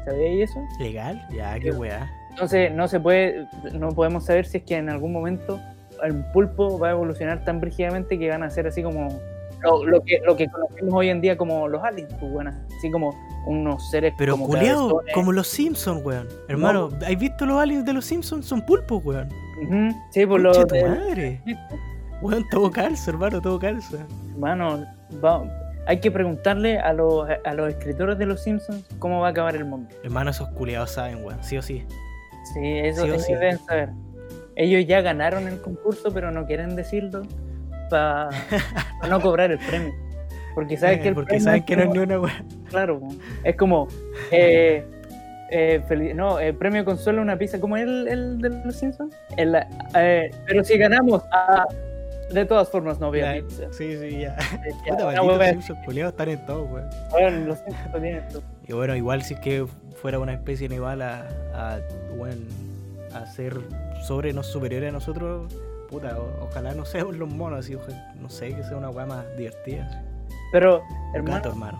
¿Sabíais 0.06 0.48
eso? 0.48 0.60
¿Legal? 0.80 1.22
Ya, 1.36 1.58
qué 1.60 1.70
Sí. 1.72 1.78
wea. 1.78 2.10
Entonces 2.30 2.72
no 2.72 2.88
se 2.88 3.00
puede, 3.00 3.46
no 3.74 3.90
podemos 3.90 4.24
saber 4.24 4.46
si 4.46 4.56
es 4.58 4.64
que 4.64 4.76
en 4.76 4.88
algún 4.88 5.12
momento 5.12 5.60
el 6.02 6.24
pulpo 6.32 6.78
va 6.78 6.88
a 6.88 6.90
evolucionar 6.92 7.44
tan 7.44 7.60
brígidamente 7.60 8.18
que 8.18 8.30
van 8.30 8.42
a 8.44 8.48
ser 8.48 8.66
así 8.66 8.82
como 8.82 9.08
lo, 9.62 9.84
lo 9.84 10.02
que, 10.02 10.20
lo 10.24 10.36
que 10.36 10.46
conocemos 10.48 10.94
hoy 10.94 11.08
en 11.10 11.20
día 11.20 11.36
como 11.36 11.68
los 11.68 11.82
aliens, 11.82 12.12
pues, 12.20 12.32
bueno, 12.32 12.52
así 12.78 12.90
como 12.90 13.14
unos 13.46 13.90
seres 13.90 14.12
Pero 14.18 14.32
como 14.36 14.48
como 15.14 15.32
los 15.32 15.46
Simpsons, 15.48 16.04
weón. 16.04 16.28
Hermano, 16.48 16.90
¿has 17.06 17.18
visto 17.18 17.46
los 17.46 17.60
aliens 17.60 17.84
de 17.84 17.92
los 17.94 18.04
Simpsons? 18.04 18.46
Son 18.46 18.60
pulpos, 18.64 19.02
weón. 19.04 19.28
Sí, 20.10 20.26
por 20.26 20.40
lo 20.40 20.52
tu 20.52 20.66
de- 20.74 20.84
madre. 20.84 21.40
Weón, 22.20 22.44
todo 22.50 22.70
calza, 22.70 23.10
hermano, 23.10 23.40
todo 23.40 23.58
calza. 23.58 23.98
Hermano, 24.34 24.84
va- 25.24 25.44
hay 25.86 26.00
que 26.00 26.10
preguntarle 26.10 26.78
a 26.78 26.92
los, 26.92 27.26
a 27.44 27.54
los 27.54 27.68
escritores 27.70 28.18
de 28.18 28.26
los 28.26 28.42
Simpsons 28.42 28.84
cómo 28.98 29.20
va 29.20 29.28
a 29.28 29.30
acabar 29.30 29.56
el 29.56 29.64
mundo. 29.64 29.88
Hermano, 30.04 30.30
esos 30.30 30.48
culiados 30.50 30.90
saben, 30.90 31.24
weón. 31.24 31.42
Sí 31.42 31.56
o 31.56 31.62
sí. 31.62 31.84
Sí, 32.54 32.60
eso 32.78 33.04
Sí 33.06 33.18
sí. 33.20 33.32
deben 33.34 33.58
saber. 33.58 33.90
Ellos 34.56 34.84
ya 34.86 35.00
ganaron 35.00 35.46
el 35.46 35.60
concurso, 35.60 36.12
pero 36.12 36.30
no 36.30 36.44
quieren 36.46 36.74
decirlo 36.76 37.22
para 37.88 38.30
no 39.08 39.20
cobrar 39.20 39.50
el 39.50 39.58
premio. 39.58 39.92
Porque 40.54 40.76
saben 40.76 41.00
que 41.02 41.08
el 41.08 41.14
Porque 41.14 41.28
premio 41.28 41.44
saben 41.44 41.60
es 41.60 41.66
que 41.66 41.76
no 41.76 41.82
es 41.82 41.88
como- 41.88 41.98
ni 42.00 42.04
una 42.04 42.20
wea. 42.20 42.44
Claro, 42.68 43.00
es 43.44 43.56
como. 43.56 43.88
Eh, 44.32 44.84
eh, 45.50 46.12
no, 46.14 46.38
el 46.40 46.54
premio 46.56 46.84
consuelo 46.84 47.22
una 47.22 47.36
pizza. 47.38 47.60
¿Cómo 47.60 47.76
es 47.76 47.84
el, 47.84 48.08
el 48.08 48.38
de 48.38 48.50
los 48.64 48.76
Simpsons? 48.76 49.14
El, 49.36 49.56
eh, 49.94 50.30
pero 50.46 50.64
si 50.64 50.76
ganamos, 50.76 51.22
ah, 51.32 51.64
de 52.32 52.44
todas 52.44 52.68
formas 52.68 52.98
no 53.00 53.06
había 53.06 53.34
pizza. 53.34 53.64
Sí, 53.72 53.96
sí, 53.98 54.20
ya. 54.20 54.36
Eh, 54.36 54.72
ya, 54.86 54.92
Puta, 54.96 55.22
hueva- 55.22 55.48
Simpsons 55.50 55.78
culiados 55.84 56.12
están 56.12 56.28
en 56.28 56.44
todo, 56.44 56.64
weón. 56.64 56.88
bueno, 57.10 57.46
los 57.46 57.58
Simpsons 57.60 57.92
tienen 58.02 58.28
todo. 58.28 58.42
Y 58.66 58.72
bueno, 58.72 58.94
igual 58.96 59.22
si 59.22 59.34
es 59.34 59.40
que 59.40 59.64
fuera 60.02 60.18
una 60.18 60.34
especie 60.34 60.66
animal 60.66 61.00
a, 61.02 61.24
a, 61.54 61.78
bueno, 62.16 62.36
a 63.14 63.24
ser 63.26 63.56
sobre 64.02 64.32
nos 64.34 64.46
superiores 64.48 64.90
a 64.90 64.92
nosotros, 64.92 65.50
puta, 65.88 66.18
o- 66.18 66.44
ojalá 66.44 66.74
no 66.74 66.84
sean 66.84 67.18
los 67.18 67.28
monos, 67.28 67.60
así, 67.60 67.74
ojalá- 67.74 68.14
no 68.20 68.28
sé, 68.28 68.54
que 68.54 68.62
sea 68.62 68.76
una 68.76 68.90
weá 68.90 69.06
más 69.06 69.24
divertida. 69.36 69.86
así. 69.86 69.98
Pero, 70.52 70.82
hermano, 71.14 71.36
gato, 71.36 71.48
hermano. 71.50 71.78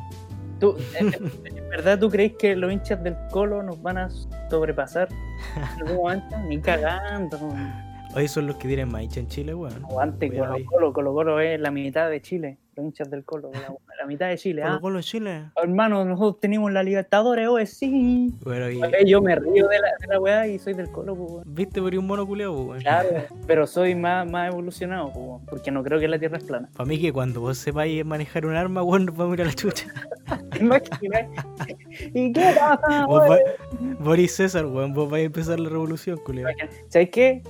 ¿tú, 0.61 0.77
¿en 0.99 1.69
verdad 1.71 1.99
tú 1.99 2.11
crees 2.11 2.33
que 2.39 2.57
los 2.57 2.73
hinchas 2.73 3.03
del 3.03 3.17
Colo 3.31 3.63
nos 3.63 3.81
van 3.83 3.99
a 3.99 4.09
sobrepasar 4.51 5.09
en 5.57 5.63
algún 5.89 5.97
momento? 5.97 6.37
Ni 6.49 6.59
cagando. 6.61 7.39
Hoy 8.15 8.27
son 8.27 8.47
los 8.47 8.57
que 8.57 8.67
tienen 8.69 8.91
más 8.91 9.03
hincha 9.03 9.21
en 9.21 9.29
Chile, 9.29 9.55
weón. 9.55 9.85
Aguante, 9.85 10.29
Cuidado 10.29 10.53
Colo. 10.55 10.65
Colo. 10.67 10.93
Colo 10.93 11.13
Colo 11.15 11.41
es 11.41 11.61
la 11.61 11.71
mitad 11.71 12.09
de 12.11 12.21
Chile. 12.23 12.59
Los 12.79 12.85
hinchas 12.87 13.11
del 13.11 13.25
Colo. 13.25 13.51
La, 13.53 13.75
la 14.01 14.07
mitad 14.07 14.29
de 14.29 14.39
Chile. 14.39 14.63
Ah, 14.65 14.79
Colo 14.81 14.99
en 14.99 15.03
Chile. 15.03 15.43
hermano, 15.61 16.05
nosotros 16.05 16.39
tenemos 16.41 16.71
la 16.71 16.85
Libertadores, 16.85 17.49
hoy 17.49 17.67
sí. 17.67 18.33
Bueno, 18.45 18.71
y, 18.71 18.81
Eh, 18.81 19.05
Yo 19.05 19.21
me 19.21 19.35
río 19.35 19.67
de 19.67 19.81
la, 19.81 19.89
de 20.01 20.07
la 20.07 20.21
weá 20.21 20.47
y 20.47 20.61
soy 20.61 20.75
del 20.75 20.89
Colo, 20.93 21.17
pues, 21.17 21.31
weón. 21.33 21.43
¿viste 21.47 21.83
por 21.83 21.91
ahí 21.93 21.99
un 21.99 22.07
mono 22.07 22.25
culiao, 22.25 22.53
weón? 22.53 22.81
Claro, 22.81 23.09
pero 23.49 23.67
soy 23.67 23.97
más, 23.97 24.31
más 24.31 24.53
evolucionado, 24.53 25.07
pues, 25.13 25.17
weón, 25.27 25.45
porque 25.47 25.73
no 25.73 25.83
creo 25.83 25.99
que 25.99 26.07
la 26.07 26.21
Tierra 26.21 26.39
es 26.39 26.45
plana. 26.45 26.69
Para 26.77 26.89
mí 26.89 27.01
que 27.01 27.13
cuando 27.13 27.41
vos 27.41 27.59
sepáis 27.59 28.05
manejar 28.05 28.47
un 28.47 28.55
arma, 28.55 28.85
weón, 28.85 29.07
nos 29.07 29.17
vamos 29.17 29.33
a 29.33 29.35
ir 29.35 29.43
a 29.43 29.47
la 29.47 29.55
chucha. 29.55 29.87
¿Y 32.15 32.33
qué 32.33 32.55
pasa, 32.59 33.07
eres 34.15 34.37
César, 34.37 34.67
weón, 34.67 34.95
vos 34.95 35.11
vais 35.11 35.23
a 35.25 35.27
empezar 35.27 35.59
la 35.59 35.69
revolución, 35.69 36.17
culiao. 36.25 36.49
¿Sabes 36.89 37.11
qué? 37.11 37.43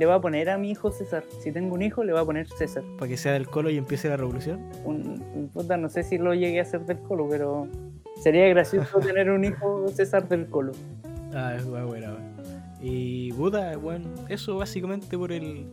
Le 0.00 0.06
voy 0.06 0.14
a 0.14 0.18
poner 0.20 0.48
a 0.48 0.56
mi 0.56 0.70
hijo 0.70 0.90
César. 0.90 1.24
Si 1.40 1.52
tengo 1.52 1.74
un 1.74 1.82
hijo, 1.82 2.02
le 2.04 2.12
voy 2.12 2.22
a 2.22 2.24
poner 2.24 2.48
César. 2.48 2.82
Para 2.98 3.06
que 3.10 3.18
sea 3.18 3.32
del 3.34 3.46
Colo 3.48 3.68
y 3.68 3.76
empiece 3.76 4.08
la 4.08 4.16
revolución. 4.16 4.58
Un, 4.82 5.22
un- 5.34 5.48
puta, 5.52 5.76
no 5.76 5.90
sé 5.90 6.02
si 6.04 6.16
lo 6.16 6.32
llegué 6.32 6.58
a 6.58 6.62
hacer 6.62 6.86
del 6.86 6.98
Colo, 7.00 7.26
pero 7.28 7.68
sería 8.22 8.48
gracioso 8.48 8.98
tener 9.00 9.30
un 9.30 9.44
hijo 9.44 9.86
César 9.88 10.26
del 10.26 10.46
Colo. 10.46 10.72
Ah, 11.34 11.52
es 11.54 11.66
buena, 11.66 11.84
buena, 11.84 12.08
weón. 12.14 12.30
Y 12.80 13.30
puta, 13.34 13.76
bueno, 13.76 14.06
eso 14.30 14.56
básicamente 14.56 15.18
por 15.18 15.32
el, 15.32 15.66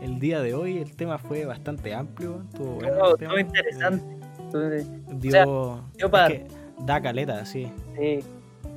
el 0.00 0.18
día 0.20 0.40
de 0.40 0.54
hoy. 0.54 0.78
El 0.78 0.96
tema 0.96 1.18
fue 1.18 1.44
bastante 1.44 1.92
amplio, 1.94 2.42
estuvo 2.50 2.76
bueno. 2.76 2.96
Todo, 2.96 3.10
el 3.12 3.18
tema. 3.18 3.30
todo 3.32 3.40
interesante. 3.40 4.04
Entonces, 4.40 4.86
dio, 5.20 5.30
sea, 5.32 5.44
dio 5.44 6.06
es 6.06 6.10
para- 6.10 6.28
que 6.28 6.46
da 6.78 7.02
caleta, 7.02 7.44
sí. 7.44 7.70
Sí. 7.98 8.20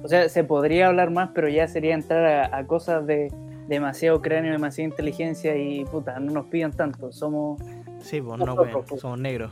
O 0.04 0.10
sea, 0.10 0.28
se 0.28 0.43
podría 0.43 0.88
hablar 0.88 1.10
más, 1.10 1.30
pero 1.34 1.47
ya 1.47 1.70
sería 1.70 1.93
entrar 1.93 2.26
a, 2.54 2.58
a 2.58 2.68
cosas 2.68 3.06
de 3.08 3.32
demasiado 3.70 4.22
cráneo, 4.22 4.51
demasiada 4.51 4.89
inteligencia 4.89 5.55
y 5.55 5.86
puta, 5.86 6.20
no 6.20 6.32
nos 6.34 6.47
pidan 6.47 6.72
tanto. 6.74 7.11
Somos, 7.11 7.61
Sí, 8.01 8.22
pues 8.22 8.39
Somos 8.39 8.39
no, 8.39 8.45
rojos, 8.47 8.67
weón, 8.74 8.86
pues. 8.88 9.01
somos 9.01 9.20
negros. 9.20 9.51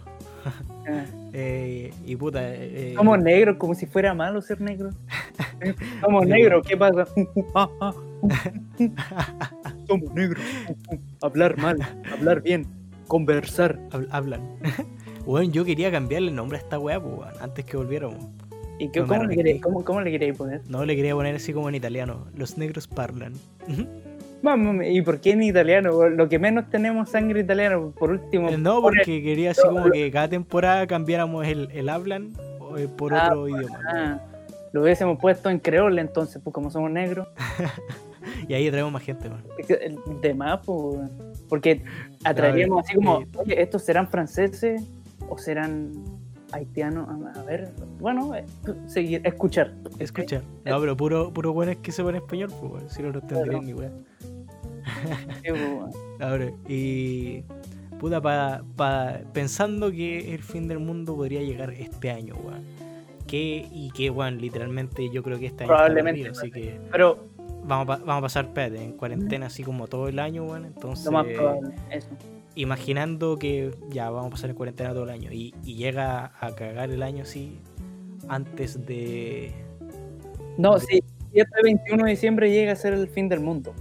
eh, 0.88 1.06
Eh, 1.40 1.94
y 2.06 2.16
puta, 2.16 2.40
eh, 2.44 2.94
somos 2.96 3.20
negros 3.20 3.58
como 3.58 3.76
si 3.76 3.86
fuera 3.86 4.14
malo 4.16 4.42
ser 4.42 4.60
negro. 4.62 4.90
somos 6.02 6.26
negros, 6.26 6.66
¿qué 6.66 6.76
pasa? 6.78 7.06
Ah, 7.54 7.70
ah. 7.82 7.94
somos 9.88 10.12
negros. 10.14 10.42
hablar 11.22 11.58
mal, 11.58 11.78
hablar 12.12 12.42
bien, 12.42 12.66
conversar. 13.08 13.78
hab- 13.92 14.08
hablan. 14.10 14.42
Weón, 15.26 15.52
yo 15.52 15.66
quería 15.66 15.92
cambiarle 15.92 16.30
el 16.30 16.36
nombre 16.36 16.58
a 16.58 16.62
esta 16.62 16.80
weá, 16.80 17.00
pues, 17.02 17.30
antes 17.42 17.66
que 17.66 17.76
volviéramos. 17.78 18.26
¿Y 18.80 18.90
qué, 18.90 19.02
No 19.02 19.08
cómo, 19.08 19.24
le 19.26 19.36
queréis, 19.36 19.62
cómo, 19.62 19.84
cómo 19.84 20.02
le 20.02 20.12
queréis 20.12 20.38
poner? 20.38 20.62
No 20.70 20.86
le 20.86 20.96
quería 20.96 21.14
poner 21.14 21.36
así 21.36 21.52
como 21.52 21.68
en 21.70 21.76
italiano. 21.76 22.28
Los 22.36 22.58
negros 22.58 22.88
parlan. 22.88 23.34
Vamos, 24.42 24.86
¿y 24.86 25.02
por 25.02 25.20
qué 25.20 25.32
en 25.32 25.44
italiano? 25.44 26.10
Lo 26.10 26.30
que 26.30 26.38
menos 26.40 26.70
tenemos 26.70 27.10
sangre 27.10 27.40
italiana, 27.42 27.80
por 27.98 28.12
último. 28.12 28.50
Eh, 28.50 28.58
No, 28.58 28.82
porque 28.82 29.22
quería 29.24 29.52
así 29.52 29.62
como 29.62 29.90
que 29.92 30.12
cada 30.12 30.28
temporada 30.30 30.86
cambiáramos 30.88 31.46
el, 31.48 31.70
el 31.72 31.90
hablan 31.90 32.34
eh, 32.78 32.88
por 32.96 33.14
Ah, 33.14 33.30
otro 33.30 33.48
idioma. 33.50 33.80
Ah, 33.90 34.20
lo 34.74 34.84
hubiésemos 34.84 35.18
puesto 35.20 35.50
en 35.50 35.60
creole 35.60 36.02
entonces, 36.02 36.40
pues 36.44 36.54
como 36.54 36.70
somos 36.72 36.92
negros. 36.92 37.28
Y 38.50 38.54
ahí 38.54 38.70
traemos 38.70 38.92
más 38.92 39.04
gente, 39.04 39.30
man. 39.30 39.42
El- 39.68 39.98
De 40.22 40.34
más, 40.34 40.60
pues, 40.66 41.00
porque 41.50 41.82
atraeríamos 42.26 42.84
así 42.86 42.94
como, 42.96 43.22
eh, 43.22 43.28
oye, 43.38 43.62
¿estos 43.62 43.84
serán 43.84 44.10
franceses 44.10 44.84
o 45.30 45.38
serán 45.38 45.92
haitianos? 46.52 47.08
A- 47.10 47.44
ver, 47.44 47.72
bueno, 48.00 48.34
eh, 48.36 48.46
seguir, 48.88 49.22
escuchar. 49.24 49.74
Escuchar. 50.00 50.42
No, 50.66 50.80
pero 50.80 50.96
puro, 50.98 51.32
puro 51.34 51.54
bueno 51.54 51.72
es 51.72 51.78
que 51.78 51.92
se 51.92 52.04
pone 52.04 52.18
español, 52.18 52.50
pues. 52.62 52.92
Si 52.94 53.02
no, 53.02 53.12
no 53.12 53.20
entenderían 53.20 53.66
ni 53.66 53.74
weón. 53.74 54.06
Pues. 55.44 55.96
Ahora, 56.20 56.52
y. 56.68 57.44
Puta, 58.00 58.22
pa, 58.22 58.64
pa- 58.76 59.20
pensando 59.34 59.92
que 59.92 60.34
el 60.36 60.44
fin 60.44 60.68
del 60.68 60.80
mundo 60.80 61.16
podría 61.16 61.42
llegar 61.42 61.72
este 61.72 62.12
año, 62.12 62.36
weón. 62.44 62.62
Que, 63.26 63.68
y 63.72 63.92
que, 63.92 64.10
weón, 64.10 64.38
literalmente 64.40 65.10
yo 65.12 65.24
creo 65.24 65.40
que 65.40 65.48
este 65.48 65.64
año 65.66 65.74
está 65.74 65.86
Probablemente, 65.86 66.30
así 66.30 66.50
que 66.52 66.80
Pero 66.92 67.26
vamos 67.66 67.90
a, 67.90 67.98
vamos 67.98 68.18
a 68.18 68.22
pasar, 68.22 68.46
espérate, 68.46 68.82
en 68.84 68.94
cuarentena 68.94 69.48
así 69.48 69.64
como 69.64 69.88
todo 69.88 70.08
el 70.08 70.20
año, 70.20 70.46
weón. 70.46 70.66
Entonces, 70.66 71.06
lo 71.06 71.12
más 71.12 71.26
probable, 71.26 71.70
eso. 71.92 72.08
Imaginando 72.58 73.38
que 73.38 73.72
ya 73.90 74.10
vamos 74.10 74.28
a 74.28 74.32
pasar 74.32 74.50
en 74.50 74.56
cuarentena 74.56 74.92
todo 74.94 75.04
el 75.04 75.10
año 75.12 75.32
y, 75.32 75.54
y 75.64 75.76
llega 75.76 76.34
a 76.40 76.56
cagar 76.56 76.90
el 76.92 77.04
año 77.04 77.24
así, 77.24 77.60
antes 78.28 78.86
de. 78.86 79.54
No, 80.58 80.76
de- 80.76 80.80
sí, 80.82 81.04
si 81.34 81.40
este 81.40 81.62
21 81.64 82.04
de 82.04 82.10
diciembre 82.10 82.52
llega 82.52 82.74
a 82.74 82.76
ser 82.76 82.94
el 82.94 83.08
fin 83.08 83.30
del 83.30 83.40
mundo. 83.40 83.74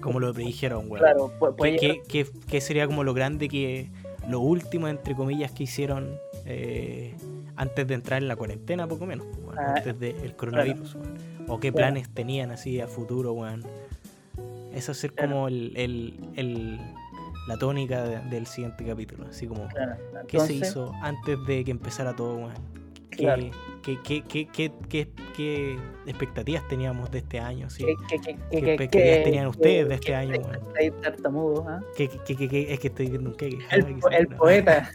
Como 0.00 0.20
lo 0.20 0.32
predijeron, 0.34 0.90
weón. 0.90 0.98
Claro, 0.98 1.32
pu- 1.38 1.54
puede 1.56 1.76
¿Qué, 1.76 2.26
qué- 2.48 2.60
sería 2.60 2.86
como 2.86 3.04
lo 3.04 3.14
grande 3.14 3.48
que. 3.48 3.88
Lo 4.28 4.40
último, 4.40 4.88
entre 4.88 5.14
comillas, 5.14 5.52
que 5.52 5.64
hicieron 5.64 6.16
eh, 6.46 7.14
antes 7.56 7.86
de 7.86 7.94
entrar 7.94 8.22
en 8.22 8.28
la 8.28 8.36
cuarentena, 8.36 8.86
poco 8.88 9.04
menos, 9.06 9.26
Ah, 9.56 9.74
antes 9.76 9.98
del 10.00 10.34
coronavirus, 10.34 10.94
weón. 10.94 11.14
O 11.46 11.60
qué 11.60 11.70
Claro. 11.72 11.92
planes 11.92 12.08
tenían 12.14 12.50
así 12.50 12.80
a 12.80 12.88
futuro, 12.88 13.32
weón. 13.34 13.62
Eso 14.74 14.92
ser 14.94 15.12
Claro. 15.12 15.32
como 15.32 15.48
el, 15.48 15.72
el- 15.76 16.14
el- 16.36 16.80
la 17.46 17.56
tónica 17.58 18.02
de- 18.04 18.20
del 18.30 18.46
siguiente 18.46 18.84
capítulo. 18.84 19.26
Así 19.28 19.46
como, 19.46 19.66
claro, 19.68 19.96
¿qué 20.26 20.38
se 20.40 20.52
entonces, 20.52 20.68
hizo 20.70 20.92
antes 21.02 21.38
de 21.46 21.64
que 21.64 21.70
empezara 21.70 22.14
todo, 22.14 22.36
weón? 22.36 22.52
¿Qué, 23.10 23.18
Claro. 23.18 23.42
qué- 23.82 23.98
qué- 24.02 24.22
qué- 24.24 24.48
qué- 24.52 24.72
qué- 24.88 25.08
qué 25.36 25.78
expectativas 26.06 26.66
teníamos 26.66 27.10
de 27.12 27.18
este 27.18 27.38
año? 27.38 27.70
sí? 27.70 27.84
¿Qué, 27.84 27.94
qué, 28.08 28.16
qué, 28.18 28.20
¿Qué 28.20 28.34
qué- 28.34 28.60
qué- 28.60 28.70
expectativas 28.72 29.16
qué- 29.18 29.22
tenían 29.24 29.46
ustedes 29.46 29.82
qué- 29.84 29.88
de 29.88 29.94
este 29.94 30.06
qué- 30.06 30.14
año, 30.16 30.32
qué- 30.32 30.80
ahí 30.80 30.90
tartamudo, 31.02 31.68
¿ah? 31.68 31.80
¿Qué, 31.96 32.08
qué- 32.08 32.34
qué- 32.36 32.48
qué- 32.48 32.72
es 32.72 32.80
que 32.80 32.88
estoy 32.88 33.06
viendo 33.10 33.30
un 33.30 33.36
queque. 33.36 33.58
El, 33.70 33.86
el 33.86 34.26
qué 34.28 34.36
poeta. 34.36 34.90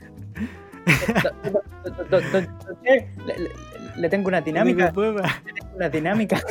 ¿qué? 2.84 3.08
le, 3.98 4.10
tengo 4.10 4.28
una 4.28 4.42
dinámica. 4.42 4.88
Le 4.88 4.92
tengo 4.92 5.22
una 5.76 5.90
dinámica. 5.90 6.42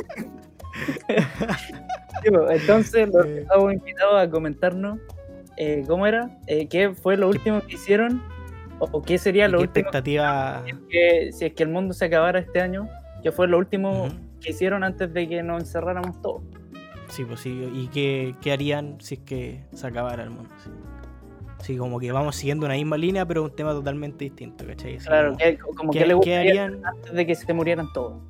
Pues, 1.06 2.60
Entonces, 2.60 3.08
los 3.12 3.26
Eh. 3.26 3.40
estamos 3.42 3.72
invitados 3.72 4.14
a 4.20 4.30
comentarnos 4.30 4.98
eh, 5.58 5.84
cómo 5.86 6.06
era, 6.06 6.38
eh, 6.46 6.66
qué 6.68 6.94
fue 6.94 7.16
lo 7.16 7.28
último 7.28 7.60
que 7.60 7.74
hicieron, 7.74 8.22
o, 8.78 8.88
o 8.92 9.02
qué 9.02 9.18
sería 9.18 9.46
¿Y 9.46 9.50
lo 9.50 9.58
¿Qué 9.58 9.64
último 9.64 9.80
expectativa? 9.88 10.62
que, 10.88 11.30
si 11.32 11.46
es 11.46 11.52
que 11.52 11.62
el 11.64 11.68
mundo 11.68 11.92
se 11.94 12.04
acabara 12.04 12.38
este 12.38 12.60
año, 12.60 12.88
qué 13.22 13.32
fue 13.32 13.48
lo 13.48 13.58
último 13.58 14.08
que 14.40 14.50
hicieron 14.50 14.84
antes 14.84 15.12
de 15.12 15.28
que 15.28 15.42
nos 15.42 15.60
encerráramos 15.62 16.22
todos. 16.22 16.42
Sí, 17.08 17.24
pues 17.24 17.40
sí. 17.40 17.70
¿Y 17.74 17.88
qué, 17.88 18.34
qué 18.40 18.52
harían 18.52 19.00
si 19.00 19.14
es 19.16 19.20
que 19.20 19.64
se 19.72 19.86
acabara 19.86 20.22
el 20.22 20.30
mundo? 20.30 20.50
Sí. 20.62 20.70
Sí, 21.60 21.76
como 21.76 21.98
que 21.98 22.12
vamos 22.12 22.36
siguiendo 22.36 22.66
una 22.66 22.76
misma 22.76 22.96
línea, 22.96 23.26
pero 23.26 23.42
un 23.42 23.50
tema 23.54 23.72
totalmente 23.72 24.26
distinto, 24.26 24.64
¿cachai? 24.64 24.98
Claro, 24.98 25.30
como, 25.30 25.38
que, 25.38 25.58
como 25.58 25.90
¿qué, 25.92 25.98
que 25.98 26.04
le 26.04 26.10
qué 26.10 26.14
gustaría 26.14 26.64
harían? 26.64 26.86
antes 26.86 27.12
de 27.12 27.26
que 27.26 27.34
se 27.34 27.52
murieran 27.52 27.92
todos. 27.92 28.22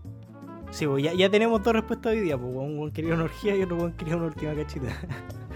Sí, 0.70 0.86
pues 0.86 1.04
ya, 1.04 1.12
ya 1.12 1.28
tenemos 1.28 1.62
dos 1.62 1.72
respuestas 1.74 2.12
hoy 2.12 2.20
día, 2.20 2.38
pues 2.38 2.54
un 2.54 2.78
buen 2.78 2.90
quería 2.90 3.14
una 3.14 3.24
orgía 3.24 3.54
y 3.54 3.62
otro 3.62 3.76
buen 3.76 3.92
quería 3.92 4.16
una 4.16 4.26
última 4.26 4.54
cachita. 4.54 4.86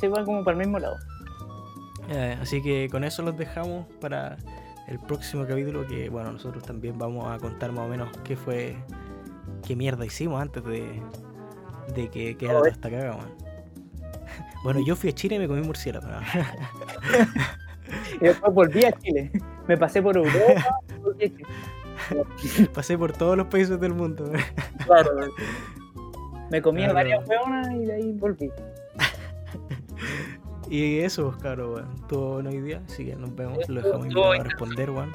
Se 0.00 0.08
va, 0.08 0.24
como 0.24 0.44
para 0.44 0.56
el 0.58 0.64
mismo 0.64 0.78
lado. 0.78 0.96
Eh, 2.08 2.36
así 2.40 2.62
que 2.62 2.88
con 2.90 3.04
eso 3.04 3.22
los 3.22 3.36
dejamos 3.36 3.86
para 4.00 4.36
el 4.88 4.98
próximo 4.98 5.46
capítulo 5.46 5.86
que, 5.86 6.08
bueno, 6.08 6.32
nosotros 6.32 6.64
también 6.64 6.98
vamos 6.98 7.30
a 7.32 7.38
contar 7.38 7.70
más 7.72 7.86
o 7.86 7.88
menos 7.88 8.10
qué 8.24 8.36
fue, 8.36 8.76
qué 9.66 9.76
mierda 9.76 10.04
hicimos 10.04 10.42
antes 10.42 10.64
de, 10.64 11.00
de 11.94 12.08
que 12.10 12.36
quedara 12.36 12.58
toda 12.58 12.70
esta 12.70 12.90
caga. 12.90 13.18
Bueno, 14.64 14.78
yo 14.86 14.94
fui 14.94 15.10
a 15.10 15.12
Chile 15.12 15.34
y 15.34 15.38
me 15.40 15.48
comí 15.48 15.60
murciélago. 15.62 16.06
¿no? 16.06 16.20
Y 18.20 18.24
después 18.24 18.54
volví 18.54 18.84
a 18.84 18.92
Chile. 18.92 19.30
Me 19.66 19.76
pasé 19.76 20.00
por 20.00 20.16
Europa. 20.16 20.78
volví 21.02 21.24
a 21.24 22.36
Chile. 22.36 22.68
Pasé 22.72 22.96
por 22.96 23.12
todos 23.12 23.36
los 23.36 23.48
países 23.48 23.80
del 23.80 23.92
mundo. 23.94 24.24
Claro. 24.86 25.10
Me 26.50 26.62
comí 26.62 26.80
Claro. 26.82 26.94
varias 26.94 27.28
hueonas 27.28 27.70
y 27.72 27.86
de 27.86 27.92
ahí 27.92 28.12
volví. 28.12 28.50
Y 30.70 31.00
eso, 31.00 31.26
pues, 31.30 31.42
cabrón, 31.42 31.74
weón. 31.74 32.06
Todo 32.08 32.36
hoy 32.36 32.60
día, 32.60 32.82
así 32.86 33.04
que 33.04 33.16
nos 33.16 33.34
vemos. 33.34 33.68
Lo 33.68 33.82
dejamos 33.82 34.06
Estuvo 34.06 34.22
invitado 34.26 34.32
a 34.32 34.44
responder, 34.44 34.90
weón. 34.90 35.12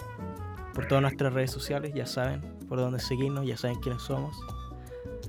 Por 0.74 0.88
todas 0.88 1.02
nuestras 1.02 1.34
redes 1.34 1.52
sociales, 1.52 1.92
ya 1.96 2.06
saben 2.06 2.42
por 2.68 2.78
dónde 2.80 3.00
seguirnos, 3.00 3.46
ya 3.48 3.58
saben 3.58 3.78
quiénes 3.80 4.02
somos. 4.04 4.38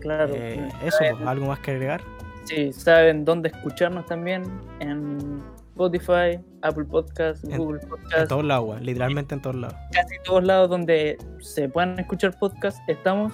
Claro. 0.01 0.33
Eh, 0.37 0.69
eso, 0.85 0.99
saben- 0.99 1.17
pues, 1.17 1.29
algo 1.29 1.47
más 1.47 1.61
que 1.61 1.71
agregar. 1.71 2.03
Sí, 2.45 2.73
saben 2.73 3.25
dónde 3.25 3.49
escucharnos 3.51 4.07
también. 4.07 4.43
En 4.81 5.43
Spotify, 5.71 6.39
Apple 6.63 6.85
Podcasts, 6.85 7.45
En- 7.49 7.59
Google 7.59 7.81
En 7.83 7.89
Podcasts. 7.89 8.29
todos 8.29 8.45
lados. 8.45 8.81
Literalmente 8.81 9.35
en 9.35 9.43
todos 9.43 9.57
lados. 9.57 9.77
casi 9.93 10.15
todos 10.25 10.45
lados 10.45 10.69
donde 10.69 11.17
se 11.41 11.69
puedan 11.69 11.99
escuchar 11.99 12.37
podcasts 12.39 12.81
estamos 12.89 13.33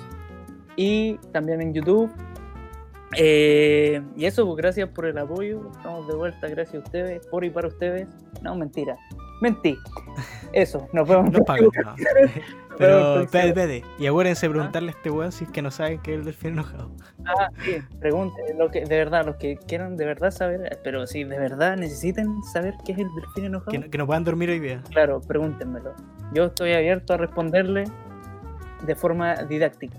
y 0.77 1.17
también 1.33 1.61
en 1.63 1.73
YouTube. 1.75 2.11
Eh, 3.19 4.03
y 4.17 4.25
eso, 4.25 4.45
pues 4.47 4.57
gracias 4.57 4.89
por 4.91 5.07
el 5.07 5.17
apoyo. 5.19 5.71
Estamos 5.77 6.07
de 6.09 6.15
vuelta, 6.15 6.49
gracias 6.49 6.77
a 6.83 6.85
ustedes, 6.87 7.27
por 7.27 7.45
y 7.45 7.51
para 7.51 7.69
ustedes. 7.69 8.09
No, 8.43 8.55
mentira. 8.57 8.97
Mentí. 9.41 9.77
Eso, 10.53 10.87
nos 10.93 11.09
vemos. 11.09 11.31
Nos 11.33 11.43
pagan, 11.43 11.65
no. 11.85 11.95
Pero, 12.79 13.21
espérate, 13.21 13.49
espérate. 13.51 13.85
Y 14.01 14.07
acuérdense 14.07 14.47
de 14.47 14.51
preguntarle 14.53 14.89
a 14.91 14.95
este 14.97 15.09
weón 15.11 15.31
si 15.31 15.45
es 15.45 15.51
que 15.51 15.63
no 15.63 15.71
saben 15.71 16.01
que 16.01 16.13
es 16.13 16.19
el 16.19 16.25
delfín 16.25 16.55
enojado. 16.55 16.91
Ah, 17.25 17.49
sí, 17.65 17.77
pregunten, 18.01 18.59
lo 18.59 18.69
que, 18.73 18.81
de 18.85 18.97
verdad, 18.97 19.25
los 19.25 19.37
que 19.37 19.57
quieran 19.57 19.97
de 19.97 20.05
verdad 20.07 20.33
saber, 20.33 20.81
pero 20.83 21.07
si 21.07 21.23
de 21.23 21.39
verdad 21.39 21.77
necesiten 21.77 22.43
saber 22.53 22.75
qué 22.85 22.91
es 22.93 22.99
el 22.99 23.07
delfín 23.15 23.45
enojado, 23.45 23.71
Que, 23.71 23.79
no- 23.79 23.91
que 23.91 23.99
no 23.99 24.07
puedan 24.07 24.25
dormir 24.25 24.51
hoy 24.51 24.59
día. 24.59 24.83
claro, 24.91 25.21
pregúntenmelo. 25.21 25.95
Yo 26.33 26.47
estoy 26.47 26.73
abierto 26.73 27.15
a 27.15 27.17
responderle 27.17 27.85
de 28.85 28.95
forma 28.97 29.37
didáctica. 29.45 29.99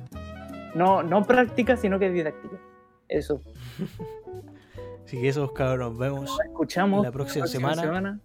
No, 0.74 1.02
no 1.02 1.24
práctica, 1.24 1.78
sino 1.78 1.98
que 1.98 2.10
didáctica. 2.10 2.58
Eso. 3.10 3.42
Así 5.06 5.22
que 5.22 5.28
eso, 5.30 5.54
cabrón, 5.54 5.80
nos 5.92 5.98
vemos. 6.00 6.22
Nos 6.24 6.40
escuchamos 6.42 7.04
La 7.06 7.12
próxima 7.12 7.46
semana. 7.48 8.20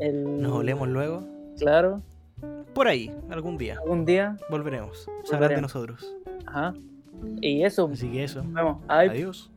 El- 0.00 0.42
Nos 0.42 0.52
olemos 0.52 0.86
luego. 0.88 1.24
Claro, 1.58 2.02
Por 2.74 2.86
ahí, 2.86 3.10
algún 3.30 3.56
día. 3.58 3.78
algún 3.82 4.04
día. 4.04 4.36
Volveremos. 4.50 5.08
Sabrán 5.24 5.54
de 5.56 5.62
nosotros. 5.62 6.14
Ajá. 6.46 6.74
Y 7.40 7.64
eso, 7.64 7.88
Así 7.92 8.10
que 8.12 8.22
eso. 8.24 8.42
nos 8.44 8.52
vemos. 8.54 8.76
Ay, 8.88 9.08
Adiós. 9.08 9.50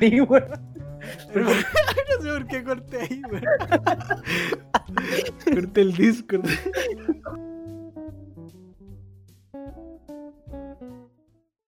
sí, 0.00 0.20
bueno. 0.20 0.46
Pero, 1.32 1.46
no 1.46 2.22
sé 2.22 2.28
por 2.30 2.46
qué 2.46 2.64
corté 2.64 3.00
ahí, 3.00 3.22
weón. 3.30 3.44
corté 5.54 5.80
el 5.80 5.92
Discord. 5.94 6.48